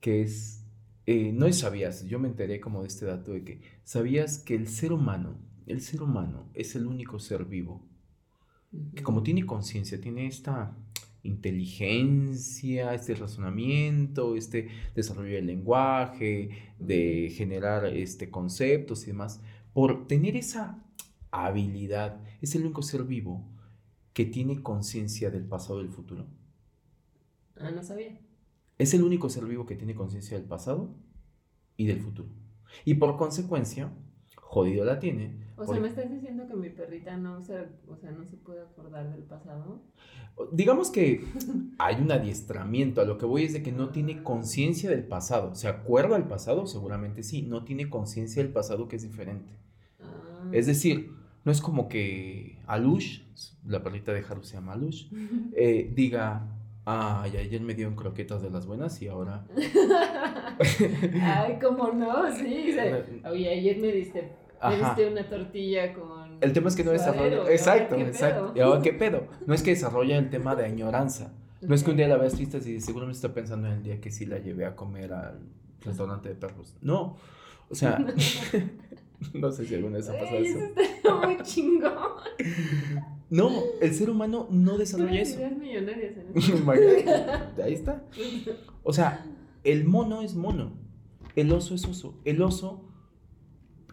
que 0.00 0.22
es, 0.22 0.64
eh, 1.06 1.32
no 1.32 1.52
sabías, 1.52 2.06
yo 2.06 2.18
me 2.18 2.28
enteré 2.28 2.60
como 2.60 2.80
de 2.80 2.88
este 2.88 3.04
dato 3.04 3.32
de 3.32 3.44
que 3.44 3.60
sabías 3.82 4.38
que 4.38 4.54
el 4.54 4.68
ser 4.68 4.92
humano, 4.92 5.36
el 5.66 5.80
ser 5.80 6.02
humano 6.02 6.48
es 6.54 6.74
el 6.74 6.86
único 6.86 7.18
ser 7.18 7.44
vivo 7.44 7.82
que 8.94 9.02
como 9.02 9.22
tiene 9.22 9.46
conciencia, 9.46 10.00
tiene 10.00 10.26
esta 10.26 10.76
inteligencia, 11.22 12.92
este 12.92 13.14
razonamiento, 13.14 14.36
este 14.36 14.68
desarrollo 14.94 15.34
del 15.34 15.46
lenguaje, 15.46 16.50
de 16.78 17.32
generar 17.34 17.86
este, 17.86 18.30
conceptos 18.30 19.04
y 19.04 19.06
demás, 19.08 19.40
por 19.72 20.06
tener 20.06 20.36
esa 20.36 20.82
habilidad, 21.30 22.20
es 22.42 22.54
el 22.54 22.62
único 22.62 22.82
ser 22.82 23.04
vivo 23.04 23.44
que 24.12 24.24
tiene 24.24 24.62
conciencia 24.62 25.30
del 25.30 25.44
pasado 25.44 25.80
y 25.80 25.84
del 25.84 25.92
futuro. 25.92 26.26
Ah, 27.58 27.70
no 27.70 27.82
sabía. 27.82 28.20
Es 28.78 28.92
el 28.94 29.02
único 29.02 29.28
ser 29.30 29.46
vivo 29.46 29.66
que 29.66 29.76
tiene 29.76 29.94
conciencia 29.94 30.36
del 30.36 30.46
pasado 30.46 30.94
y 31.76 31.86
del 31.86 32.00
futuro. 32.00 32.28
Y 32.84 32.94
por 32.94 33.16
consecuencia, 33.16 33.92
jodido 34.54 34.84
la 34.84 35.00
tiene. 35.00 35.32
O 35.56 35.66
sea, 35.66 35.80
¿me 35.80 35.88
estás 35.88 36.10
diciendo 36.10 36.46
que 36.46 36.54
mi 36.54 36.68
perrita 36.68 37.16
no 37.16 37.40
se, 37.40 37.66
o 37.88 37.96
sea, 37.96 38.12
no 38.12 38.24
se 38.24 38.36
puede 38.36 38.60
acordar 38.60 39.10
del 39.10 39.22
pasado? 39.22 39.82
Digamos 40.52 40.90
que 40.90 41.24
hay 41.78 41.96
un 42.00 42.10
adiestramiento, 42.10 43.00
a 43.00 43.04
lo 43.04 43.18
que 43.18 43.26
voy 43.26 43.44
es 43.44 43.52
de 43.52 43.62
que 43.62 43.72
no 43.72 43.90
tiene 43.90 44.22
conciencia 44.22 44.90
del 44.90 45.04
pasado. 45.04 45.54
¿Se 45.54 45.68
acuerda 45.68 46.16
del 46.16 46.28
pasado? 46.28 46.66
Seguramente 46.66 47.22
sí, 47.22 47.42
no 47.42 47.64
tiene 47.64 47.90
conciencia 47.90 48.42
del 48.42 48.52
pasado 48.52 48.88
que 48.88 48.96
es 48.96 49.02
diferente. 49.02 49.50
Ah. 50.00 50.48
Es 50.52 50.66
decir, 50.66 51.10
no 51.44 51.50
es 51.52 51.60
como 51.60 51.88
que 51.88 52.58
Alush, 52.66 53.22
la 53.66 53.82
perrita 53.82 54.12
de 54.12 54.24
Haru 54.28 54.42
se 54.42 54.54
llama 54.54 54.72
Alush, 54.72 55.06
eh, 55.56 55.90
diga, 55.94 56.46
ay, 56.84 57.36
ayer 57.36 57.60
me 57.60 57.74
dio 57.74 57.88
en 57.88 57.94
croquetas 57.94 58.42
de 58.42 58.50
las 58.50 58.66
buenas 58.66 59.00
y 59.02 59.08
ahora... 59.08 59.46
ay, 61.22 61.58
¿cómo 61.60 61.92
no? 61.92 62.30
Sí, 62.36 62.76
oye, 63.30 63.50
ayer 63.50 63.78
me 63.78 63.92
diste 63.92 64.43
me 64.62 64.76
diste 64.76 65.08
una 65.08 65.28
tortilla 65.28 65.92
con. 65.92 66.38
El 66.40 66.52
tema 66.52 66.68
es 66.68 66.76
que 66.76 66.84
no 66.84 66.90
desarrolla. 66.90 67.50
Exacto, 67.50 67.96
exacto. 67.96 68.52
¿Y 68.56 68.60
ahora 68.60 68.82
qué 68.82 68.92
pedo? 68.92 69.26
No 69.46 69.54
es 69.54 69.62
que 69.62 69.70
desarrolla 69.70 70.18
el 70.18 70.30
tema 70.30 70.54
de 70.56 70.64
añoranza. 70.64 71.32
No 71.60 71.74
es 71.74 71.82
que 71.82 71.90
un 71.90 71.96
día 71.96 72.08
la 72.08 72.16
veas 72.16 72.34
triste 72.34 72.58
y 72.58 72.80
seguramente 72.80 73.16
está 73.16 73.32
pensando 73.32 73.68
en 73.68 73.74
el 73.74 73.82
día 73.82 74.00
que 74.00 74.10
sí 74.10 74.26
la 74.26 74.38
llevé 74.38 74.66
a 74.66 74.76
comer 74.76 75.12
al 75.12 75.40
restaurante 75.80 76.28
de 76.28 76.34
perros. 76.34 76.76
No. 76.82 77.16
O 77.70 77.74
sea, 77.74 77.98
no 79.34 79.50
sé 79.50 79.64
si 79.64 79.74
alguna 79.74 79.96
vez 79.96 80.08
ha 80.08 80.12
pasado 80.12 80.38
eso. 80.38 80.58
Eso 80.58 80.80
está 80.80 81.14
muy 81.14 81.42
chingón. 81.42 81.92
No, 83.30 83.50
el 83.80 83.94
ser 83.94 84.10
humano 84.10 84.46
no 84.50 84.76
desarrolla 84.76 85.22
eso. 85.22 85.38
millonarias 85.58 86.14
Ahí 87.62 87.72
está. 87.72 88.04
O 88.82 88.92
sea, 88.92 89.24
el 89.64 89.84
mono 89.84 90.22
es 90.22 90.34
mono. 90.34 90.72
El 91.34 91.50
oso 91.52 91.74
es 91.74 91.84
oso. 91.86 92.14
El 92.24 92.42
oso 92.42 92.84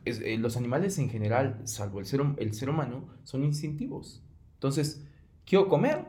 eh, 0.05 0.37
los 0.37 0.57
animales 0.57 0.97
en 0.97 1.09
general, 1.09 1.61
salvo 1.65 1.99
el 1.99 2.05
ser, 2.05 2.21
el 2.37 2.53
ser 2.53 2.69
humano, 2.69 3.07
son 3.23 3.43
instintivos. 3.43 4.23
Entonces, 4.55 5.05
quiero 5.45 5.67
comer, 5.67 6.05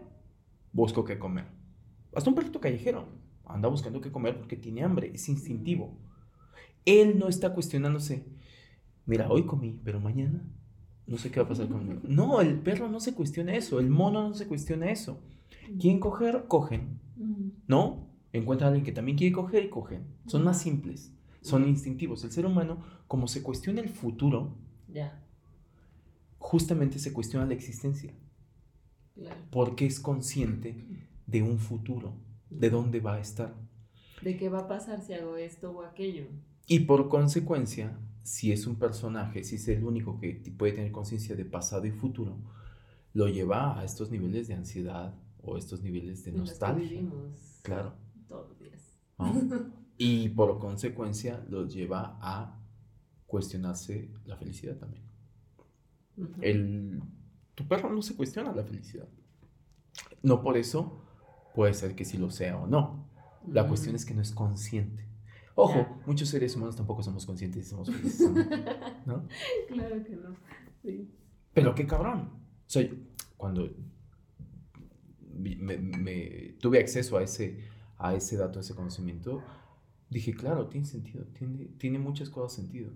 busco 0.73 1.05
qué 1.05 1.19
comer. 1.19 1.47
Hasta 2.15 2.31
un 2.31 2.37
perrito 2.37 2.61
callejero 2.61 3.09
anda 3.45 3.69
buscando 3.69 4.01
qué 4.01 4.11
comer 4.11 4.39
porque 4.39 4.57
tiene 4.57 4.83
hambre, 4.83 5.11
es 5.15 5.29
instintivo. 5.29 5.99
Él 6.85 7.19
no 7.19 7.29
está 7.29 7.53
cuestionándose, 7.53 8.27
mira, 9.07 9.29
hoy 9.31 9.45
comí, 9.45 9.81
pero 9.85 10.01
mañana 10.01 10.43
no 11.07 11.19
sé 11.19 11.31
qué 11.31 11.41
va 11.41 11.47
a 11.47 11.49
pasar 11.49 11.69
conmigo. 11.69 12.01
No, 12.09 12.41
el 12.41 12.59
perro 12.61 12.89
no 12.89 13.01
se 13.01 13.15
cuestiona 13.15 13.55
eso, 13.55 13.79
el 13.79 13.91
mono 13.91 14.29
no 14.29 14.35
se 14.35 14.47
cuestiona 14.47 14.91
eso. 14.91 15.21
Quieren 15.79 16.01
coger, 16.01 16.47
cogen. 16.49 17.01
¿No? 17.67 18.09
Encuentran 18.33 18.69
a 18.69 18.69
alguien 18.69 18.85
que 18.85 18.93
también 18.93 19.19
quiere 19.19 19.33
coger 19.33 19.65
y 19.65 19.71
cogen. 19.71 20.07
Son 20.27 20.43
más 20.43 20.61
simples 20.61 21.13
son 21.43 21.69
instintivos. 21.69 22.25
El 22.25 22.33
ser 22.33 22.47
humano, 22.47 22.83
como 23.07 23.29
se 23.29 23.43
cuestiona 23.43 23.81
el 23.81 23.91
futuro, 23.91 24.57
justamente 26.39 26.99
se 26.99 27.13
cuestiona 27.13 27.47
la 27.47 27.55
existencia. 27.55 28.15
Porque 29.51 29.87
es 29.87 30.01
consciente 30.01 30.75
de 31.27 31.43
un 31.43 31.59
futuro, 31.59 32.15
de 32.49 32.71
dónde 32.71 33.01
va 33.01 33.15
a 33.15 33.21
estar. 33.21 33.55
De 34.23 34.37
qué 34.37 34.49
va 34.49 34.61
a 34.61 34.69
pasar 34.69 35.03
si 35.03 35.13
hago 35.13 35.37
esto 35.37 35.71
o 35.73 35.83
aquello. 35.83 36.27
Y 36.67 36.81
por 36.81 37.09
consecuencia, 37.09 37.99
si 38.23 38.53
es 38.53 38.67
un 38.67 38.77
personaje, 38.77 39.45
si 39.45 39.57
es 39.57 39.69
el 39.69 39.85
único 39.85 40.19
que 40.19 40.41
puede 40.57 40.73
tener 40.73 40.93
conciencia 40.93 41.35
de 41.35 41.45
pasado 41.45 41.87
y 41.87 41.91
futuro, 41.91 42.37
lo 43.15 43.29
lleva 43.29 43.79
a 43.79 43.85
estos 43.85 44.11
niveles 44.11 44.49
de 44.49 44.55
ansiedad 44.55 45.15
o 45.43 45.59
estos 45.59 45.83
niveles 45.83 46.25
de 46.25 46.33
nostalgia. 46.33 47.03
claro. 47.63 47.95
Todos 48.29 48.49
los 48.49 48.59
días. 48.59 48.99
Y 49.99 50.31
por 50.31 50.59
consecuencia 50.59 51.45
los 51.49 51.73
lleva 51.73 52.19
a 52.21 52.59
cuestionarse 53.27 54.11
la 54.25 54.37
felicidad 54.37 54.77
también. 54.77 55.05
El, 56.41 57.03
tu 57.55 57.67
perro 57.67 57.93
no 57.93 58.03
se 58.03 58.15
cuestiona 58.17 58.53
la 58.53 58.65
felicidad. 58.65 59.09
No 60.23 60.43
por 60.43 60.57
eso 60.57 61.03
puede 61.55 61.75
ser 61.75 61.95
que 61.95 62.05
sí 62.05 62.19
lo 62.19 62.31
sea 62.31 62.59
o 62.59 62.67
no. 62.67 63.09
La 63.49 63.67
cuestión 63.67 63.95
es 63.97 64.05
que 64.05 64.15
no 64.15 64.23
es 64.23 64.33
consciente. 64.33 65.07
Ojo, 65.55 65.87
muchos 66.07 66.29
seres 66.29 66.57
humanos 66.57 66.77
tampoco 66.77 67.03
somos 67.03 67.27
conscientes 67.27 67.67
y 67.67 67.71
somos 67.71 67.91
felices. 67.91 68.31
¿no? 69.07 69.27
Claro 69.69 70.05
que 70.05 70.17
no. 70.17 70.37
Sí. 70.83 71.11
Pero 71.53 71.75
qué 71.75 71.87
cabrón. 71.87 72.31
O 72.67 72.71
sea, 72.71 72.89
cuando 73.37 73.69
me, 75.35 76.55
tuve 76.61 76.79
acceso 76.79 77.19
a 77.19 77.23
ese, 77.23 77.59
a 77.99 78.15
ese 78.15 78.37
dato, 78.37 78.59
a 78.59 78.63
ese 78.63 78.75
conocimiento, 78.75 79.43
dije, 80.13 80.35
claro, 80.35 80.69
tiene 80.69 80.87
sentido, 80.87 81.25
tiene, 81.39 81.65
tiene 81.79 81.99
muchas 81.99 82.31
cosas 82.31 82.53
sentido. 82.53 82.91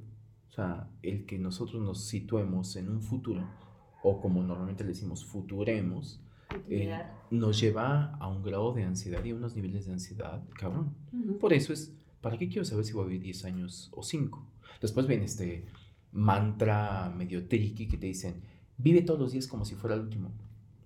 O 0.48 0.52
sea, 0.52 0.88
el 1.02 1.26
que 1.26 1.38
nosotros 1.38 1.82
nos 1.82 2.04
situemos 2.04 2.76
en 2.76 2.88
un 2.88 3.02
futuro, 3.02 3.44
o 4.02 4.20
como 4.20 4.42
normalmente 4.42 4.84
le 4.84 4.90
decimos, 4.90 5.24
futuremos, 5.24 6.20
eh, 6.68 7.02
nos 7.30 7.60
lleva 7.60 8.14
a 8.16 8.28
un 8.28 8.42
grado 8.42 8.72
de 8.72 8.84
ansiedad 8.84 9.24
y 9.24 9.30
a 9.30 9.34
unos 9.34 9.56
niveles 9.56 9.86
de 9.86 9.92
ansiedad, 9.92 10.42
cabrón. 10.54 10.94
Por 11.40 11.52
eso 11.52 11.72
es, 11.72 11.92
¿para 12.20 12.38
qué 12.38 12.48
quiero 12.48 12.64
saber 12.64 12.84
si 12.84 12.92
voy 12.92 13.04
a 13.04 13.08
vivir 13.08 13.22
10 13.22 13.44
años 13.46 13.90
o 13.92 14.02
5? 14.02 14.46
Después 14.80 15.06
viene 15.06 15.24
este 15.24 15.66
mantra 16.12 17.12
medio 17.14 17.46
tricky 17.46 17.88
que 17.88 17.98
te 17.98 18.06
dicen, 18.06 18.42
vive 18.78 19.02
todos 19.02 19.20
los 19.20 19.32
días 19.32 19.46
como 19.46 19.64
si 19.64 19.74
fuera 19.74 19.96
el 19.96 20.02
último. 20.02 20.32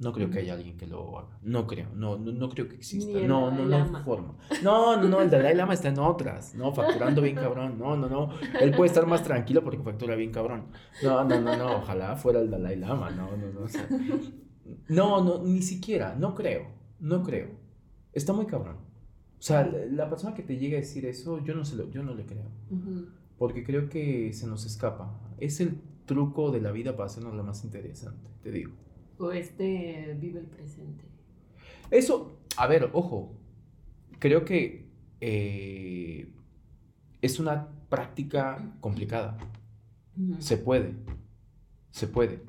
No 0.01 0.15
creo 0.15 0.31
que 0.31 0.39
haya 0.39 0.55
alguien 0.55 0.79
que 0.79 0.87
lo 0.87 1.19
haga. 1.19 1.39
No 1.43 1.67
creo, 1.67 1.89
no, 1.95 2.17
no, 2.17 2.49
creo 2.49 2.67
que 2.69 2.77
exista. 2.77 3.21
No, 3.21 3.51
no, 3.51 3.67
no 3.67 4.03
forma. 4.03 4.35
No, 4.63 4.97
no, 4.97 5.07
no, 5.07 5.21
el 5.21 5.29
Dalai 5.29 5.55
Lama 5.55 5.75
está 5.75 5.89
en 5.89 5.99
otras, 5.99 6.55
¿no? 6.55 6.73
Facturando 6.75 7.21
bien 7.21 7.37
cabrón. 7.37 7.79
No, 7.79 7.97
no, 7.97 8.09
no. 8.09 8.31
Él 8.61 8.73
puede 8.75 8.89
estar 8.89 9.07
más 9.07 9.23
tranquilo 9.23 9.63
porque 9.63 9.83
factura 9.83 10.17
bien 10.17 10.33
cabrón. 10.33 10.69
No, 11.03 11.23
no, 11.25 11.39
no, 11.39 11.55
no. 11.55 11.77
Ojalá 11.77 12.17
fuera 12.17 12.41
el 12.41 12.51
Dalai 12.51 12.77
Lama. 12.77 13.11
No, 13.11 13.29
no, 13.37 13.53
no. 13.53 13.67
no, 14.89 15.23
no, 15.23 15.45
ni 15.45 15.61
siquiera. 15.61 16.15
No 16.15 16.35
creo. 16.35 16.69
No 16.99 17.23
creo. 17.23 17.49
Está 18.15 18.33
muy 18.33 18.47
cabrón. 18.47 18.77
O 19.39 19.43
sea, 19.43 19.67
la 19.67 20.09
persona 20.09 20.35
que 20.35 20.43
te 20.43 20.57
llega 20.57 20.79
a 20.79 20.81
decir 20.81 21.05
eso, 21.05 21.45
yo 21.45 21.55
no, 21.55 21.67
se 21.67 21.77
lo, 21.77 21.91
yo 21.91 22.03
no 22.03 22.15
le 22.15 22.25
creo. 22.25 22.51
Porque 23.37 23.65
creo 23.65 23.91
que 23.91 24.33
se 24.33 24.47
nos 24.47 24.65
escapa. 24.65 25.21
Es 25.39 25.61
el 25.61 25.79
truco 26.07 26.51
de 26.51 26.63
la 26.63 26.73
vida 26.73 26.97
para 26.97 27.07
hacernos 27.07 27.35
lo 27.35 27.45
más 27.45 27.65
interesante, 27.65 28.31
te 28.43 28.51
digo. 28.51 28.73
O 29.21 29.33
este 29.33 30.17
vive 30.19 30.41
el 30.41 30.47
presente. 30.47 31.05
Eso, 31.91 32.39
a 32.57 32.67
ver, 32.67 32.89
ojo, 32.95 33.35
creo 34.19 34.47
que 34.47 34.87
eh, 35.21 36.33
es 37.21 37.39
una 37.39 37.69
práctica 37.91 38.75
complicada. 38.81 39.37
Se 40.39 40.57
puede, 40.57 40.95
se 41.91 42.07
puede, 42.07 42.41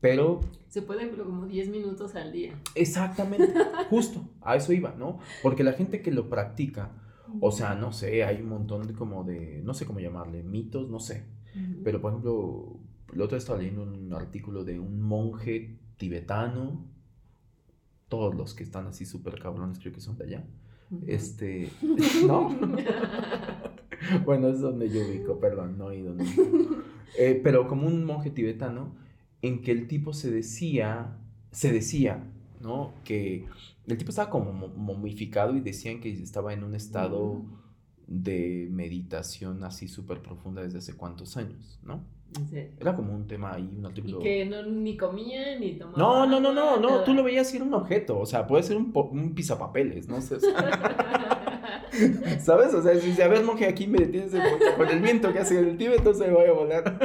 pero... 0.00 0.40
Se 0.68 0.82
puede, 0.82 1.06
pero 1.06 1.24
como 1.24 1.46
10 1.46 1.68
minutos 1.68 2.14
al 2.14 2.32
día. 2.32 2.54
Exactamente, 2.74 3.52
justo, 3.90 4.24
a 4.40 4.56
eso 4.56 4.72
iba, 4.72 4.94
¿no? 4.96 5.18
Porque 5.42 5.64
la 5.64 5.72
gente 5.72 6.00
que 6.00 6.12
lo 6.12 6.28
practica, 6.28 6.92
o 7.40 7.50
sea, 7.52 7.74
no 7.74 7.92
sé, 7.92 8.24
hay 8.24 8.40
un 8.40 8.48
montón 8.48 8.86
de 8.86 8.94
como 8.94 9.24
de, 9.24 9.62
no 9.64 9.74
sé 9.74 9.84
cómo 9.84 10.00
llamarle, 10.00 10.42
mitos, 10.42 10.88
no 10.90 11.00
sé. 11.00 11.24
Pero, 11.82 12.00
por 12.00 12.12
ejemplo, 12.12 12.80
el 13.12 13.20
otro 13.20 13.36
estaba 13.36 13.58
leyendo 13.58 13.82
un 13.82 14.12
artículo 14.12 14.64
de 14.64 14.78
un 14.78 15.02
monje 15.02 15.78
tibetano, 16.00 16.82
todos 18.08 18.34
los 18.34 18.54
que 18.54 18.64
están 18.64 18.86
así 18.86 19.04
súper 19.04 19.38
cabrones 19.38 19.78
creo 19.78 19.92
que 19.92 20.00
son 20.00 20.16
de 20.16 20.24
allá. 20.24 20.44
Este, 21.06 21.70
¿no? 22.26 22.48
bueno, 24.24 24.48
es 24.48 24.60
donde 24.60 24.88
yo 24.88 25.06
ubico, 25.06 25.38
perdón, 25.38 25.78
no 25.78 25.92
he 25.92 25.98
ido 25.98 26.16
eh, 27.18 27.40
pero 27.44 27.68
como 27.68 27.86
un 27.86 28.04
monje 28.04 28.30
tibetano, 28.30 28.96
en 29.42 29.62
que 29.62 29.72
el 29.72 29.86
tipo 29.86 30.12
se 30.12 30.30
decía, 30.30 31.18
se 31.52 31.70
decía, 31.70 32.24
¿no? 32.60 32.94
Que 33.04 33.46
el 33.86 33.98
tipo 33.98 34.10
estaba 34.10 34.30
como 34.30 34.52
momificado 34.68 35.54
y 35.54 35.60
decían 35.60 36.00
que 36.00 36.10
estaba 36.10 36.52
en 36.54 36.64
un 36.64 36.74
estado 36.74 37.44
de 38.06 38.68
meditación 38.70 39.64
así 39.64 39.86
súper 39.86 40.22
profunda 40.22 40.62
desde 40.62 40.78
hace 40.78 40.94
cuántos 40.94 41.36
años, 41.36 41.78
¿no? 41.82 42.04
Era 42.78 42.94
como 42.94 43.12
un 43.12 43.26
tema 43.26 43.54
ahí, 43.54 43.68
un 43.76 43.86
artículo. 43.86 44.20
Y 44.20 44.22
que 44.22 44.46
no, 44.46 44.62
ni 44.62 44.96
comía 44.96 45.58
ni 45.58 45.72
tomaba. 45.72 45.98
No, 45.98 46.26
no, 46.26 46.40
no, 46.40 46.52
no, 46.52 46.78
no, 46.78 47.04
tú 47.04 47.14
lo 47.14 47.22
veías 47.22 47.52
y 47.52 47.56
era 47.56 47.64
un 47.64 47.74
objeto, 47.74 48.18
o 48.18 48.26
sea, 48.26 48.46
puede 48.46 48.62
ser 48.62 48.76
un, 48.76 48.92
un 48.94 49.34
pisapapeles, 49.34 50.08
no 50.08 50.20
sé. 50.20 50.38
¿Sabes? 52.40 52.72
O 52.74 52.82
sea, 52.82 52.94
si 52.96 53.08
dice, 53.08 53.24
a 53.24 53.28
ver, 53.28 53.44
monje, 53.44 53.66
aquí 53.66 53.86
me 53.86 53.98
detienes 53.98 54.32
con 54.76 54.88
el 54.88 55.00
viento 55.00 55.32
que 55.32 55.40
hace 55.40 55.58
en 55.58 55.68
el 55.68 55.76
Tíbet, 55.76 55.98
entonces 55.98 56.28
me 56.28 56.34
voy 56.34 56.46
a 56.46 56.52
volar. 56.52 56.98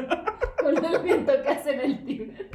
Con 0.62 0.86
el 0.86 1.02
viento 1.02 1.32
que 1.42 1.50
hace 1.50 1.74
en 1.74 1.80
el 1.80 2.06
Tíbet. 2.06 2.52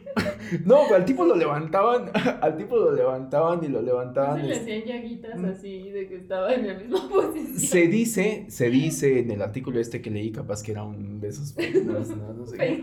No, 0.64 0.82
pero 0.84 0.96
al 0.96 1.04
tipo 1.04 1.24
lo 1.24 1.34
levantaban, 1.34 2.10
al 2.40 2.56
tipo 2.56 2.76
lo 2.76 2.92
levantaban 2.92 3.64
y 3.64 3.68
lo 3.68 3.82
levantaban. 3.82 4.40
Se 4.40 4.46
le 4.46 4.56
hacían 4.56 4.84
llaguitas 4.84 5.44
así 5.44 5.90
de 5.90 6.08
que 6.08 6.16
estaba 6.16 6.54
en 6.54 6.66
la 6.66 6.74
misma 6.74 7.08
posición. 7.12 7.58
Se 7.58 7.88
dice, 7.88 8.46
se 8.48 8.70
dice 8.70 9.20
en 9.20 9.30
el 9.30 9.42
artículo 9.42 9.80
este 9.80 10.00
que 10.00 10.10
leí, 10.10 10.30
capaz 10.32 10.62
que 10.62 10.72
era 10.72 10.84
un 10.84 11.20
de 11.20 11.28
esos 11.28 11.54
no, 11.56 12.46
sé 12.46 12.82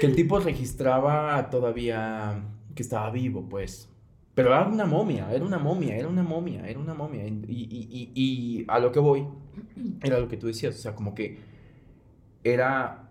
que 0.00 0.06
el 0.06 0.14
tipo 0.14 0.38
registraba 0.40 1.48
todavía 1.48 2.42
que 2.74 2.82
estaba 2.82 3.10
vivo, 3.10 3.48
pues. 3.48 3.88
Pero 4.34 4.50
era 4.50 4.66
una 4.66 4.84
momia, 4.84 5.32
era 5.32 5.44
una 5.44 5.58
momia, 5.58 5.96
era 5.96 6.08
una 6.08 6.22
momia, 6.22 6.68
era 6.68 6.78
una 6.78 6.92
momia. 6.92 7.26
Y, 7.26 7.32
y, 7.48 7.88
y, 7.90 8.12
y 8.14 8.64
a 8.68 8.78
lo 8.78 8.92
que 8.92 8.98
voy, 8.98 9.26
era 10.02 10.18
lo 10.18 10.28
que 10.28 10.36
tú 10.36 10.48
decías, 10.48 10.74
o 10.74 10.78
sea, 10.78 10.94
como 10.94 11.14
que 11.14 11.38
era 12.44 13.08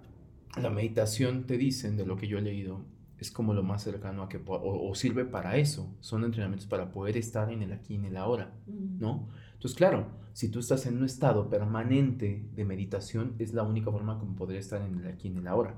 la 0.61 0.69
meditación, 0.69 1.45
te 1.45 1.57
dicen, 1.57 1.97
de 1.97 2.05
lo 2.05 2.15
que 2.17 2.27
yo 2.27 2.37
he 2.37 2.41
leído, 2.41 2.81
es 3.25 3.31
como 3.31 3.53
lo 3.53 3.63
más 3.63 3.83
cercano 3.83 4.23
a 4.23 4.29
que, 4.29 4.37
o, 4.37 4.89
o, 4.89 4.95
sirve 4.95 5.25
para 5.25 5.57
eso, 5.57 5.95
son 5.99 6.23
entrenamientos 6.23 6.67
para 6.67 6.91
poder 6.91 7.17
estar 7.17 7.51
en 7.51 7.61
el 7.61 7.73
aquí 7.73 7.95
y 7.95 7.97
en 7.97 8.05
el 8.05 8.17
ahora, 8.17 8.53
¿no? 8.67 9.29
Entonces, 9.53 9.75
claro, 9.75 10.07
si 10.33 10.49
tú 10.49 10.59
estás 10.59 10.85
en 10.85 10.97
un 10.97 11.05
estado 11.05 11.49
permanente 11.49 12.45
de 12.53 12.65
meditación, 12.65 13.35
es 13.39 13.53
la 13.53 13.63
única 13.63 13.91
forma 13.91 14.19
como 14.19 14.35
podría 14.35 14.59
estar 14.59 14.81
en 14.81 14.99
el 14.99 15.07
aquí 15.07 15.29
y 15.29 15.31
en 15.31 15.37
el 15.37 15.47
ahora. 15.47 15.75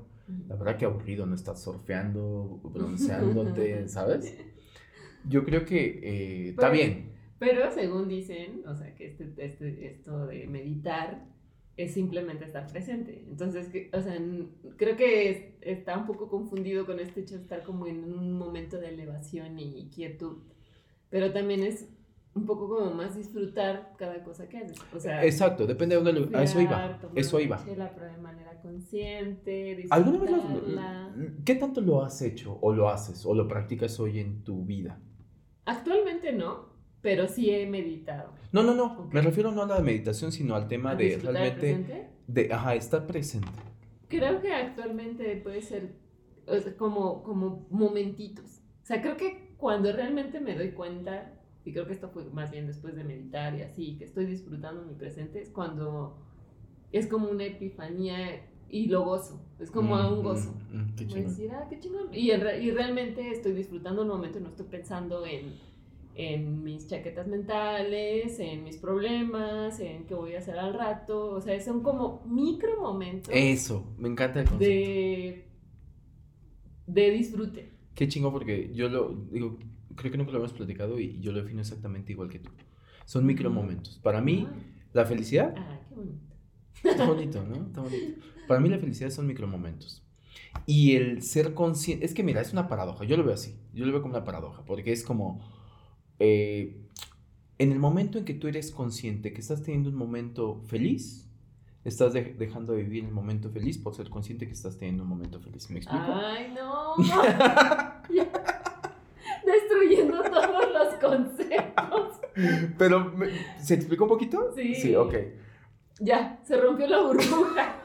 La 0.47 0.55
verdad 0.55 0.77
que 0.77 0.85
aburrido, 0.85 1.25
no 1.25 1.35
estás 1.35 1.61
surfeando, 1.61 2.59
bronceándote, 2.73 3.87
¿sabes? 3.87 4.35
Yo 5.27 5.45
creo 5.45 5.63
que 5.63 5.99
eh, 6.03 6.49
está 6.49 6.69
bien. 6.69 7.13
Pero 7.39 7.71
según 7.71 8.07
dicen, 8.07 8.63
o 8.65 8.75
sea, 8.75 8.93
que 8.95 9.07
este, 9.07 9.31
este, 9.37 9.87
esto 9.87 10.25
de 10.25 10.47
meditar 10.47 11.23
es 11.77 11.93
simplemente 11.93 12.45
estar 12.45 12.67
presente. 12.67 13.23
Entonces, 13.27 13.69
o 13.93 14.01
sea, 14.01 14.17
creo 14.77 14.97
que 14.97 15.57
está 15.61 15.97
un 15.97 16.07
poco 16.07 16.27
confundido 16.27 16.85
con 16.85 16.99
este 16.99 17.21
hecho 17.21 17.35
de 17.35 17.41
estar 17.41 17.63
como 17.63 17.85
en 17.85 18.03
un 18.03 18.33
momento 18.33 18.79
de 18.79 18.89
elevación 18.89 19.59
y 19.59 19.89
quietud. 19.93 20.39
Pero 21.09 21.31
también 21.31 21.63
es 21.63 21.87
un 22.33 22.45
poco 22.45 22.67
como 22.67 22.91
más 22.93 23.15
disfrutar 23.15 23.93
cada 23.97 24.23
cosa 24.23 24.49
que 24.49 24.57
haces. 24.57 24.77
O 24.93 24.99
sea, 24.99 25.23
Exacto, 25.23 25.67
depende 25.67 25.95
de 25.95 26.03
dónde 26.03 26.19
lo... 26.19 26.39
Eso 26.39 26.59
iba. 26.59 26.99
Eso 27.15 27.39
iba. 27.39 27.63
de 27.63 28.17
manera 28.21 28.59
consciente. 28.61 29.85
¿Alguna 29.91 30.19
vez 30.19 30.31
lo, 30.31 30.43
¿Qué 31.45 31.55
tanto 31.55 31.81
lo 31.81 32.03
has 32.03 32.21
hecho 32.21 32.57
o 32.61 32.73
lo 32.73 32.89
haces 32.89 33.25
o 33.25 33.33
lo 33.33 33.47
practicas 33.47 33.99
hoy 33.99 34.19
en 34.19 34.43
tu 34.43 34.65
vida? 34.65 34.99
Actualmente 35.65 36.31
no, 36.31 36.76
pero 37.07 37.25
sí 37.29 37.49
he 37.49 37.65
meditado. 37.65 38.33
No, 38.51 38.63
no, 38.63 38.75
no. 38.75 39.07
Me 39.13 39.21
refiero 39.21 39.53
no 39.53 39.63
a 39.63 39.65
la 39.65 39.79
meditación, 39.79 40.33
sino 40.33 40.55
al 40.55 40.67
tema 40.67 40.93
de 40.93 41.17
realmente. 41.23 42.09
De, 42.27 42.51
ajá, 42.51 42.75
estar 42.75 43.07
presente. 43.07 43.47
Creo 44.09 44.41
que 44.41 44.53
actualmente 44.53 45.37
puede 45.37 45.61
ser 45.61 45.93
como, 46.77 47.23
como 47.23 47.65
momentitos. 47.69 48.59
O 48.83 48.85
sea, 48.85 49.01
creo 49.01 49.15
que 49.15 49.53
cuando 49.55 49.89
realmente 49.93 50.41
me 50.41 50.53
doy 50.53 50.71
cuenta, 50.71 51.31
y 51.63 51.71
creo 51.71 51.87
que 51.87 51.93
esto 51.93 52.09
fue 52.09 52.25
más 52.25 52.51
bien 52.51 52.67
después 52.67 52.93
de 52.93 53.05
meditar 53.05 53.55
y 53.55 53.61
así, 53.61 53.97
que 53.97 54.03
estoy 54.03 54.25
disfrutando 54.25 54.83
mi 54.83 54.93
presente, 54.93 55.39
es 55.39 55.49
cuando 55.49 56.17
es 56.91 57.07
como 57.07 57.29
una 57.29 57.45
epifanía 57.45 58.45
y 58.67 58.87
lo 58.87 59.05
gozo. 59.05 59.41
Es 59.59 59.71
como 59.71 59.95
mm, 59.95 60.11
un 60.11 60.23
gozo. 60.23 60.53
Mm, 60.73 60.77
mm, 60.77 60.95
qué 60.97 61.07
chingón. 61.07 61.29
Decir, 61.29 61.51
ah, 61.53 61.67
qué 61.69 61.79
chingón. 61.79 62.13
Y, 62.13 62.31
y 62.31 62.71
realmente 62.71 63.31
estoy 63.31 63.53
disfrutando 63.53 64.01
el 64.01 64.09
momento 64.09 64.41
no 64.41 64.49
estoy 64.49 64.65
pensando 64.65 65.25
en 65.25 65.55
en 66.17 66.63
mis 66.63 66.87
chaquetas 66.87 67.27
mentales, 67.27 68.39
en 68.39 68.63
mis 68.63 68.77
problemas, 68.77 69.79
en 69.79 70.05
qué 70.05 70.15
voy 70.15 70.33
a 70.33 70.39
hacer 70.39 70.57
al 70.57 70.73
rato. 70.73 71.31
O 71.31 71.41
sea, 71.41 71.59
son 71.61 71.83
como 71.83 72.23
micro 72.25 72.81
momentos. 72.81 73.31
Eso, 73.33 73.93
me 73.97 74.09
encanta 74.09 74.41
el 74.41 74.49
concepto. 74.49 74.65
De, 74.67 75.45
de 76.87 77.11
disfrute. 77.11 77.71
Qué 77.93 78.07
chingo 78.07 78.31
porque 78.31 78.71
yo 78.73 78.89
lo 78.89 79.13
digo, 79.31 79.59
creo 79.95 80.11
que 80.11 80.17
nunca 80.17 80.31
lo 80.31 80.39
hemos 80.39 80.53
platicado 80.53 80.99
y 80.99 81.19
yo 81.19 81.31
lo 81.31 81.43
defino 81.43 81.61
exactamente 81.61 82.13
igual 82.13 82.29
que 82.29 82.39
tú. 82.39 82.49
Son 83.05 83.23
micro 83.23 83.51
momentos. 83.51 83.99
Para 84.01 84.19
mí, 84.19 84.47
la 84.93 85.05
felicidad. 85.05 85.53
Ah, 85.55 85.79
qué 85.87 85.95
bonito. 85.95 86.27
Está 86.83 87.05
bonito, 87.07 87.43
¿no? 87.43 87.67
Está 87.67 87.81
bonito. 87.81 88.21
Para 88.47 88.59
mí 88.59 88.69
la 88.69 88.79
felicidad 88.79 89.11
son 89.11 89.27
micro 89.27 89.47
momentos. 89.47 90.03
Y 90.65 90.95
el 90.95 91.21
ser 91.21 91.53
consciente, 91.53 92.05
es 92.05 92.13
que 92.13 92.23
mira, 92.23 92.41
es 92.41 92.53
una 92.53 92.67
paradoja, 92.67 93.05
yo 93.05 93.17
lo 93.17 93.23
veo 93.23 93.33
así, 93.33 93.59
yo 93.73 93.85
lo 93.85 93.91
veo 93.91 94.01
como 94.01 94.15
una 94.15 94.23
paradoja, 94.23 94.65
porque 94.65 94.91
es 94.91 95.03
como, 95.03 95.39
eh, 96.19 96.77
en 97.59 97.71
el 97.71 97.79
momento 97.79 98.17
en 98.17 98.25
que 98.25 98.33
tú 98.33 98.47
eres 98.47 98.71
consciente 98.71 99.33
que 99.33 99.41
estás 99.41 99.63
teniendo 99.63 99.89
un 99.89 99.95
momento 99.95 100.61
feliz, 100.67 101.27
estás 101.83 102.13
dejando 102.13 102.73
de 102.73 102.83
vivir 102.83 103.05
el 103.05 103.11
momento 103.11 103.49
feliz 103.49 103.77
por 103.77 103.95
ser 103.95 104.09
consciente 104.09 104.45
que 104.45 104.53
estás 104.53 104.77
teniendo 104.77 105.03
un 105.03 105.09
momento 105.09 105.39
feliz. 105.39 105.69
¿Me 105.69 105.79
explico? 105.79 106.05
Ay, 106.07 106.53
no. 106.53 106.95
Destruyendo 109.45 110.21
todos 110.23 110.71
los 110.73 110.93
conceptos. 110.95 112.19
Pero, 112.77 113.13
¿se 113.59 113.73
explicó 113.75 114.03
un 114.03 114.09
poquito? 114.09 114.51
Sí. 114.55 114.75
Sí, 114.75 114.95
ok. 114.95 115.15
Ya, 115.99 116.39
se 116.43 116.57
rompió 116.57 116.87
la 116.87 117.01
burbuja. 117.01 117.81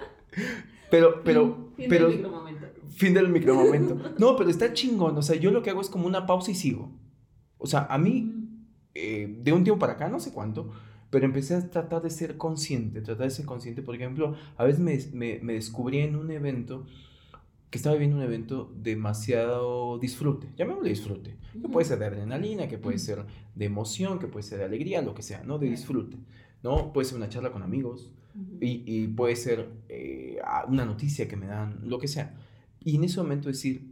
Pero, 0.91 1.23
pero, 1.25 1.71
fin, 1.77 1.87
pero. 1.89 2.09
Del 2.09 2.17
micromomento. 2.19 2.67
Fin 2.91 3.15
del 3.15 3.29
micromomento. 3.29 4.15
No, 4.19 4.37
pero 4.37 4.51
está 4.51 4.75
chingón. 4.75 5.17
O 5.17 5.23
sea, 5.23 5.37
yo 5.37 5.51
lo 5.51 5.63
que 5.63 5.71
hago 5.71 5.81
es 5.81 5.89
como 5.89 6.07
una 6.07 6.27
pausa 6.27 6.51
y 6.51 6.55
sigo. 6.55 6.91
O 7.63 7.67
sea, 7.67 7.87
a 7.89 7.97
mí, 7.97 8.33
eh, 8.95 9.39
de 9.41 9.53
un 9.53 9.63
tiempo 9.63 9.79
para 9.79 9.93
acá, 9.93 10.09
no 10.09 10.19
sé 10.19 10.33
cuánto, 10.33 10.71
pero 11.11 11.27
empecé 11.27 11.55
a 11.55 11.71
tratar 11.71 12.03
de 12.03 12.11
ser 12.11 12.37
consciente, 12.37 13.01
tratar 13.03 13.29
de 13.29 13.31
ser 13.31 13.47
consciente. 13.47 13.83
Por 13.83 13.95
ejemplo, 13.95 14.35
a 14.57 14.65
veces 14.65 14.81
me, 14.81 15.39
me, 15.41 15.53
descubrí 15.53 16.01
en 16.01 16.17
un 16.17 16.33
evento 16.33 16.87
que 17.71 17.79
estaba 17.79 17.95
viviendo 17.95 18.17
un 18.17 18.25
evento 18.25 18.73
demasiado 18.77 19.99
disfrute, 19.99 20.49
llamémosle 20.57 20.91
disfrute, 20.91 21.37
que 21.53 21.69
puede 21.69 21.87
ser 21.87 22.01
de 22.01 22.07
adrenalina, 22.07 22.67
que 22.67 22.79
puede 22.79 22.99
ser 22.99 23.25
de 23.55 23.65
emoción, 23.65 24.19
que 24.19 24.27
puede 24.27 24.43
ser 24.43 24.59
de 24.59 24.65
alegría, 24.65 25.01
lo 25.03 25.15
que 25.15 25.23
sea, 25.23 25.43
¿no? 25.45 25.59
De 25.59 25.71
disfrute, 25.71 26.17
¿no? 26.65 26.93
Puede 26.93 27.07
ser 27.07 27.17
una 27.17 27.29
charla 27.29 27.53
con 27.53 27.63
amigos 27.63 28.11
y, 28.61 28.83
y, 28.87 29.07
puede 29.07 29.37
ser 29.37 29.69
eh, 29.89 30.39
una 30.67 30.85
noticia 30.85 31.29
que 31.29 31.37
me 31.37 31.47
dan, 31.47 31.79
lo 31.85 31.99
que 31.99 32.09
sea. 32.09 32.35
Y 32.81 32.97
en 32.97 33.05
ese 33.05 33.19
momento 33.19 33.49
decir, 33.49 33.92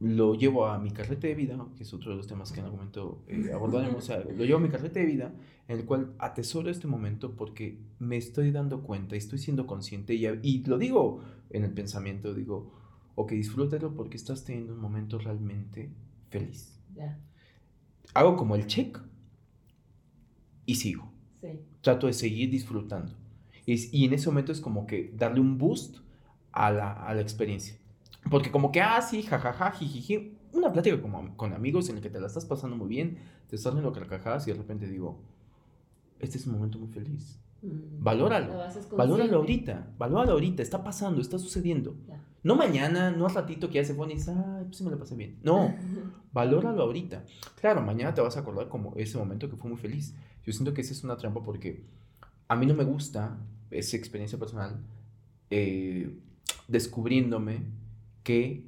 lo 0.00 0.34
llevo 0.34 0.66
a 0.66 0.78
mi 0.78 0.90
carrete 0.90 1.28
de 1.28 1.34
vida, 1.34 1.66
que 1.76 1.82
es 1.82 1.92
otro 1.92 2.10
de 2.10 2.16
los 2.16 2.26
temas 2.26 2.52
que 2.52 2.60
en 2.60 2.64
algún 2.64 2.80
momento 2.80 3.22
eh, 3.28 3.50
abordaremos, 3.52 4.08
lo 4.08 4.44
llevo 4.44 4.58
a 4.58 4.62
mi 4.62 4.70
carrete 4.70 5.00
de 5.00 5.06
vida, 5.06 5.34
en 5.68 5.78
el 5.78 5.84
cual 5.84 6.14
atesoro 6.18 6.70
este 6.70 6.86
momento 6.86 7.36
porque 7.36 7.78
me 7.98 8.16
estoy 8.16 8.50
dando 8.50 8.82
cuenta 8.82 9.14
y 9.14 9.18
estoy 9.18 9.38
siendo 9.38 9.66
consciente 9.66 10.14
y, 10.14 10.26
y 10.42 10.64
lo 10.64 10.78
digo 10.78 11.22
en 11.50 11.64
el 11.64 11.72
pensamiento, 11.72 12.34
digo, 12.34 12.72
ok, 13.14 13.32
disfrútalo 13.32 13.94
porque 13.94 14.16
estás 14.16 14.44
teniendo 14.44 14.72
un 14.72 14.80
momento 14.80 15.18
realmente 15.18 15.90
feliz. 16.30 16.78
Hago 18.14 18.36
como 18.36 18.54
el 18.54 18.66
check 18.66 18.98
y 20.64 20.76
sigo. 20.76 21.12
Trato 21.82 22.06
de 22.06 22.14
seguir 22.14 22.50
disfrutando. 22.50 23.12
Y, 23.66 23.96
y, 23.96 24.06
en 24.06 24.14
ese 24.14 24.28
momento 24.28 24.52
es 24.52 24.60
como 24.60 24.86
que 24.86 25.12
darle 25.16 25.40
un 25.40 25.58
boost 25.58 25.98
a 26.52 26.70
la, 26.70 26.92
a 26.92 27.14
la 27.14 27.20
experiencia. 27.20 27.76
Porque 28.28 28.50
como 28.50 28.70
que, 28.72 28.80
ah, 28.80 29.00
sí, 29.00 29.22
jajaja, 29.22 29.70
jijiji, 29.72 30.36
una 30.52 30.72
plática 30.72 31.00
como 31.00 31.36
con 31.36 31.52
amigos 31.52 31.88
en 31.88 31.96
el 31.96 32.02
que 32.02 32.10
te 32.10 32.20
la 32.20 32.26
estás 32.26 32.44
pasando 32.44 32.76
muy 32.76 32.88
bien, 32.88 33.18
te 33.48 33.56
estás 33.56 33.72
riendo 33.72 33.92
carcajadas 33.92 34.46
y 34.46 34.52
de 34.52 34.58
repente 34.58 34.86
digo, 34.86 35.20
este 36.18 36.38
es 36.38 36.46
un 36.46 36.54
momento 36.54 36.78
muy 36.78 36.88
feliz. 36.88 37.40
Mm, 37.62 38.02
valóralo. 38.02 38.54
Valóralo 38.96 39.36
ahorita. 39.38 39.94
Valóralo 39.98 40.32
ahorita. 40.32 40.62
Está 40.62 40.82
pasando, 40.82 41.20
está 41.20 41.38
sucediendo. 41.38 41.96
No 42.42 42.56
mañana, 42.56 43.10
no 43.10 43.26
al 43.26 43.34
ratito 43.34 43.68
que 43.68 43.74
ya 43.74 43.84
se 43.84 43.94
pone 43.94 44.14
y 44.14 44.16
dices, 44.16 44.34
ay, 44.36 44.64
pues 44.64 44.78
sí 44.78 44.84
me 44.84 44.90
la 44.90 44.96
pasé 44.96 45.14
bien. 45.14 45.38
No, 45.42 45.74
valóralo 46.32 46.82
ahorita. 46.82 47.24
Claro, 47.60 47.82
mañana 47.82 48.14
te 48.14 48.20
vas 48.20 48.36
a 48.36 48.40
acordar 48.40 48.68
como 48.68 48.94
ese 48.96 49.18
momento 49.18 49.48
que 49.50 49.56
fue 49.56 49.70
muy 49.70 49.78
feliz. 49.78 50.14
Yo 50.44 50.52
siento 50.52 50.72
que 50.72 50.80
esa 50.80 50.92
es 50.92 51.04
una 51.04 51.16
trampa 51.16 51.42
porque 51.42 51.84
a 52.48 52.56
mí 52.56 52.66
no 52.66 52.74
me 52.74 52.84
gusta 52.84 53.38
esa 53.70 53.96
experiencia 53.96 54.38
personal 54.38 54.80
eh, 55.50 56.18
descubriéndome 56.66 57.66
que 58.22 58.66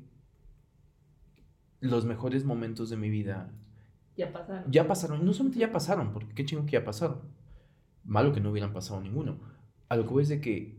los 1.80 2.04
mejores 2.04 2.44
momentos 2.44 2.90
de 2.90 2.96
mi 2.96 3.10
vida 3.10 3.50
ya 4.16 4.32
pasaron. 4.32 4.70
Ya 4.70 4.86
pasaron, 4.86 5.24
no 5.24 5.32
solamente 5.32 5.58
ya 5.58 5.72
pasaron, 5.72 6.12
porque 6.12 6.34
qué 6.34 6.44
chingo 6.44 6.66
que 6.66 6.72
ya 6.72 6.84
pasaron. 6.84 7.20
Malo 8.04 8.32
que 8.32 8.40
no 8.40 8.50
hubieran 8.50 8.72
pasado 8.72 9.00
ninguno. 9.00 9.38
A 9.88 9.96
lo 9.96 10.04
que 10.04 10.12
voy 10.12 10.22
es 10.22 10.28
de 10.28 10.40
que 10.40 10.78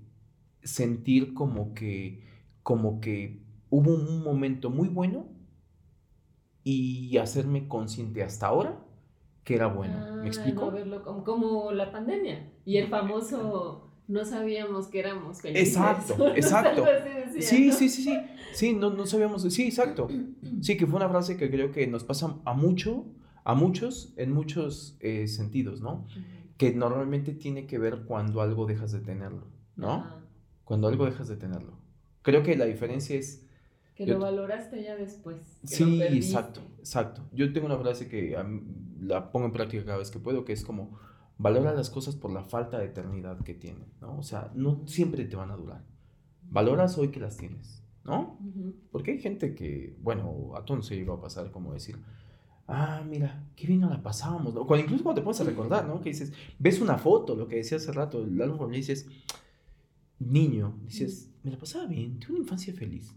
sentir 0.64 1.34
como 1.34 1.74
que 1.74 2.24
como 2.62 3.02
que 3.02 3.44
hubo 3.70 3.94
un 3.94 4.24
momento 4.24 4.70
muy 4.70 4.88
bueno 4.88 5.28
y 6.64 7.18
hacerme 7.18 7.68
consciente 7.68 8.24
hasta 8.24 8.48
ahora 8.48 8.80
que 9.44 9.56
era 9.56 9.68
bueno. 9.68 9.94
¿Me 10.18 10.24
ah, 10.24 10.28
explico? 10.28 10.72
verlo 10.72 11.04
como, 11.04 11.24
como, 11.24 11.72
la 11.74 11.92
pandemia 11.92 12.50
y 12.66 12.78
el 12.78 12.88
famoso 12.88 13.93
no 14.14 14.26
sabíamos 14.26 14.88
que 14.88 15.00
éramos 15.00 15.42
felices. 15.42 15.70
Exacto, 15.70 16.28
exacto. 16.36 16.86
sí, 17.40 17.72
sí, 17.72 17.90
sí, 17.90 18.04
sí. 18.04 18.18
Sí, 18.54 18.74
no, 18.74 18.92
no 18.92 19.08
sabíamos. 19.08 19.42
Sí, 19.52 19.64
exacto. 19.64 20.08
Sí, 20.62 20.78
que 20.78 20.86
fue 20.86 20.98
una 20.98 21.10
frase 21.10 21.36
que 21.36 21.50
creo 21.50 21.72
que 21.72 21.88
nos 21.88 22.04
pasa 22.04 22.38
a 22.46 22.54
mucho, 22.54 23.08
a 23.44 23.56
muchos, 23.56 24.14
en 24.16 24.32
muchos 24.32 24.98
eh, 25.00 25.28
sentidos, 25.28 25.82
¿no? 25.82 26.06
Que 26.58 26.74
normalmente 26.74 27.34
tiene 27.34 27.66
que 27.66 27.80
ver 27.80 28.04
cuando 28.06 28.42
algo 28.42 28.68
dejas 28.68 28.92
de 28.92 29.00
tenerlo, 29.00 29.48
¿no? 29.76 30.06
Cuando 30.64 30.88
algo 30.88 31.06
dejas 31.06 31.28
de 31.28 31.36
tenerlo. 31.36 31.80
Creo 32.22 32.44
que 32.44 32.56
la 32.56 32.66
diferencia 32.66 33.18
es... 33.18 33.48
Que 33.96 34.08
lo 34.08 34.20
valoraste 34.20 34.84
ya 34.84 34.96
después. 34.96 35.38
sí, 35.64 36.02
exacto, 36.02 36.62
exacto. 36.80 37.22
Yo 37.32 37.52
tengo 37.52 37.66
una 37.66 37.78
frase 37.78 38.08
que 38.08 38.36
la 39.02 39.32
pongo 39.32 39.48
en 39.48 39.52
práctica 39.52 39.86
cada 39.86 39.98
vez 39.98 40.10
que 40.10 40.20
puedo, 40.20 40.46
que 40.46 40.54
es 40.54 40.64
como 40.64 40.98
Valora 41.38 41.74
las 41.74 41.90
cosas 41.90 42.16
por 42.16 42.32
la 42.32 42.44
falta 42.44 42.78
de 42.78 42.86
eternidad 42.86 43.40
que 43.44 43.54
tienen, 43.54 43.86
¿no? 44.02 44.18
O 44.18 44.24
sea, 44.24 44.52
no 44.56 44.82
siempre 44.86 45.26
te 45.26 45.36
van 45.36 45.52
a 45.52 45.56
durar. 45.56 45.84
Valoras 46.50 46.98
hoy 46.98 47.10
que 47.10 47.20
las 47.20 47.38
tienes, 47.38 47.84
¿no? 48.04 48.38
Porque 48.92 49.12
hay 49.12 49.20
gente 49.20 49.56
que, 49.56 49.96
bueno, 50.02 50.52
a 50.56 50.64
todos 50.64 50.86
se 50.86 50.96
llegó 50.96 51.14
a 51.14 51.22
pasar 51.22 51.52
como 51.52 51.74
decir, 51.74 51.98
ah, 52.68 53.04
mira, 53.08 53.44
qué 53.56 53.68
bien 53.68 53.82
la 53.82 54.02
pasábamos, 54.02 54.54
¿no? 54.54 54.62
incluso 54.78 55.04
cuando 55.04 55.22
te 55.22 55.26
pones 55.26 55.42
a 55.42 55.46
recordar, 55.46 55.88
¿no? 55.88 56.02
Que 56.02 56.10
dices, 56.10 56.34
ves 56.60 56.80
una 56.80 56.98
foto, 56.98 57.36
lo 57.36 57.48
que 57.48 57.58
decía 57.58 57.78
hace 57.78 57.92
rato, 57.92 58.22
el 58.22 58.40
álbum, 58.42 58.72
y 58.74 58.78
dices, 58.78 59.08
niño, 60.20 60.76
dices, 60.86 61.32
me 61.44 61.52
la 61.52 61.58
pasaba 61.58 61.86
bien, 61.86 62.20
tuve 62.20 62.34
una 62.34 62.42
infancia 62.42 62.74
feliz. 62.74 63.16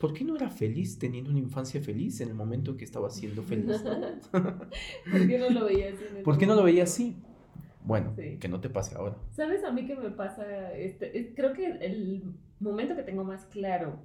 ¿Por 0.00 0.14
qué 0.14 0.24
no 0.24 0.34
era 0.34 0.48
feliz 0.48 0.98
teniendo 0.98 1.30
una 1.30 1.38
infancia 1.38 1.80
feliz 1.80 2.20
en 2.22 2.30
el 2.30 2.34
momento 2.34 2.76
que 2.76 2.84
estaba 2.84 3.10
siendo 3.10 3.42
feliz? 3.42 3.84
¿Por 4.32 5.28
qué 5.28 5.38
no 5.38 5.50
lo 5.50 5.66
veía 5.66 5.90
así? 5.90 6.04
¿Por 6.24 6.38
qué 6.38 6.46
no 6.46 6.56
lo 6.56 6.64
veía 6.64 6.84
así? 6.84 7.22
Bueno, 7.84 8.14
que 8.16 8.48
no 8.48 8.60
te 8.60 8.70
pase 8.70 8.96
ahora. 8.96 9.16
¿Sabes 9.30 9.62
a 9.62 9.70
mí 9.70 9.86
qué 9.86 9.96
me 9.96 10.10
pasa? 10.10 10.72
Este, 10.72 11.34
creo 11.34 11.52
que 11.52 11.66
el 11.66 12.34
momento 12.58 12.96
que 12.96 13.02
tengo 13.02 13.24
más 13.24 13.44
claro 13.46 14.00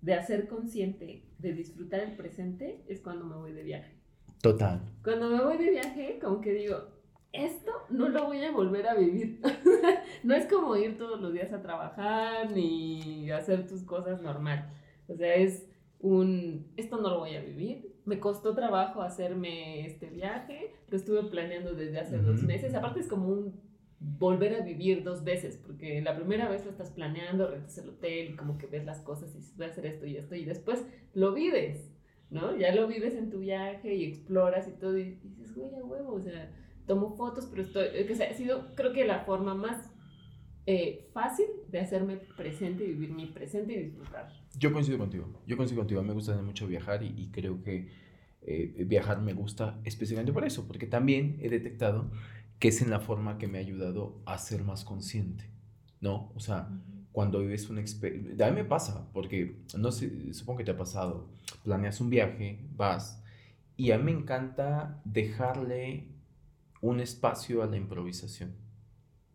de 0.00 0.14
hacer 0.14 0.46
consciente, 0.46 1.24
de 1.38 1.52
disfrutar 1.52 2.00
el 2.00 2.16
presente, 2.16 2.82
es 2.88 3.00
cuando 3.00 3.24
me 3.24 3.36
voy 3.36 3.52
de 3.52 3.62
viaje. 3.62 3.94
Total. 4.42 4.82
Cuando 5.02 5.30
me 5.30 5.42
voy 5.42 5.56
de 5.56 5.70
viaje, 5.70 6.18
como 6.22 6.40
que 6.40 6.52
digo, 6.52 6.76
esto 7.32 7.72
no 7.88 8.08
lo 8.10 8.26
voy 8.26 8.44
a 8.44 8.52
volver 8.52 8.86
a 8.86 8.94
vivir. 8.94 9.40
no 10.22 10.34
es 10.34 10.46
como 10.46 10.76
ir 10.76 10.98
todos 10.98 11.20
los 11.20 11.32
días 11.32 11.52
a 11.52 11.62
trabajar 11.62 12.50
ni 12.50 13.30
hacer 13.30 13.66
tus 13.66 13.82
cosas 13.82 14.20
normal 14.20 14.70
o 15.08 15.16
sea, 15.16 15.34
es 15.34 15.66
un, 16.00 16.72
esto 16.76 17.00
no 17.00 17.10
lo 17.10 17.18
voy 17.20 17.34
a 17.34 17.42
vivir. 17.42 17.94
Me 18.04 18.20
costó 18.20 18.54
trabajo 18.54 19.02
hacerme 19.02 19.86
este 19.86 20.10
viaje, 20.10 20.74
lo 20.88 20.96
estuve 20.96 21.22
planeando 21.24 21.74
desde 21.74 22.00
hace 22.00 22.18
dos 22.18 22.42
meses. 22.42 22.74
Aparte 22.74 23.00
es 23.00 23.08
como 23.08 23.28
un 23.28 23.60
volver 24.18 24.54
a 24.54 24.60
vivir 24.60 25.02
dos 25.02 25.24
veces, 25.24 25.56
porque 25.56 26.00
la 26.02 26.14
primera 26.14 26.48
vez 26.48 26.64
lo 26.64 26.70
estás 26.70 26.90
planeando, 26.90 27.48
rentas 27.48 27.78
el 27.78 27.88
hotel 27.88 28.30
y 28.30 28.36
como 28.36 28.58
que 28.58 28.66
ves 28.66 28.84
las 28.84 29.00
cosas 29.00 29.34
y 29.34 29.38
dices, 29.38 29.56
voy 29.56 29.66
a 29.66 29.70
hacer 29.70 29.86
esto 29.86 30.06
y 30.06 30.16
esto, 30.16 30.34
y 30.34 30.44
después 30.44 30.84
lo 31.14 31.32
vives, 31.32 31.90
¿no? 32.30 32.56
Ya 32.56 32.74
lo 32.74 32.86
vives 32.86 33.14
en 33.14 33.30
tu 33.30 33.38
viaje 33.38 33.94
y 33.94 34.04
exploras 34.04 34.68
y 34.68 34.72
todo, 34.72 34.98
y 34.98 35.18
dices, 35.22 35.54
güey, 35.54 35.74
a 35.74 35.84
huevo, 35.84 36.14
o 36.14 36.20
sea, 36.20 36.52
tomo 36.86 37.16
fotos, 37.16 37.46
pero 37.46 37.62
estoy, 37.62 37.88
que 38.06 38.14
sea, 38.14 38.30
ha 38.30 38.34
sido, 38.34 38.74
creo 38.74 38.92
que 38.92 39.06
la 39.06 39.20
forma 39.20 39.54
más 39.54 39.90
eh, 40.66 41.08
fácil 41.12 41.46
de 41.68 41.80
hacerme 41.80 42.18
presente 42.36 42.84
y 42.84 42.88
vivir 42.88 43.10
mi 43.10 43.26
presente 43.26 43.72
y 43.72 43.84
disfrutar. 43.84 44.43
Yo 44.58 44.72
coincido 44.72 44.98
contigo, 44.98 45.42
yo 45.46 45.56
coincido 45.56 45.80
contigo, 45.80 46.02
me 46.02 46.12
gusta 46.12 46.40
mucho 46.42 46.66
viajar 46.66 47.02
y, 47.02 47.28
creo 47.32 47.62
que 47.62 47.88
eh, 48.42 48.84
viajar 48.86 49.20
me 49.20 49.32
gusta 49.32 49.80
especialmente 49.84 50.32
por 50.32 50.44
eso, 50.44 50.66
porque 50.66 50.86
también 50.86 51.38
he 51.40 51.48
detectado 51.48 52.10
que 52.58 52.68
es 52.68 52.80
en 52.82 52.90
la 52.90 53.00
forma 53.00 53.38
que 53.38 53.48
me 53.48 53.58
ha 53.58 53.60
ayudado 53.60 54.20
a 54.26 54.38
ser 54.38 54.64
más 54.64 54.84
consciente, 54.84 55.50
¿no? 56.00 56.32
O 56.34 56.40
sea, 56.40 56.68
cuando 57.12 57.40
vives 57.40 57.68
una 57.68 57.80
experiencia, 57.80 58.46
a 58.46 58.50
mí 58.50 58.56
me 58.56 58.64
pasa, 58.64 59.08
porque 59.12 59.62
no 59.76 59.92
sé, 59.92 60.32
supongo 60.34 60.58
que 60.58 60.64
te 60.64 60.70
ha 60.70 60.76
pasado, 60.76 61.28
planeas 61.62 62.00
un 62.00 62.10
viaje, 62.10 62.60
vas, 62.76 63.22
y 63.76 63.90
a 63.90 63.98
mí 63.98 64.04
me 64.04 64.18
encanta 64.18 65.00
dejarle 65.04 66.08
un 66.80 67.00
espacio 67.00 67.62
a 67.62 67.66
la 67.66 67.76
improvisación, 67.76 68.52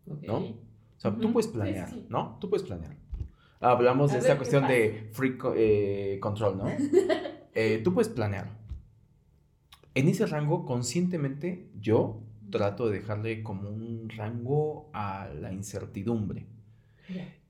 ¿no? 0.06 0.38
O 0.38 1.00
sea, 1.00 1.16
tú 1.16 1.32
puedes 1.32 1.50
planear, 1.50 1.94
¿no? 2.08 2.38
Tú 2.40 2.48
puedes 2.48 2.66
planear. 2.66 2.99
Hablamos 3.60 4.12
de 4.12 4.18
esta 4.18 4.36
cuestión 4.36 4.66
de 4.66 5.10
free 5.12 5.36
eh, 5.54 6.18
control, 6.20 6.58
¿no? 6.58 6.64
Eh, 7.52 7.80
tú 7.82 7.92
puedes 7.92 8.08
planear. 8.08 8.48
En 9.96 10.06
ese 10.06 10.24
rango, 10.24 10.64
conscientemente, 10.64 11.68
yo 11.80 12.22
trato 12.48 12.88
de 12.88 13.00
dejarle 13.00 13.42
como 13.42 13.68
un 13.68 14.08
rango 14.08 14.88
a 14.92 15.28
la 15.34 15.52
incertidumbre. 15.52 16.46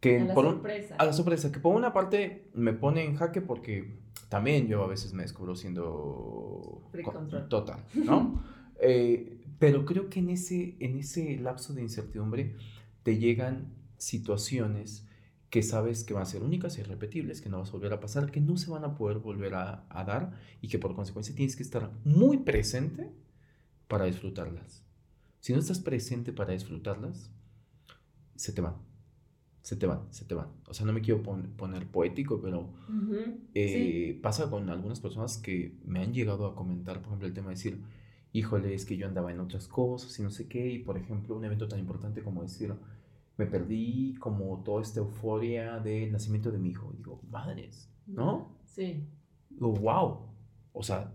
Que 0.01 0.21
a 0.21 0.25
la 0.25 0.35
sorpresa. 0.35 0.95
a 0.97 1.05
la 1.05 1.13
sorpresa, 1.13 1.53
que 1.53 1.61
por 1.61 1.77
una 1.77 1.93
parte 1.93 2.49
me 2.55 2.73
pone 2.73 3.05
en 3.05 3.15
jaque 3.15 3.43
porque 3.43 3.99
también 4.31 4.69
yo 4.69 4.83
a 4.83 4.87
veces 4.87 5.13
me 5.13 5.23
descubro 5.23 5.55
siendo 5.55 6.89
free 6.91 7.03
control. 7.03 7.49
total, 7.49 7.85
¿no? 7.95 8.43
Eh, 8.83 9.37
pero 9.59 9.85
creo 9.85 10.09
que 10.09 10.21
en 10.21 10.31
ese, 10.31 10.75
en 10.81 10.97
ese 10.97 11.37
lapso 11.37 11.75
de 11.75 11.83
incertidumbre 11.83 12.57
te 13.03 13.19
llegan 13.19 13.75
situaciones 13.99 15.07
que 15.51 15.65
sabes 15.65 16.05
que 16.05 16.15
van 16.15 16.23
a 16.23 16.27
ser 16.27 16.43
únicas 16.45 16.79
y 16.79 16.81
irrepetibles, 16.81 17.41
que 17.41 17.49
no 17.49 17.59
vas 17.59 17.69
a 17.69 17.73
volver 17.73 17.93
a 17.93 18.01
pasar, 18.01 18.31
que 18.31 18.41
no 18.41 18.57
se 18.57 18.71
van 18.71 18.85
a 18.85 18.95
poder 18.95 19.19
volver 19.19 19.55
a, 19.55 19.85
dar 19.91 20.33
y 20.63 20.69
que 20.69 20.79
por 20.79 20.95
consecuencia 20.95 21.35
tienes 21.35 21.57
que 21.57 21.65
estar 21.65 21.91
muy 22.05 22.39
presente 22.39 23.11
para 23.89 24.05
disfrutarlas. 24.05 24.85
Si 25.41 25.53
no 25.53 25.59
estás 25.59 25.81
presente 25.81 26.33
para 26.33 26.53
disfrutarlas, 26.53 27.33
se 28.37 28.53
te 28.53 28.61
van. 28.61 28.77
Se 29.63 29.77
te 29.77 29.87
van, 29.87 30.07
se 30.11 30.25
te 30.25 30.35
van. 30.35 30.49
O 30.69 30.73
sea, 30.73 30.87
no 30.87 30.93
me 30.93 31.03
quiero 31.03 31.23
poner 31.23 31.87
poético, 31.89 32.41
pero 32.41 32.71
eh, 33.55 34.19
pasa 34.23 34.49
con 34.49 34.71
algunas 34.71 35.01
personas 35.01 35.37
que 35.37 35.77
me 35.85 36.01
han 36.01 36.15
llegado 36.15 36.47
a 36.47 36.55
comentar, 36.55 36.99
por 36.99 37.09
ejemplo, 37.09 37.27
el 37.27 37.35
tema 37.35 37.49
de 37.49 37.57
decir, 37.57 37.81
híjole, 38.33 38.73
es 38.73 38.87
que 38.87 38.97
yo 38.97 39.07
andaba 39.07 39.33
en 39.33 39.41
otras 39.41 39.67
cosas 39.67 40.17
y 40.19 40.23
no 40.23 40.31
sé 40.31 40.47
qué, 40.47 40.71
y 40.71 40.79
por 40.79 40.97
ejemplo, 40.97 41.37
un 41.37 41.45
evento 41.45 41.69
tan 41.69 41.81
importante 41.81 42.23
como 42.23 42.43
decir, 42.43 42.73
me 43.41 43.47
perdí 43.47 44.15
como 44.19 44.63
toda 44.63 44.83
esta 44.83 45.01
euforia 45.01 45.79
del 45.79 46.13
nacimiento 46.13 46.51
de 46.51 46.59
mi 46.59 46.69
hijo. 46.71 46.93
Y 46.93 46.99
digo, 46.99 47.23
madres, 47.31 47.91
¿no? 48.07 48.55
Sí. 48.67 49.03
Digo, 49.49 49.73
wow. 49.73 50.19
O 50.75 50.83
sea, 50.83 51.11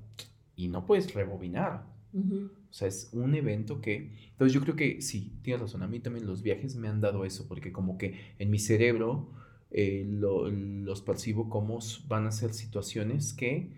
y 0.56 0.68
no 0.68 0.86
puedes 0.88 1.14
rebobinar. 1.14 1.86
O 2.14 2.74
sea, 2.74 2.88
es 2.88 3.10
un 3.14 3.36
evento 3.36 3.80
que... 3.80 4.12
Entonces 4.32 4.54
yo 4.54 4.62
creo 4.62 4.76
que 4.76 5.02
sí, 5.02 5.38
tienes 5.44 5.62
razón. 5.62 5.84
A 5.84 5.88
mí 5.88 6.00
también 6.00 6.26
los 6.26 6.42
viajes 6.42 6.76
me 6.76 6.88
han 6.88 7.00
dado 7.00 7.26
eso, 7.26 7.48
porque 7.48 7.72
como 7.72 7.98
que 7.98 8.20
en 8.40 8.50
mi 8.50 8.58
cerebro 8.58 9.30
eh, 9.70 10.04
los 10.08 11.02
percibo 11.02 11.50
como 11.50 11.80
van 12.08 12.26
a 12.26 12.32
ser 12.32 12.54
situaciones 12.54 13.34
que 13.34 13.70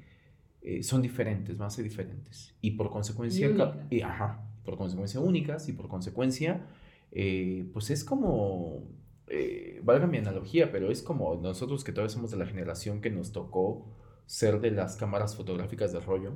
eh, 0.61 0.83
son 0.83 1.01
diferentes, 1.01 1.57
van 1.57 1.67
a 1.67 1.71
ser 1.71 1.83
diferentes. 1.83 2.55
Y 2.61 2.71
por 2.71 2.89
consecuencia... 2.91 3.49
Y, 3.89 4.01
ajá, 4.01 4.47
por 4.63 4.77
consecuencia 4.77 5.19
únicas 5.19 5.67
y 5.67 5.73
por 5.73 5.89
consecuencia 5.89 6.65
eh, 7.11 7.69
pues 7.73 7.89
es 7.89 8.03
como, 8.03 8.83
eh, 9.27 9.81
valga 9.83 10.07
mi 10.07 10.17
analogía, 10.17 10.71
pero 10.71 10.91
es 10.91 11.01
como 11.01 11.35
nosotros 11.35 11.83
que 11.83 11.91
todavía 11.91 12.13
somos 12.13 12.31
de 12.31 12.37
la 12.37 12.45
generación 12.45 13.01
que 13.01 13.09
nos 13.09 13.31
tocó 13.31 13.85
ser 14.25 14.59
de 14.59 14.71
las 14.71 14.97
cámaras 14.97 15.37
fotográficas 15.37 15.93
de 15.93 16.01
rollo, 16.01 16.33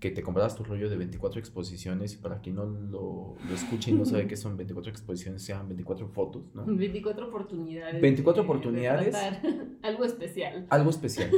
que 0.00 0.10
te 0.10 0.22
comprabas 0.22 0.56
tu 0.56 0.64
rollo 0.64 0.88
de 0.88 0.96
24 0.96 1.38
exposiciones 1.38 2.14
y 2.14 2.16
para 2.16 2.40
quien 2.40 2.56
no 2.56 2.64
lo, 2.64 3.36
lo 3.46 3.54
escuche 3.54 3.90
y 3.90 3.94
no 3.94 4.06
sabe 4.06 4.26
qué 4.28 4.36
son 4.36 4.56
24 4.56 4.90
exposiciones, 4.90 5.42
sean 5.42 5.68
24 5.68 6.08
fotos, 6.08 6.54
¿no? 6.54 6.64
24 6.64 7.28
oportunidades. 7.28 8.00
24 8.00 8.42
oportunidades. 8.42 9.14
algo 9.82 10.04
especial. 10.04 10.66
Algo 10.70 10.88
especial. 10.88 11.30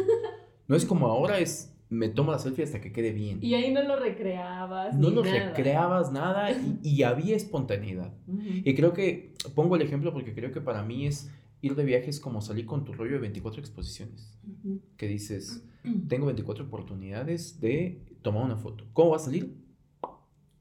No 0.69 0.77
es 0.77 0.85
como 0.85 1.09
ahora, 1.09 1.41
es 1.41 1.76
me 1.89 2.09
tomo 2.09 2.33
la 2.33 2.39
selfie 2.39 2.65
hasta 2.65 2.81
que 2.81 2.93
quede 2.93 3.13
bien. 3.13 3.39
Y 3.43 3.55
ahí 3.55 3.73
no 3.73 3.83
lo 3.83 3.97
recreabas. 3.97 4.97
No 4.97 5.11
lo 5.11 5.23
recreabas 5.23 6.13
nada 6.13 6.51
y, 6.83 7.03
había 7.05 7.37
espontaneidad. 7.37 8.13
Y 8.27 8.75
creo 8.75 8.93
que, 8.93 9.35
pongo 9.55 9.77
el 9.77 9.83
ejemplo 9.83 10.13
porque 10.13 10.35
creo 10.35 10.53
que 10.53 10.61
para 10.61 10.83
mí 10.83 11.07
es 11.07 11.31
ir 11.63 11.75
de 11.75 11.85
viajes 11.85 12.21
como 12.21 12.41
salir 12.41 12.67
con 12.67 12.85
tu 12.85 12.93
rollo 12.93 13.13
de 13.13 13.19
24 13.19 13.61
exposiciones. 13.61 14.37
Que 14.97 15.07
dices, 15.07 15.65
tengo 16.09 16.27
24 16.27 16.65
oportunidades 16.65 17.61
de 17.61 18.03
tomar 18.23 18.45
una 18.45 18.57
foto. 18.57 18.85
¿Cómo 18.93 19.11
va 19.11 19.17
a 19.17 19.21
salir? 19.21 19.57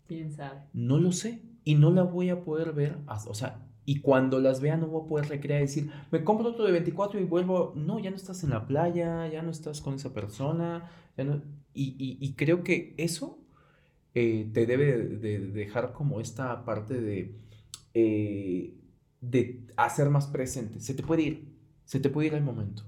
¿Quién 0.07 0.31
sabe? 0.31 0.61
No 0.73 0.99
lo 0.99 1.11
sé. 1.11 1.41
Y 1.63 1.73
no 1.73 1.89
la 1.89 2.03
voy 2.03 2.29
a 2.29 2.43
poder 2.43 2.73
ver, 2.73 2.99
o 3.07 3.33
sea, 3.33 3.65
y 3.85 4.01
cuando 4.01 4.39
las 4.39 4.61
vea 4.61 4.77
no 4.77 4.87
voy 4.87 5.03
a 5.03 5.07
poder 5.07 5.29
recrear 5.29 5.61
y 5.61 5.65
decir, 5.65 5.91
me 6.11 6.23
compro 6.23 6.49
otro 6.49 6.65
de 6.65 6.71
24 6.71 7.19
y 7.19 7.23
vuelvo. 7.23 7.73
No, 7.75 7.99
ya 7.99 8.09
no 8.09 8.15
estás 8.15 8.43
en 8.43 8.49
la 8.49 8.67
playa, 8.67 9.27
ya 9.27 9.43
no 9.43 9.51
estás 9.51 9.81
con 9.81 9.93
esa 9.93 10.13
persona. 10.13 10.89
Y, 11.73 12.33
creo 12.33 12.63
que 12.63 12.93
eso 12.97 13.39
eh, 14.13 14.49
te 14.53 14.65
debe 14.65 14.97
de 14.97 15.39
dejar 15.39 15.93
como 15.93 16.19
esta 16.21 16.65
parte 16.65 16.99
de, 16.99 17.35
eh, 17.93 18.73
de 19.21 19.65
hacer 19.77 20.09
más 20.09 20.27
presente. 20.27 20.79
Se 20.79 20.93
te 20.93 21.03
puede 21.03 21.23
ir, 21.23 21.47
se 21.85 21.99
te 21.99 22.09
puede 22.09 22.27
ir 22.27 22.35
al 22.35 22.43
momento. 22.43 22.83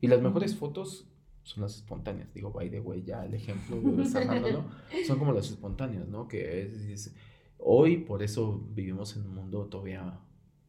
Y 0.00 0.08
las 0.08 0.20
mejores 0.20 0.54
fotos 0.54 1.08
son 1.42 1.62
las 1.62 1.76
espontáneas. 1.76 2.32
Digo, 2.34 2.50
by 2.50 2.70
the 2.70 2.80
way, 2.80 3.02
ya 3.02 3.24
el 3.24 3.34
ejemplo 3.34 3.80
de 3.80 4.04
son 5.06 5.18
como 5.18 5.32
las 5.32 5.50
espontáneas, 5.50 6.08
¿no? 6.08 6.28
Que 6.28 6.62
es 6.62 7.14
Hoy 7.58 7.98
por 7.98 8.22
eso 8.22 8.66
vivimos 8.74 9.16
en 9.16 9.22
un 9.22 9.34
mundo 9.34 9.66
todavía 9.66 10.20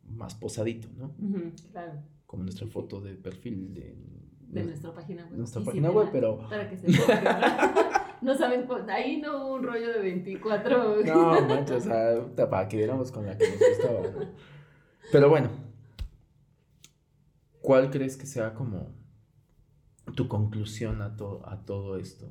más 0.07 0.35
posadito, 0.35 0.87
¿no? 0.97 1.13
Claro. 1.71 2.01
Como 2.25 2.43
nuestra 2.43 2.67
foto 2.67 3.01
de 3.01 3.15
perfil 3.15 3.73
de, 3.73 3.97
De 4.61 4.63
nuestra 4.65 4.93
página 4.93 5.23
web. 5.25 5.37
nuestra 5.37 5.59
Sí, 5.61 5.65
sí, 5.65 5.69
página 5.69 5.91
web, 5.91 6.11
¿verdad? 6.11 6.35
pero 6.37 6.49
Para 6.49 6.69
que 6.69 6.77
se. 6.77 6.87
No 8.21 8.35
saben, 8.35 8.65
ahí 8.89 9.21
no 9.21 9.53
un 9.53 9.63
rollo 9.63 9.91
de 9.93 9.99
24. 9.99 11.03
no, 11.05 11.41
manches, 11.41 11.85
o 11.85 11.89
sea, 12.35 12.49
para 12.49 12.67
que 12.67 12.77
diéramos 12.77 13.11
con 13.11 13.25
la 13.25 13.37
que 13.37 13.47
nos 13.49 13.59
gustaba, 13.59 14.01
¿no? 14.01 14.31
Pero 15.11 15.29
bueno, 15.29 15.49
¿cuál 17.61 17.91
crees 17.91 18.17
que 18.17 18.25
sea 18.25 18.53
como 18.53 18.87
tu 20.15 20.27
conclusión 20.27 21.01
a, 21.01 21.15
to- 21.15 21.41
a 21.47 21.63
todo 21.65 21.97
esto? 21.97 22.27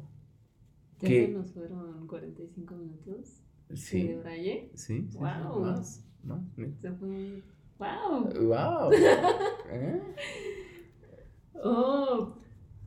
Ya 1.00 1.08
¿Qué? 1.08 1.26
se 1.26 1.32
nos 1.32 1.52
fueron 1.52 2.06
45 2.06 2.74
minutos. 2.74 3.40
Sí, 3.74 4.08
De 4.08 4.16
Braille. 4.16 4.70
sí, 4.74 5.08
sí, 5.10 5.18
Guau. 5.18 5.60
más, 5.60 6.04
más, 6.22 6.40
sí. 6.56 6.74
Se 6.80 6.92
fue. 6.92 7.42
¡Wow! 7.78 8.30
Wow. 8.46 8.92
¿Eh? 9.70 10.02
Oh, 11.62 12.34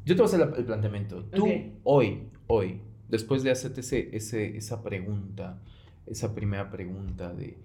Yo 0.05 0.15
te 0.15 0.21
voy 0.21 0.31
a 0.31 0.35
hacer 0.35 0.53
el 0.57 0.65
planteamiento. 0.65 1.23
Tú, 1.25 1.47
hoy, 1.83 2.29
hoy, 2.47 2.81
después 3.09 3.43
de 3.43 3.51
hacerte 3.51 3.81
ese, 3.81 4.15
ese- 4.15 4.57
esa 4.57 4.83
pregunta, 4.83 5.61
esa 6.05 6.33
primera 6.33 6.69
pregunta 6.71 7.33
de 7.33 7.57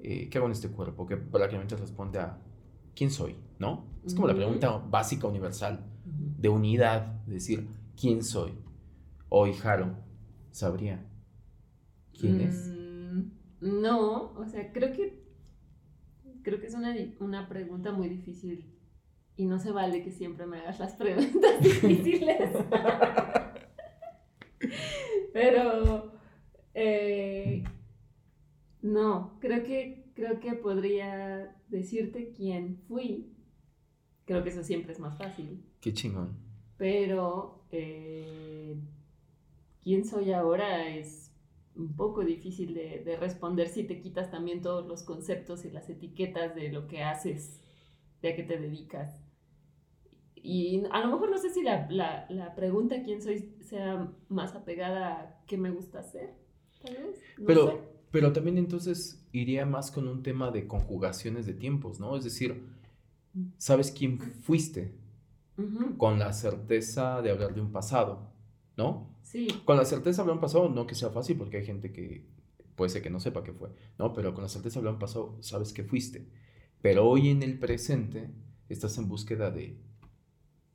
eh, 0.00 0.28
¿qué 0.28 0.38
hago 0.38 0.46
en 0.48 0.52
este 0.52 0.68
cuerpo? 0.68 1.06
Que 1.06 1.16
prácticamente 1.16 1.76
responde 1.76 2.18
a 2.18 2.38
¿quién 2.94 3.10
soy? 3.10 3.36
¿No? 3.58 3.84
Es 4.04 4.14
como 4.14 4.26
la 4.28 4.34
pregunta 4.34 4.76
básica 4.78 5.26
universal 5.26 5.80
de 6.04 6.48
unidad, 6.48 7.06
decir 7.26 7.68
¿quién 8.00 8.22
soy? 8.24 8.52
Hoy, 9.28 9.52
Jaro, 9.54 9.94
sabría 10.50 11.04
quién 12.18 12.40
es. 12.40 12.68
Mm, 12.68 13.80
No, 13.82 14.32
o 14.36 14.46
sea, 14.46 14.72
creo 14.72 14.92
que 14.92 15.22
creo 16.42 16.60
que 16.60 16.66
es 16.66 16.74
una, 16.74 16.94
una 17.20 17.48
pregunta 17.48 17.92
muy 17.92 18.08
difícil 18.08 18.71
y 19.36 19.46
no 19.46 19.58
se 19.58 19.72
vale 19.72 20.02
que 20.02 20.10
siempre 20.10 20.46
me 20.46 20.58
hagas 20.58 20.78
las 20.78 20.94
preguntas 20.94 21.60
difíciles. 21.62 22.50
Pero 25.32 26.12
eh, 26.74 27.64
no, 28.82 29.38
creo 29.40 29.64
que 29.64 30.02
creo 30.14 30.40
que 30.40 30.52
podría 30.52 31.56
decirte 31.68 32.32
quién 32.32 32.78
fui. 32.86 33.32
Creo 34.24 34.42
que 34.42 34.50
eso 34.50 34.62
siempre 34.62 34.92
es 34.92 35.00
más 35.00 35.16
fácil. 35.16 35.64
Qué 35.80 35.92
chingón. 35.92 36.36
Pero 36.76 37.64
eh, 37.70 38.76
quién 39.82 40.04
soy 40.04 40.32
ahora 40.32 40.88
es 40.88 41.32
un 41.74 41.96
poco 41.96 42.24
difícil 42.24 42.74
de, 42.74 43.02
de 43.04 43.16
responder 43.16 43.68
si 43.68 43.84
te 43.84 44.00
quitas 44.00 44.30
también 44.30 44.60
todos 44.60 44.86
los 44.86 45.02
conceptos 45.02 45.64
y 45.64 45.70
las 45.70 45.88
etiquetas 45.88 46.54
de 46.54 46.70
lo 46.70 46.86
que 46.86 47.02
haces, 47.02 47.60
de 48.20 48.32
a 48.32 48.36
qué 48.36 48.42
te 48.42 48.58
dedicas. 48.58 49.21
Y 50.42 50.82
a 50.90 51.00
lo 51.00 51.08
mejor 51.12 51.30
no 51.30 51.38
sé 51.38 51.50
si 51.50 51.62
la, 51.62 51.86
la, 51.90 52.26
la 52.30 52.54
pregunta 52.54 53.02
quién 53.04 53.22
soy 53.22 53.54
sea 53.60 54.12
más 54.28 54.54
apegada 54.54 55.20
a 55.20 55.44
qué 55.46 55.56
me 55.56 55.70
gusta 55.70 56.00
hacer, 56.00 56.34
tal 56.80 56.96
vez. 56.96 57.24
No 57.36 57.46
Pero, 57.46 57.64
sé. 57.64 57.78
pero 58.10 58.32
también 58.32 58.58
entonces 58.58 59.26
iría 59.32 59.66
más 59.66 59.90
con 59.90 60.08
un 60.08 60.22
tema 60.22 60.50
de 60.50 60.66
conjugaciones 60.66 61.46
de 61.46 61.54
tiempos, 61.54 62.00
¿no? 62.00 62.16
Es 62.16 62.24
decir, 62.24 62.62
¿sabes 63.58 63.90
quién 63.92 64.18
fuiste? 64.20 64.94
Con 65.96 66.18
la 66.18 66.32
certeza 66.32 67.22
de 67.22 67.30
hablar 67.30 67.54
de 67.54 67.60
un 67.60 67.70
pasado, 67.72 68.32
¿no? 68.76 69.08
Sí, 69.22 69.48
Con 69.64 69.76
la 69.76 69.84
certeza 69.84 70.18
de 70.18 70.22
hablar 70.22 70.34
de 70.36 70.38
un 70.38 70.40
pasado, 70.40 70.68
no 70.68 70.86
que 70.86 70.94
sea 70.94 71.10
fácil, 71.10 71.36
porque 71.38 71.58
hay 71.58 71.64
gente 71.66 71.92
que 71.92 72.26
puede 72.76 72.90
ser 72.90 73.02
que 73.02 73.10
no 73.10 73.20
sepa 73.20 73.44
qué 73.44 73.52
fue, 73.52 73.70
¿no? 73.98 74.12
Pero 74.12 74.34
con 74.34 74.42
la 74.42 74.48
certeza 74.48 74.74
de 74.74 74.78
hablar 74.80 74.94
de 74.94 74.96
un 74.96 75.00
pasado, 75.00 75.36
sabes 75.40 75.72
que 75.72 75.84
fuiste. 75.84 76.28
Pero 76.82 77.08
hoy 77.08 77.28
en 77.30 77.42
el 77.42 77.58
presente 77.58 78.30
estás 78.68 78.98
en 78.98 79.08
búsqueda 79.08 79.50
de 79.50 79.78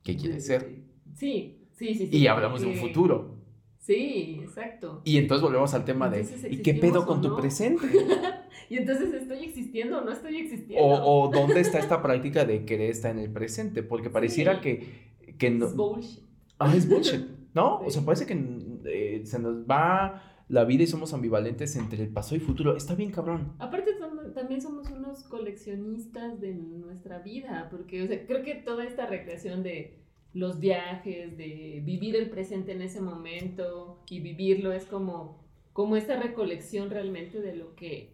qué 0.02 0.16
quieres 0.16 0.46
ser. 0.46 0.82
Sí, 1.14 1.58
sí, 1.72 1.94
sí. 1.94 2.06
sí, 2.08 2.16
Y 2.16 2.26
hablamos 2.26 2.60
de 2.60 2.68
un 2.68 2.76
futuro. 2.76 3.36
Sí, 3.78 4.40
exacto. 4.42 5.00
Y 5.04 5.16
entonces 5.16 5.42
volvemos 5.42 5.72
al 5.72 5.84
tema 5.84 6.10
de, 6.10 6.20
¿y 6.50 6.58
qué 6.58 6.74
pedo 6.74 6.98
¿existimos 7.00 7.04
con 7.06 7.22
tu 7.22 7.36
presente? 7.36 7.86
y 8.68 8.76
entonces, 8.76 9.14
¿estoy 9.14 9.44
existiendo 9.44 9.98
o 9.98 10.04
no 10.04 10.12
estoy 10.12 10.36
existiendo? 10.36 10.84
O, 10.84 11.24
o 11.26 11.30
dónde 11.30 11.60
está 11.60 11.78
esta 11.78 12.02
práctica 12.02 12.44
de 12.44 12.66
querer 12.66 12.90
estar 12.90 13.12
en 13.12 13.20
el 13.20 13.32
presente, 13.32 13.82
porque 13.82 14.10
pareciera 14.10 14.56
Sí. 14.56 14.60
que, 14.60 15.34
que 15.38 15.50
no... 15.50 15.66
Es 15.66 15.74
bullshit. 15.76 16.20
Ah, 16.58 16.74
es 16.76 16.88
bullshit, 16.88 17.24
¿no? 17.54 17.78
O 17.86 17.90
sea, 17.90 18.02
parece 18.04 18.26
que 18.26 18.38
eh, 18.84 19.22
se 19.24 19.38
nos 19.38 19.64
va 19.64 20.22
la 20.48 20.64
vida 20.64 20.82
y 20.82 20.86
somos 20.86 21.14
ambivalentes 21.14 21.74
entre 21.76 22.02
el 22.02 22.08
pasado 22.10 22.36
y 22.36 22.40
futuro. 22.40 22.76
Está 22.76 22.94
bien 22.94 23.10
cabrón. 23.10 23.52
Aparte, 23.58 23.92
también 24.38 24.60
somos 24.62 24.88
unos 24.90 25.24
coleccionistas 25.24 26.40
de 26.40 26.54
nuestra 26.54 27.18
vida, 27.18 27.66
porque 27.70 28.02
o 28.02 28.06
sea, 28.06 28.24
creo 28.26 28.42
que 28.44 28.54
toda 28.54 28.84
esta 28.84 29.06
recreación 29.06 29.62
de 29.64 29.98
los 30.32 30.60
viajes, 30.60 31.36
de 31.36 31.82
vivir 31.84 32.14
el 32.14 32.30
presente 32.30 32.70
en 32.72 32.82
ese 32.82 33.00
momento 33.00 34.02
y 34.08 34.20
vivirlo 34.20 34.72
es 34.72 34.84
como, 34.84 35.44
como 35.72 35.96
esta 35.96 36.20
recolección 36.20 36.90
realmente 36.90 37.40
de 37.40 37.56
lo 37.56 37.74
que 37.74 38.12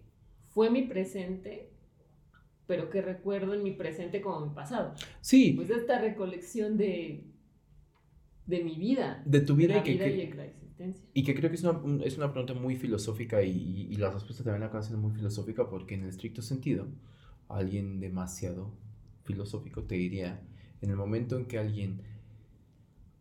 fue 0.51 0.71
mi 0.71 0.83
presente, 0.83 1.69
pero 2.67 2.89
que 2.89 3.03
recuerdo 3.03 3.53
en 3.53 3.63
mi 3.63 3.73
presente 3.73 4.23
como 4.23 4.47
mi 4.47 4.55
pasado. 4.55 4.95
Sí, 5.21 5.53
Pues 5.53 5.69
esta 5.69 6.01
recolección 6.01 6.79
de, 6.79 7.25
de 8.47 8.65
mi 8.65 8.77
vida, 8.77 9.23
de 9.27 9.41
tu 9.41 9.55
de 9.57 9.67
vida 9.67 9.77
la 9.83 9.87
y 9.89 9.93
vida 9.93 10.05
que- 10.07 10.17
y 10.17 10.23
existencia. 10.79 11.05
y 11.15 11.23
que 11.25 11.35
creo 11.35 11.51
que 11.51 11.57
es 11.57 11.63
una, 11.63 11.73
un- 11.79 12.03
es 12.03 12.17
una 12.17 12.33
pregunta 12.33 12.55
muy 12.55 12.77
filosófica 12.77 13.43
y, 13.43 13.51
y- 13.51 13.89
y 13.93 13.97
la 13.97 14.11
respuesta 14.11 14.45
también 14.45 14.63
acaba 14.65 14.83
siendo 14.83 15.07
muy 15.07 15.15
filosófica 15.17 15.69
porque 15.69 15.95
en 15.95 16.03
el 16.03 16.09
estricto 16.11 16.43
sentido, 16.43 16.87
alguien 17.49 18.01
demasiado 18.01 18.73
filosófico 19.25 19.85
te 19.85 19.95
diría, 19.97 20.43
en 20.83 20.91
el 20.91 20.97
momento 20.97 21.37
en 21.37 21.47
que 21.47 21.59
alguien 21.59 22.03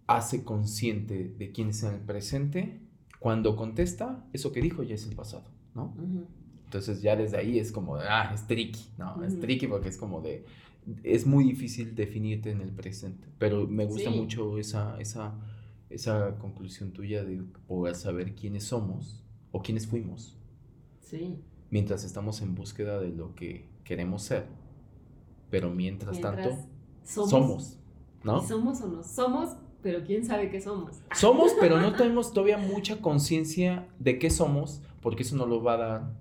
hace 0.08 0.44
consciente 0.44 1.34
de 1.38 1.52
quién 1.52 1.70
es 1.70 1.84
en 1.84 1.94
el 1.96 2.02
presente, 2.02 2.80
cuando 3.20 3.56
contesta, 3.56 4.26
eso 4.34 4.52
que 4.52 4.62
dijo 4.62 4.84
ya 4.84 4.96
es 4.96 5.08
el 5.08 5.16
pasado, 5.16 5.46
¿no? 5.76 5.96
Ujú. 5.98 6.28
Entonces 6.66 7.02
ya 7.02 7.16
desde 7.16 7.38
ahí 7.38 7.60
es 7.60 7.72
como, 7.72 7.98
de, 7.98 8.06
ah, 8.08 8.32
es 8.34 8.46
tricky, 8.48 8.82
¿no? 8.98 9.24
Es 9.24 9.34
Ujú. 9.34 9.42
tricky 9.42 9.68
porque 9.68 9.90
es 9.90 9.98
como 9.98 10.22
de, 10.22 10.46
es 11.04 11.26
muy 11.26 11.46
difícil 11.46 11.96
definirte 11.96 12.52
en 12.52 12.62
el 12.62 12.72
presente, 12.72 13.28
pero 13.38 13.68
me 13.68 13.86
gusta 13.86 14.10
Sí. 14.10 14.16
mucho 14.18 14.58
esa, 14.58 15.00
esa, 15.00 15.36
esa 15.94 16.38
conclusión 16.40 16.92
tuya 16.92 17.24
de 17.24 17.42
poder 17.68 17.96
saber 17.96 18.36
quiénes 18.36 18.64
somos 18.66 19.24
o 19.52 19.62
quiénes 19.62 19.86
fuimos 19.88 20.38
Sí. 21.02 21.38
mientras 21.70 22.04
estamos 22.04 22.42
en 22.42 22.56
búsqueda 22.56 23.00
de 23.00 23.10
lo 23.10 23.36
que 23.36 23.68
queremos 23.84 24.24
ser, 24.24 24.46
pero 25.50 25.70
mientras, 25.70 26.14
Mientras 26.20 26.36
tanto 26.44 26.68
somos, 27.04 27.30
somos, 27.30 27.80
¿no? 28.24 28.42
somos 28.48 28.82
o 28.82 28.88
no 28.88 29.04
somos, 29.04 29.56
pero 29.82 30.04
quién 30.06 30.26
sabe 30.26 30.50
qué 30.50 30.62
somos. 30.62 31.02
Somos, 31.16 31.52
pero 31.60 31.80
no 31.80 31.94
tenemos 31.98 32.32
todavía 32.34 32.58
mucha 32.58 33.02
conciencia 33.02 33.88
de 34.00 34.18
qué 34.18 34.30
somos, 34.30 34.82
porque 35.02 35.24
eso 35.24 35.36
nos 35.36 35.48
lo 35.50 35.62
va 35.62 35.74
a 35.74 35.78
dar 35.78 36.14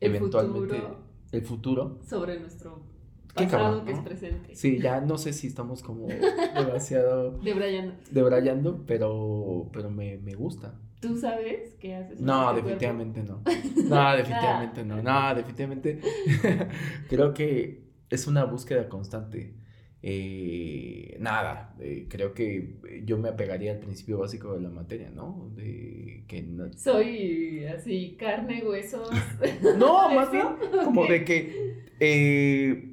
El 0.00 0.16
eventualmente 0.16 0.74
futuro 0.76 1.10
el 1.32 1.42
futuro. 1.42 1.98
sobre 2.08 2.40
nuestro 2.40 2.80
Qué 3.36 3.44
pasado 3.44 3.78
cabrón, 3.78 3.86
que 3.86 3.92
¿no? 3.92 3.98
es 3.98 4.04
presente. 4.04 4.54
Sí, 4.56 4.78
ya 4.80 5.00
no 5.00 5.18
sé 5.18 5.32
si 5.32 5.46
estamos 5.46 5.82
como 5.82 6.06
demasiado 6.54 7.38
De 7.38 7.54
Brian, 7.54 7.94
debrayando, 8.10 8.84
pero, 8.86 9.68
pero 9.72 9.90
me, 9.90 10.18
me 10.18 10.34
gusta. 10.34 10.74
¿tú 11.00 11.16
sabes 11.16 11.74
qué 11.80 11.94
haces? 11.94 12.20
No, 12.20 12.54
definitivamente 12.54 13.22
no. 13.22 13.42
No, 13.88 14.16
definitivamente 14.16 14.84
no. 14.84 15.02
No, 15.02 15.34
definitivamente. 15.34 16.00
creo 17.08 17.32
que 17.34 17.84
es 18.10 18.26
una 18.26 18.44
búsqueda 18.44 18.88
constante. 18.88 19.54
Eh, 20.02 21.16
nada, 21.20 21.74
eh, 21.78 22.06
creo 22.08 22.32
que 22.32 23.02
yo 23.04 23.18
me 23.18 23.28
apegaría 23.28 23.72
al 23.72 23.80
principio 23.80 24.18
básico 24.18 24.54
de 24.54 24.62
la 24.62 24.70
materia, 24.70 25.10
¿no? 25.10 25.50
De 25.54 26.24
que 26.26 26.42
no? 26.42 26.72
Soy 26.72 27.64
así, 27.66 28.16
carne, 28.18 28.62
huesos. 28.64 29.10
No, 29.78 30.08
más 30.14 30.30
bien 30.32 30.46
como 30.84 31.04
de 31.06 31.24
que 31.24 31.84
eh, 32.00 32.89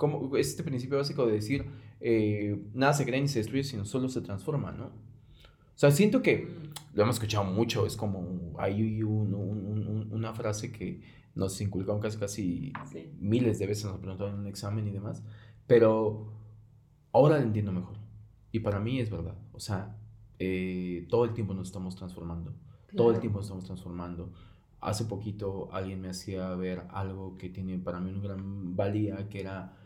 como 0.00 0.34
este 0.38 0.62
principio 0.64 0.96
básico 0.96 1.26
de 1.26 1.32
decir 1.34 1.66
eh, 2.00 2.58
nada 2.72 2.94
se 2.94 3.04
crea 3.04 3.20
ni 3.20 3.28
se 3.28 3.40
destruye, 3.40 3.62
sino 3.62 3.84
solo 3.84 4.08
se 4.08 4.22
transforma, 4.22 4.72
¿no? 4.72 4.86
O 4.86 5.78
sea, 5.80 5.90
siento 5.90 6.22
que 6.22 6.46
Mm, 6.46 6.96
lo 6.96 7.02
hemos 7.02 7.16
escuchado 7.16 7.44
mucho, 7.44 7.84
es 7.86 7.96
como 7.96 8.54
hay 8.58 9.02
un- 9.02 9.34
un- 9.34 9.66
un- 9.88 10.08
una 10.10 10.32
frase 10.32 10.72
que 10.72 11.02
nos 11.34 11.60
inculcaron 11.60 12.00
casi 12.00 12.16
casi 12.18 12.72
Sí. 12.90 13.12
miles 13.20 13.58
de 13.58 13.66
veces, 13.66 13.84
nos 13.84 13.98
preguntaron 14.00 14.34
en 14.34 14.40
un 14.40 14.46
examen 14.46 14.88
y 14.88 14.90
demás, 14.90 15.22
pero 15.66 16.32
ahora 17.12 17.38
lo 17.38 17.44
entiendo 17.44 17.70
mejor. 17.72 17.96
Y 18.52 18.60
para 18.60 18.80
mí 18.80 18.98
es 19.00 19.10
verdad, 19.10 19.36
o 19.52 19.60
sea, 19.60 19.96
eh, 20.38 21.06
todo 21.10 21.24
el 21.26 21.34
tiempo 21.34 21.52
nos 21.52 21.68
estamos 21.68 21.94
transformando. 21.96 22.54
Todo 22.96 23.08
el 23.08 23.14
claro. 23.16 23.20
tiempo 23.20 23.38
nos 23.40 23.46
estamos 23.46 23.64
transformando. 23.66 24.32
Hace 24.80 25.04
poquito 25.04 25.68
alguien 25.72 26.00
me 26.00 26.08
hacía 26.08 26.54
ver 26.54 26.84
algo 26.90 27.36
que 27.36 27.50
tiene 27.50 27.78
para 27.78 28.00
mí 28.00 28.10
una 28.10 28.22
gran 28.22 28.74
valía, 28.74 29.28
que 29.28 29.40
era 29.40 29.76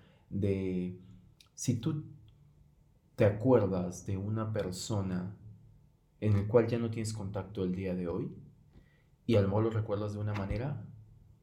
de 0.40 0.98
si 1.54 1.76
tú 1.76 2.04
te 3.16 3.24
acuerdas 3.24 4.06
de 4.06 4.16
una 4.16 4.52
persona 4.52 5.36
en 6.20 6.36
el 6.36 6.46
cual 6.46 6.66
ya 6.66 6.78
no 6.78 6.90
tienes 6.90 7.12
contacto 7.12 7.64
el 7.64 7.74
día 7.74 7.94
de 7.94 8.08
hoy 8.08 8.32
y 9.26 9.36
a 9.36 9.40
lo 9.42 9.48
mejor 9.48 9.64
lo 9.64 9.70
recuerdas 9.70 10.12
de 10.14 10.18
una 10.20 10.34
manera, 10.34 10.84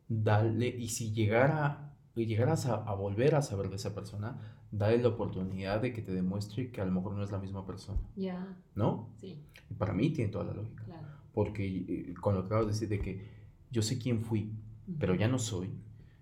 dale, 0.07 0.67
y 0.67 0.89
si 0.89 1.13
llegara, 1.13 1.95
llegaras 2.15 2.65
a, 2.65 2.75
a 2.75 2.93
volver 2.93 3.35
a 3.35 3.41
saber 3.41 3.69
de 3.69 3.77
esa 3.77 3.95
persona, 3.95 4.57
dale 4.71 4.97
la 4.99 5.07
oportunidad 5.09 5.81
de 5.81 5.93
que 5.93 6.01
te 6.01 6.11
demuestre 6.11 6.71
que 6.71 6.81
a 6.81 6.85
lo 6.85 6.91
mejor 6.91 7.13
no 7.13 7.23
es 7.23 7.31
la 7.31 7.39
misma 7.39 7.65
persona. 7.65 7.99
Ya, 8.15 8.57
¿No? 8.75 9.09
sí, 9.17 9.41
Y 9.69 9.73
para 9.75 9.93
mí 9.93 10.09
tiene 10.11 10.31
toda 10.31 10.45
la 10.45 10.53
lógica. 10.53 10.83
claro. 10.83 11.07
Porque 11.33 11.65
eh, 11.65 12.13
con 12.19 12.35
lo 12.35 12.41
que 12.41 12.45
acabas 12.47 12.65
de 12.67 12.71
decir 12.73 12.89
de 12.89 12.99
que 12.99 13.29
yo 13.71 13.81
sé 13.81 13.97
quién 13.97 14.21
fui, 14.21 14.51
pero 14.99 15.15
ya 15.15 15.27
no 15.29 15.39
soy, 15.39 15.69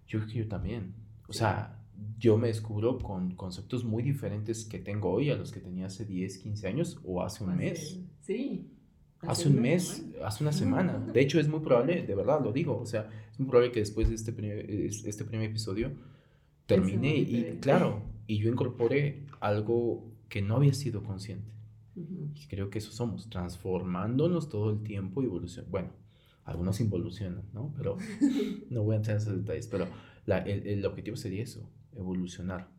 yo 0.08 0.20
creo 0.20 0.28
que 0.32 0.38
yo 0.40 0.48
también. 0.48 0.94
O 1.28 1.34
Sí. 1.34 1.40
sea, 1.40 1.79
yo 2.18 2.38
me 2.38 2.48
descubro 2.48 2.98
con 3.00 3.32
conceptos 3.36 3.84
muy 3.84 4.04
diferentes 4.04 4.66
que 4.66 4.80
tengo 4.80 5.10
hoy 5.10 5.30
a 5.30 5.36
los 5.36 5.52
que 5.52 5.60
tenía 5.60 5.88
hace 5.88 6.06
10, 6.06 6.38
15 6.40 6.68
años 6.68 7.00
o 7.06 7.24
hace 7.24 7.44
un 7.44 7.56
mes. 7.58 8.00
Sí. 8.22 8.68
Hace 9.22 9.50
un 9.50 9.62
mes, 9.62 10.06
hace 10.24 10.44
una 10.44 10.54
semana. 10.54 10.98
De 10.98 11.20
hecho, 11.22 11.40
es 11.40 11.48
muy 11.50 11.60
probable, 11.60 12.04
de 12.04 12.16
verdad 12.16 12.42
lo 12.42 12.54
digo, 12.54 12.78
o 12.80 12.86
sea, 12.86 13.10
es 13.32 13.38
muy 13.40 13.50
probable 13.50 13.72
que 13.74 13.80
después 13.82 14.08
de 14.10 14.16
este 14.16 14.32
primer, 14.32 14.70
es- 14.70 15.04
este 15.06 15.26
primer 15.26 15.50
episodio 15.50 15.92
termine 16.66 17.18
y, 17.18 17.58
claro, 17.62 18.02
y 18.28 18.38
yo 18.38 18.50
incorpore 18.50 19.26
algo 19.40 20.06
que 20.30 20.42
no 20.42 20.56
había 20.58 20.74
sido 20.74 21.04
consciente. 21.04 21.50
Y 22.36 22.46
creo 22.48 22.70
que 22.70 22.78
eso 22.78 22.92
somos, 22.92 23.30
transformándonos 23.30 24.48
todo 24.48 24.72
el 24.72 24.84
tiempo 24.84 25.22
y 25.22 25.26
evolucionando. 25.26 25.72
Bueno, 25.72 25.90
algunos 26.46 26.80
involucionan, 26.80 27.44
¿no? 27.54 27.74
Pero 27.76 27.98
no 28.70 28.84
voy 28.84 28.94
a 28.94 28.98
entrar 28.98 29.18
en 29.18 29.22
esos 29.22 29.36
detalles, 29.38 29.68
pero 29.68 29.88
la- 30.26 30.40
el, 30.40 30.66
el 30.66 30.86
objetivo 30.86 31.18
sería 31.18 31.44
eso, 31.44 31.70
evolucionar. 31.96 32.70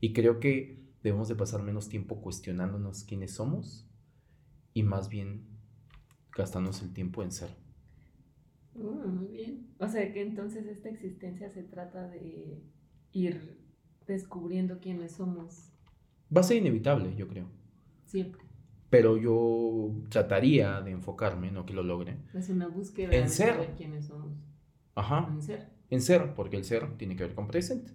Y 0.00 0.12
creo 0.12 0.40
que 0.40 0.82
debemos 1.02 1.28
de 1.28 1.36
pasar 1.36 1.62
menos 1.62 1.88
tiempo 1.88 2.20
cuestionándonos 2.20 3.04
quiénes 3.04 3.32
somos 3.32 3.86
y 4.74 4.82
más 4.82 5.08
bien 5.08 5.46
gastándonos 6.36 6.82
el 6.82 6.92
tiempo 6.92 7.22
en 7.22 7.32
ser. 7.32 7.50
Uh, 8.74 9.08
muy 9.08 9.28
bien. 9.28 9.68
O 9.78 9.88
sea 9.88 10.12
que 10.12 10.20
entonces 10.22 10.66
esta 10.66 10.88
existencia 10.88 11.48
se 11.50 11.62
trata 11.62 12.08
de 12.08 12.60
ir 13.12 13.58
descubriendo 14.06 14.80
quiénes 14.80 15.12
somos 15.12 15.70
Va 16.34 16.40
a 16.40 16.44
ser 16.44 16.56
inevitable, 16.58 17.14
yo 17.16 17.28
creo. 17.28 17.46
siempre. 18.04 18.42
Pero 18.90 19.16
yo 19.16 19.92
trataría 20.08 20.80
de 20.80 20.92
enfocarme, 20.92 21.50
no 21.50 21.66
que 21.66 21.74
lo 21.74 21.82
logre, 21.82 22.16
Es 22.32 22.48
una 22.48 22.68
búsqueda 22.68 23.12
En 23.12 23.24
de 23.24 23.28
ser. 23.28 23.54
saber 23.54 23.74
quiénes 23.76 24.06
somos. 24.06 24.36
ajá, 24.94 25.28
En 25.32 25.42
ser. 25.42 25.68
en 25.90 26.00
ser, 26.00 26.34
porque 26.34 26.56
el 26.56 26.64
ser 26.64 26.96
tiene 26.96 27.16
que 27.16 27.24
ver 27.24 27.34
con 27.34 27.46
presente. 27.48 27.92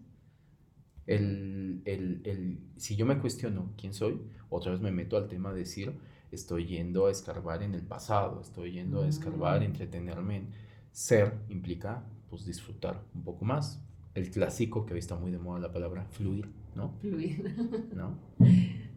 El, 1.10 1.82
el, 1.86 2.22
el- 2.26 2.60
si 2.78 2.96
yo 2.96 3.06
me 3.06 3.18
cuestiono 3.18 3.74
quién 3.78 3.94
soy, 3.94 4.22
otra 4.50 4.72
vez 4.72 4.80
me 4.82 4.92
meto 4.92 5.18
al 5.18 5.28
tema 5.28 5.52
de 5.52 5.60
decir, 5.62 5.94
estoy 6.32 6.68
yendo 6.68 7.08
a 7.08 7.12
escarbar 7.12 7.64
en 7.64 7.74
el 7.74 7.82
pasado, 7.82 8.40
estoy 8.42 8.74
yendo 8.74 9.02
a 9.02 9.08
escarbar, 9.08 9.62
Mm. 9.62 9.64
entretenerme 9.64 10.36
en 10.38 10.48
ser, 10.92 11.34
implica 11.50 12.04
pues 12.30 12.46
disfrutar 12.46 13.02
un 13.16 13.24
poco 13.24 13.44
más. 13.44 13.82
El 14.14 14.30
clásico, 14.30 14.86
que 14.86 14.94
hoy 14.94 15.00
está 15.00 15.16
muy 15.16 15.32
de 15.32 15.40
moda 15.40 15.60
la 15.60 15.72
palabra 15.72 16.06
fluir, 16.12 16.48
¿no? 16.76 16.94
Fluir. 17.02 17.56
¿No? 17.96 18.18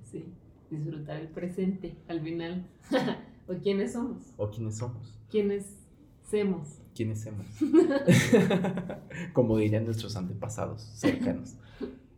sí. 0.04 0.26
Disfrutar 0.70 1.16
el 1.18 1.28
presente 1.28 1.96
al 2.08 2.20
final. 2.20 2.66
o 3.48 3.54
quiénes 3.54 3.92
somos. 3.94 4.22
O 4.36 4.50
quiénes 4.50 4.76
somos, 4.76 5.18
Quiénes 5.30 5.64
semos. 6.24 6.78
quiénes 6.94 7.22
somos. 7.22 7.46
Como 9.32 9.56
dirían 9.56 9.84
nuestros 9.86 10.14
antepasados 10.16 10.82
cercanos. 10.94 11.54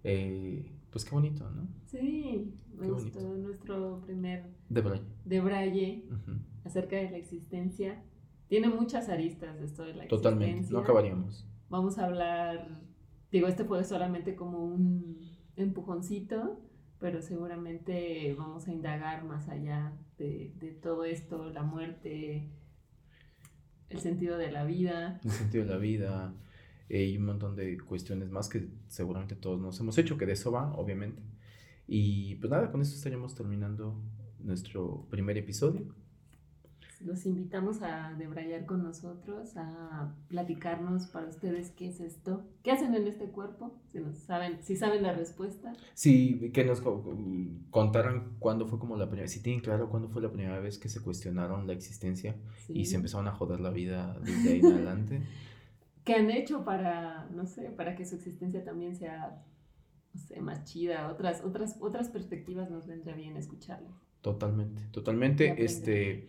Eh, 0.05 0.71
pues 0.91 1.05
qué 1.05 1.11
bonito, 1.11 1.51
¿no? 1.51 1.67
Sí. 1.87 2.55
Me 2.77 2.87
Qué 2.87 2.93
gustó 2.93 3.21
nuestro 3.37 4.01
primer 4.03 4.47
De 4.69 5.41
Braille 5.41 6.05
acerca 6.65 6.97
de 6.97 7.11
la 7.11 7.17
existencia. 7.17 8.03
Tiene 8.49 8.69
muchas 8.69 9.09
aristas 9.09 9.61
esto 9.61 9.85
de 9.85 9.95
la 9.95 10.07
Totalmente, 10.07 10.47
existencia. 10.51 10.77
no 10.77 10.83
acabaríamos. 10.83 11.49
Vamos 11.69 11.99
a 11.99 12.07
hablar, 12.07 12.81
digo, 13.33 13.49
este 13.49 13.65
fue 13.65 13.83
solamente 13.85 14.35
como 14.37 14.65
un 14.65 15.19
empujoncito, 15.57 16.61
pero 16.99 17.23
seguramente 17.23 18.35
vamos 18.39 18.69
a 18.69 18.73
indagar 18.73 19.25
más 19.25 19.49
allá 19.49 19.93
de, 20.19 20.53
de 20.59 20.73
todo 20.73 21.05
esto, 21.05 21.51
la 21.51 21.63
muerte, 21.63 22.51
el 23.89 23.99
sentido 24.01 24.37
de 24.37 24.53
la 24.53 24.65
vida. 24.65 25.21
El 25.25 25.31
sentido 25.31 25.65
de 25.65 25.71
la 25.71 25.79
vida 25.79 26.35
eh, 26.89 27.05
y 27.05 27.16
un 27.18 27.26
montón 27.26 27.57
de 27.57 27.78
cuestiones 27.78 28.30
más 28.30 28.49
que 28.49 28.68
seguramente 28.89 29.35
todos 29.37 29.61
nos 29.61 29.78
hemos 29.80 29.97
hecho, 29.99 30.16
que 30.18 30.26
de 30.26 30.32
eso 30.32 30.51
va, 30.53 30.72
obviamente. 30.74 31.22
Y 31.87 32.37
pues 32.37 32.51
nada, 32.51 32.70
con 32.70 32.80
esto 32.82 32.95
estaríamos 32.97 33.35
terminando 33.35 34.01
nuestro 34.41 35.07
primer 35.11 35.37
episodio. 35.39 35.87
Los 37.01 37.26
invitamos 37.26 37.82
a 37.82 38.14
debrayar 38.16 38.64
con 38.64 38.82
nosotros, 38.82 39.57
a 39.57 40.14
platicarnos 40.28 41.07
para 41.09 41.26
ustedes 41.28 41.70
qué 41.72 41.89
es 41.89 42.01
esto, 42.01 42.45
qué 42.62 42.70
hacen 42.70 42.95
en 42.95 43.07
este 43.07 43.26
cuerpo, 43.26 43.78
si, 43.93 43.99
nos 43.99 44.16
saben, 44.16 44.59
si 44.62 44.74
saben 44.76 45.03
la 45.03 45.12
respuesta. 45.12 45.74
Sí, 45.93 46.51
que 46.55 46.64
nos 46.64 46.80
co- 46.80 47.05
contaran 47.70 48.37
cuándo 48.39 48.66
fue 48.66 48.78
como 48.78 48.97
la 48.97 49.07
primera, 49.09 49.28
si 49.28 49.43
tienen 49.43 49.61
claro 49.61 49.91
cuándo 49.91 50.09
fue 50.09 50.22
la 50.22 50.30
primera 50.32 50.61
vez 50.61 50.78
que 50.78 50.89
se 50.89 51.03
cuestionaron 51.03 51.66
la 51.66 51.74
existencia 51.74 52.37
y 52.68 52.85
Sí. 52.85 52.93
se 52.93 52.97
empezaron 52.97 53.28
a 53.28 53.32
joder 53.32 53.61
la 53.61 53.70
vida 53.70 54.18
desde 54.24 54.53
ahí 54.53 54.61
en 54.61 54.66
adelante. 54.72 55.20
¿Qué 56.05 56.15
han 56.15 56.31
hecho 56.31 56.65
para, 56.65 57.29
no 57.31 57.47
sé, 57.47 57.71
para 57.71 57.97
que 57.97 58.05
su 58.05 58.17
existencia 58.17 58.65
también 58.65 58.95
sea, 58.95 59.43
no 60.13 60.21
sé, 60.21 60.41
más 60.41 60.65
chida? 60.65 61.11
Otras, 61.11 61.43
otras, 61.45 61.77
otras 61.81 62.09
perspectivas 62.09 62.71
nos 62.71 62.87
vendría 62.87 63.15
bien 63.15 63.37
escucharlas. 63.37 63.93
Totalmente, 64.21 64.83
totalmente. 64.91 65.65
Este, 65.65 66.29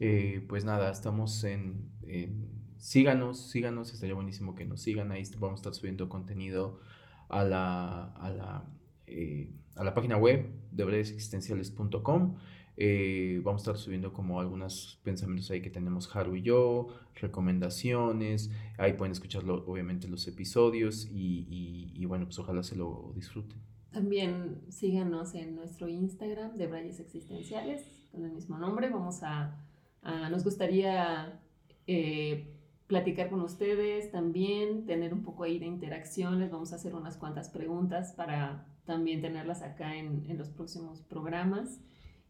eh, 0.00 0.44
pues 0.48 0.64
nada, 0.64 0.90
estamos 0.90 1.44
en, 1.44 1.90
en- 2.02 2.50
síganos, 2.78 3.50
síganos, 3.50 3.92
estaría 3.92 4.14
buenísimo 4.14 4.54
que 4.54 4.64
nos 4.64 4.82
sigan. 4.82 5.12
Ahí 5.12 5.22
vamos 5.38 5.58
a 5.58 5.60
estar 5.60 5.74
subiendo 5.74 6.08
contenido 6.08 6.80
a 7.28 7.44
la, 7.44 8.04
a 8.14 8.30
la, 8.30 8.64
eh, 9.06 9.50
a 9.76 9.84
la 9.84 9.94
página 9.94 10.16
web 10.16 10.50
de 10.70 10.84
brevesexistenciales.com. 10.84 12.36
Eh, 12.76 13.40
vamos 13.44 13.60
a 13.60 13.64
estar 13.72 13.76
subiendo 13.76 14.12
como 14.12 14.40
algunos 14.40 14.98
pensamientos 15.04 15.50
ahí 15.50 15.60
que 15.60 15.70
tenemos 15.70 16.14
Haru 16.14 16.36
y 16.36 16.42
yo, 16.42 16.88
recomendaciones. 17.16 18.50
Ahí 18.78 18.94
pueden 18.94 19.12
escucharlo, 19.12 19.64
obviamente, 19.66 20.08
los 20.08 20.26
episodios 20.28 21.06
y, 21.12 21.46
y- 21.50 21.92
y 21.94 22.04
bueno, 22.06 22.24
pues 22.26 22.38
ojalá 22.38 22.62
se 22.62 22.76
lo 22.76 23.12
disfruten. 23.14 23.58
También 23.90 24.62
síganos 24.70 25.34
en 25.34 25.54
nuestro 25.54 25.86
Instagram 25.88 26.56
de 26.56 26.66
Brayes 26.66 26.98
Existenciales, 26.98 27.86
con 28.10 28.24
el 28.24 28.32
mismo 28.32 28.56
nombre. 28.58 28.88
Vamos 28.88 29.22
a, 29.22 29.60
a- 30.02 30.30
nos 30.30 30.44
gustaría 30.44 31.40
eh, 31.86 32.46
platicar 32.86 33.28
con 33.28 33.40
ustedes 33.42 34.10
también, 34.10 34.86
tener 34.86 35.12
un 35.12 35.22
poco 35.22 35.44
ahí 35.44 35.58
de 35.58 35.66
interacción. 35.66 36.40
Les 36.40 36.50
vamos 36.50 36.72
a 36.72 36.76
hacer 36.76 36.94
unas 36.94 37.16
cuantas 37.18 37.50
preguntas 37.50 38.12
para 38.16 38.66
también 38.86 39.20
tenerlas 39.20 39.62
acá 39.62 39.96
en, 39.96 40.24
en 40.28 40.38
los 40.38 40.48
próximos 40.48 41.02
programas. 41.02 41.80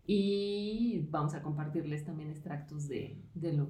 Y 0.06 1.06
vamos 1.10 1.34
a 1.34 1.42
compartirles 1.42 2.04
también 2.04 2.30
extractos 2.30 2.88
de, 2.88 3.16
de 3.34 3.52
lo, 3.52 3.68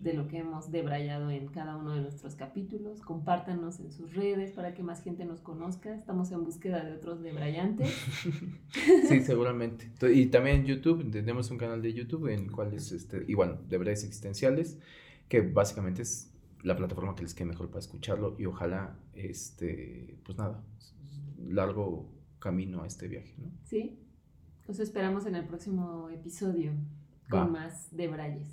de 0.00 0.12
lo 0.12 0.26
que 0.26 0.38
hemos 0.38 0.72
debrayado 0.72 1.30
en 1.30 1.48
cada 1.48 1.76
uno 1.76 1.94
de 1.94 2.00
nuestros 2.00 2.34
capítulos. 2.34 3.00
Compártanos 3.00 3.78
en 3.78 3.92
sus 3.92 4.14
redes 4.14 4.52
para 4.52 4.74
que 4.74 4.82
más 4.82 5.02
gente 5.02 5.24
nos 5.24 5.40
conozca. 5.40 5.94
Estamos 5.94 6.32
en 6.32 6.44
búsqueda 6.44 6.84
de 6.84 6.92
otros 6.92 7.22
debrayantes. 7.22 7.90
Sí, 9.08 9.20
seguramente. 9.22 9.90
Y 10.12 10.26
también 10.26 10.56
en 10.56 10.66
YouTube, 10.66 11.10
tenemos 11.10 11.50
un 11.50 11.58
canal 11.58 11.80
de 11.80 11.94
YouTube 11.94 12.28
en 12.28 12.40
el 12.40 12.52
cual 12.52 12.74
es 12.74 12.92
este, 12.92 13.24
igual, 13.26 13.60
de 13.68 13.78
verdades 13.78 14.04
existenciales, 14.04 14.78
que 15.28 15.40
básicamente 15.40 16.02
es 16.02 16.32
la 16.62 16.76
plataforma 16.76 17.14
que 17.14 17.22
les 17.22 17.34
quede 17.34 17.46
mejor 17.46 17.68
para 17.68 17.80
escucharlo 17.80 18.36
y 18.38 18.44
ojalá, 18.46 18.98
este, 19.14 20.18
pues 20.24 20.36
nada, 20.36 20.62
largo 21.48 22.10
camino 22.38 22.82
a 22.82 22.86
este 22.86 23.08
viaje, 23.08 23.34
¿no? 23.38 23.50
¿Sí? 23.64 23.98
Los 24.68 24.80
esperamos 24.80 25.24
en 25.24 25.34
el 25.34 25.46
próximo 25.46 26.10
episodio 26.10 26.72
Va. 27.32 27.44
con 27.44 27.52
más 27.52 27.88
debrayes. 27.90 28.46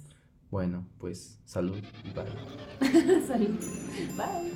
Bueno, 0.49 0.87
pues 0.97 1.39
salud 1.43 1.83
y 2.05 2.11
bye. 2.11 3.21
Salud. 3.27 3.49
Bye. 4.15 4.53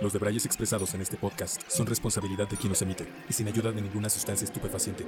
Los 0.00 0.14
debrayes 0.14 0.46
expresados 0.46 0.94
en 0.94 1.02
este 1.02 1.18
podcast 1.18 1.60
son 1.68 1.86
responsabilidad 1.86 2.48
de 2.48 2.56
quien 2.56 2.70
los 2.70 2.80
emite 2.80 3.06
y 3.28 3.34
sin 3.34 3.48
ayuda 3.48 3.72
de 3.72 3.82
ninguna 3.82 4.08
sustancia 4.08 4.46
estupefaciente. 4.46 5.04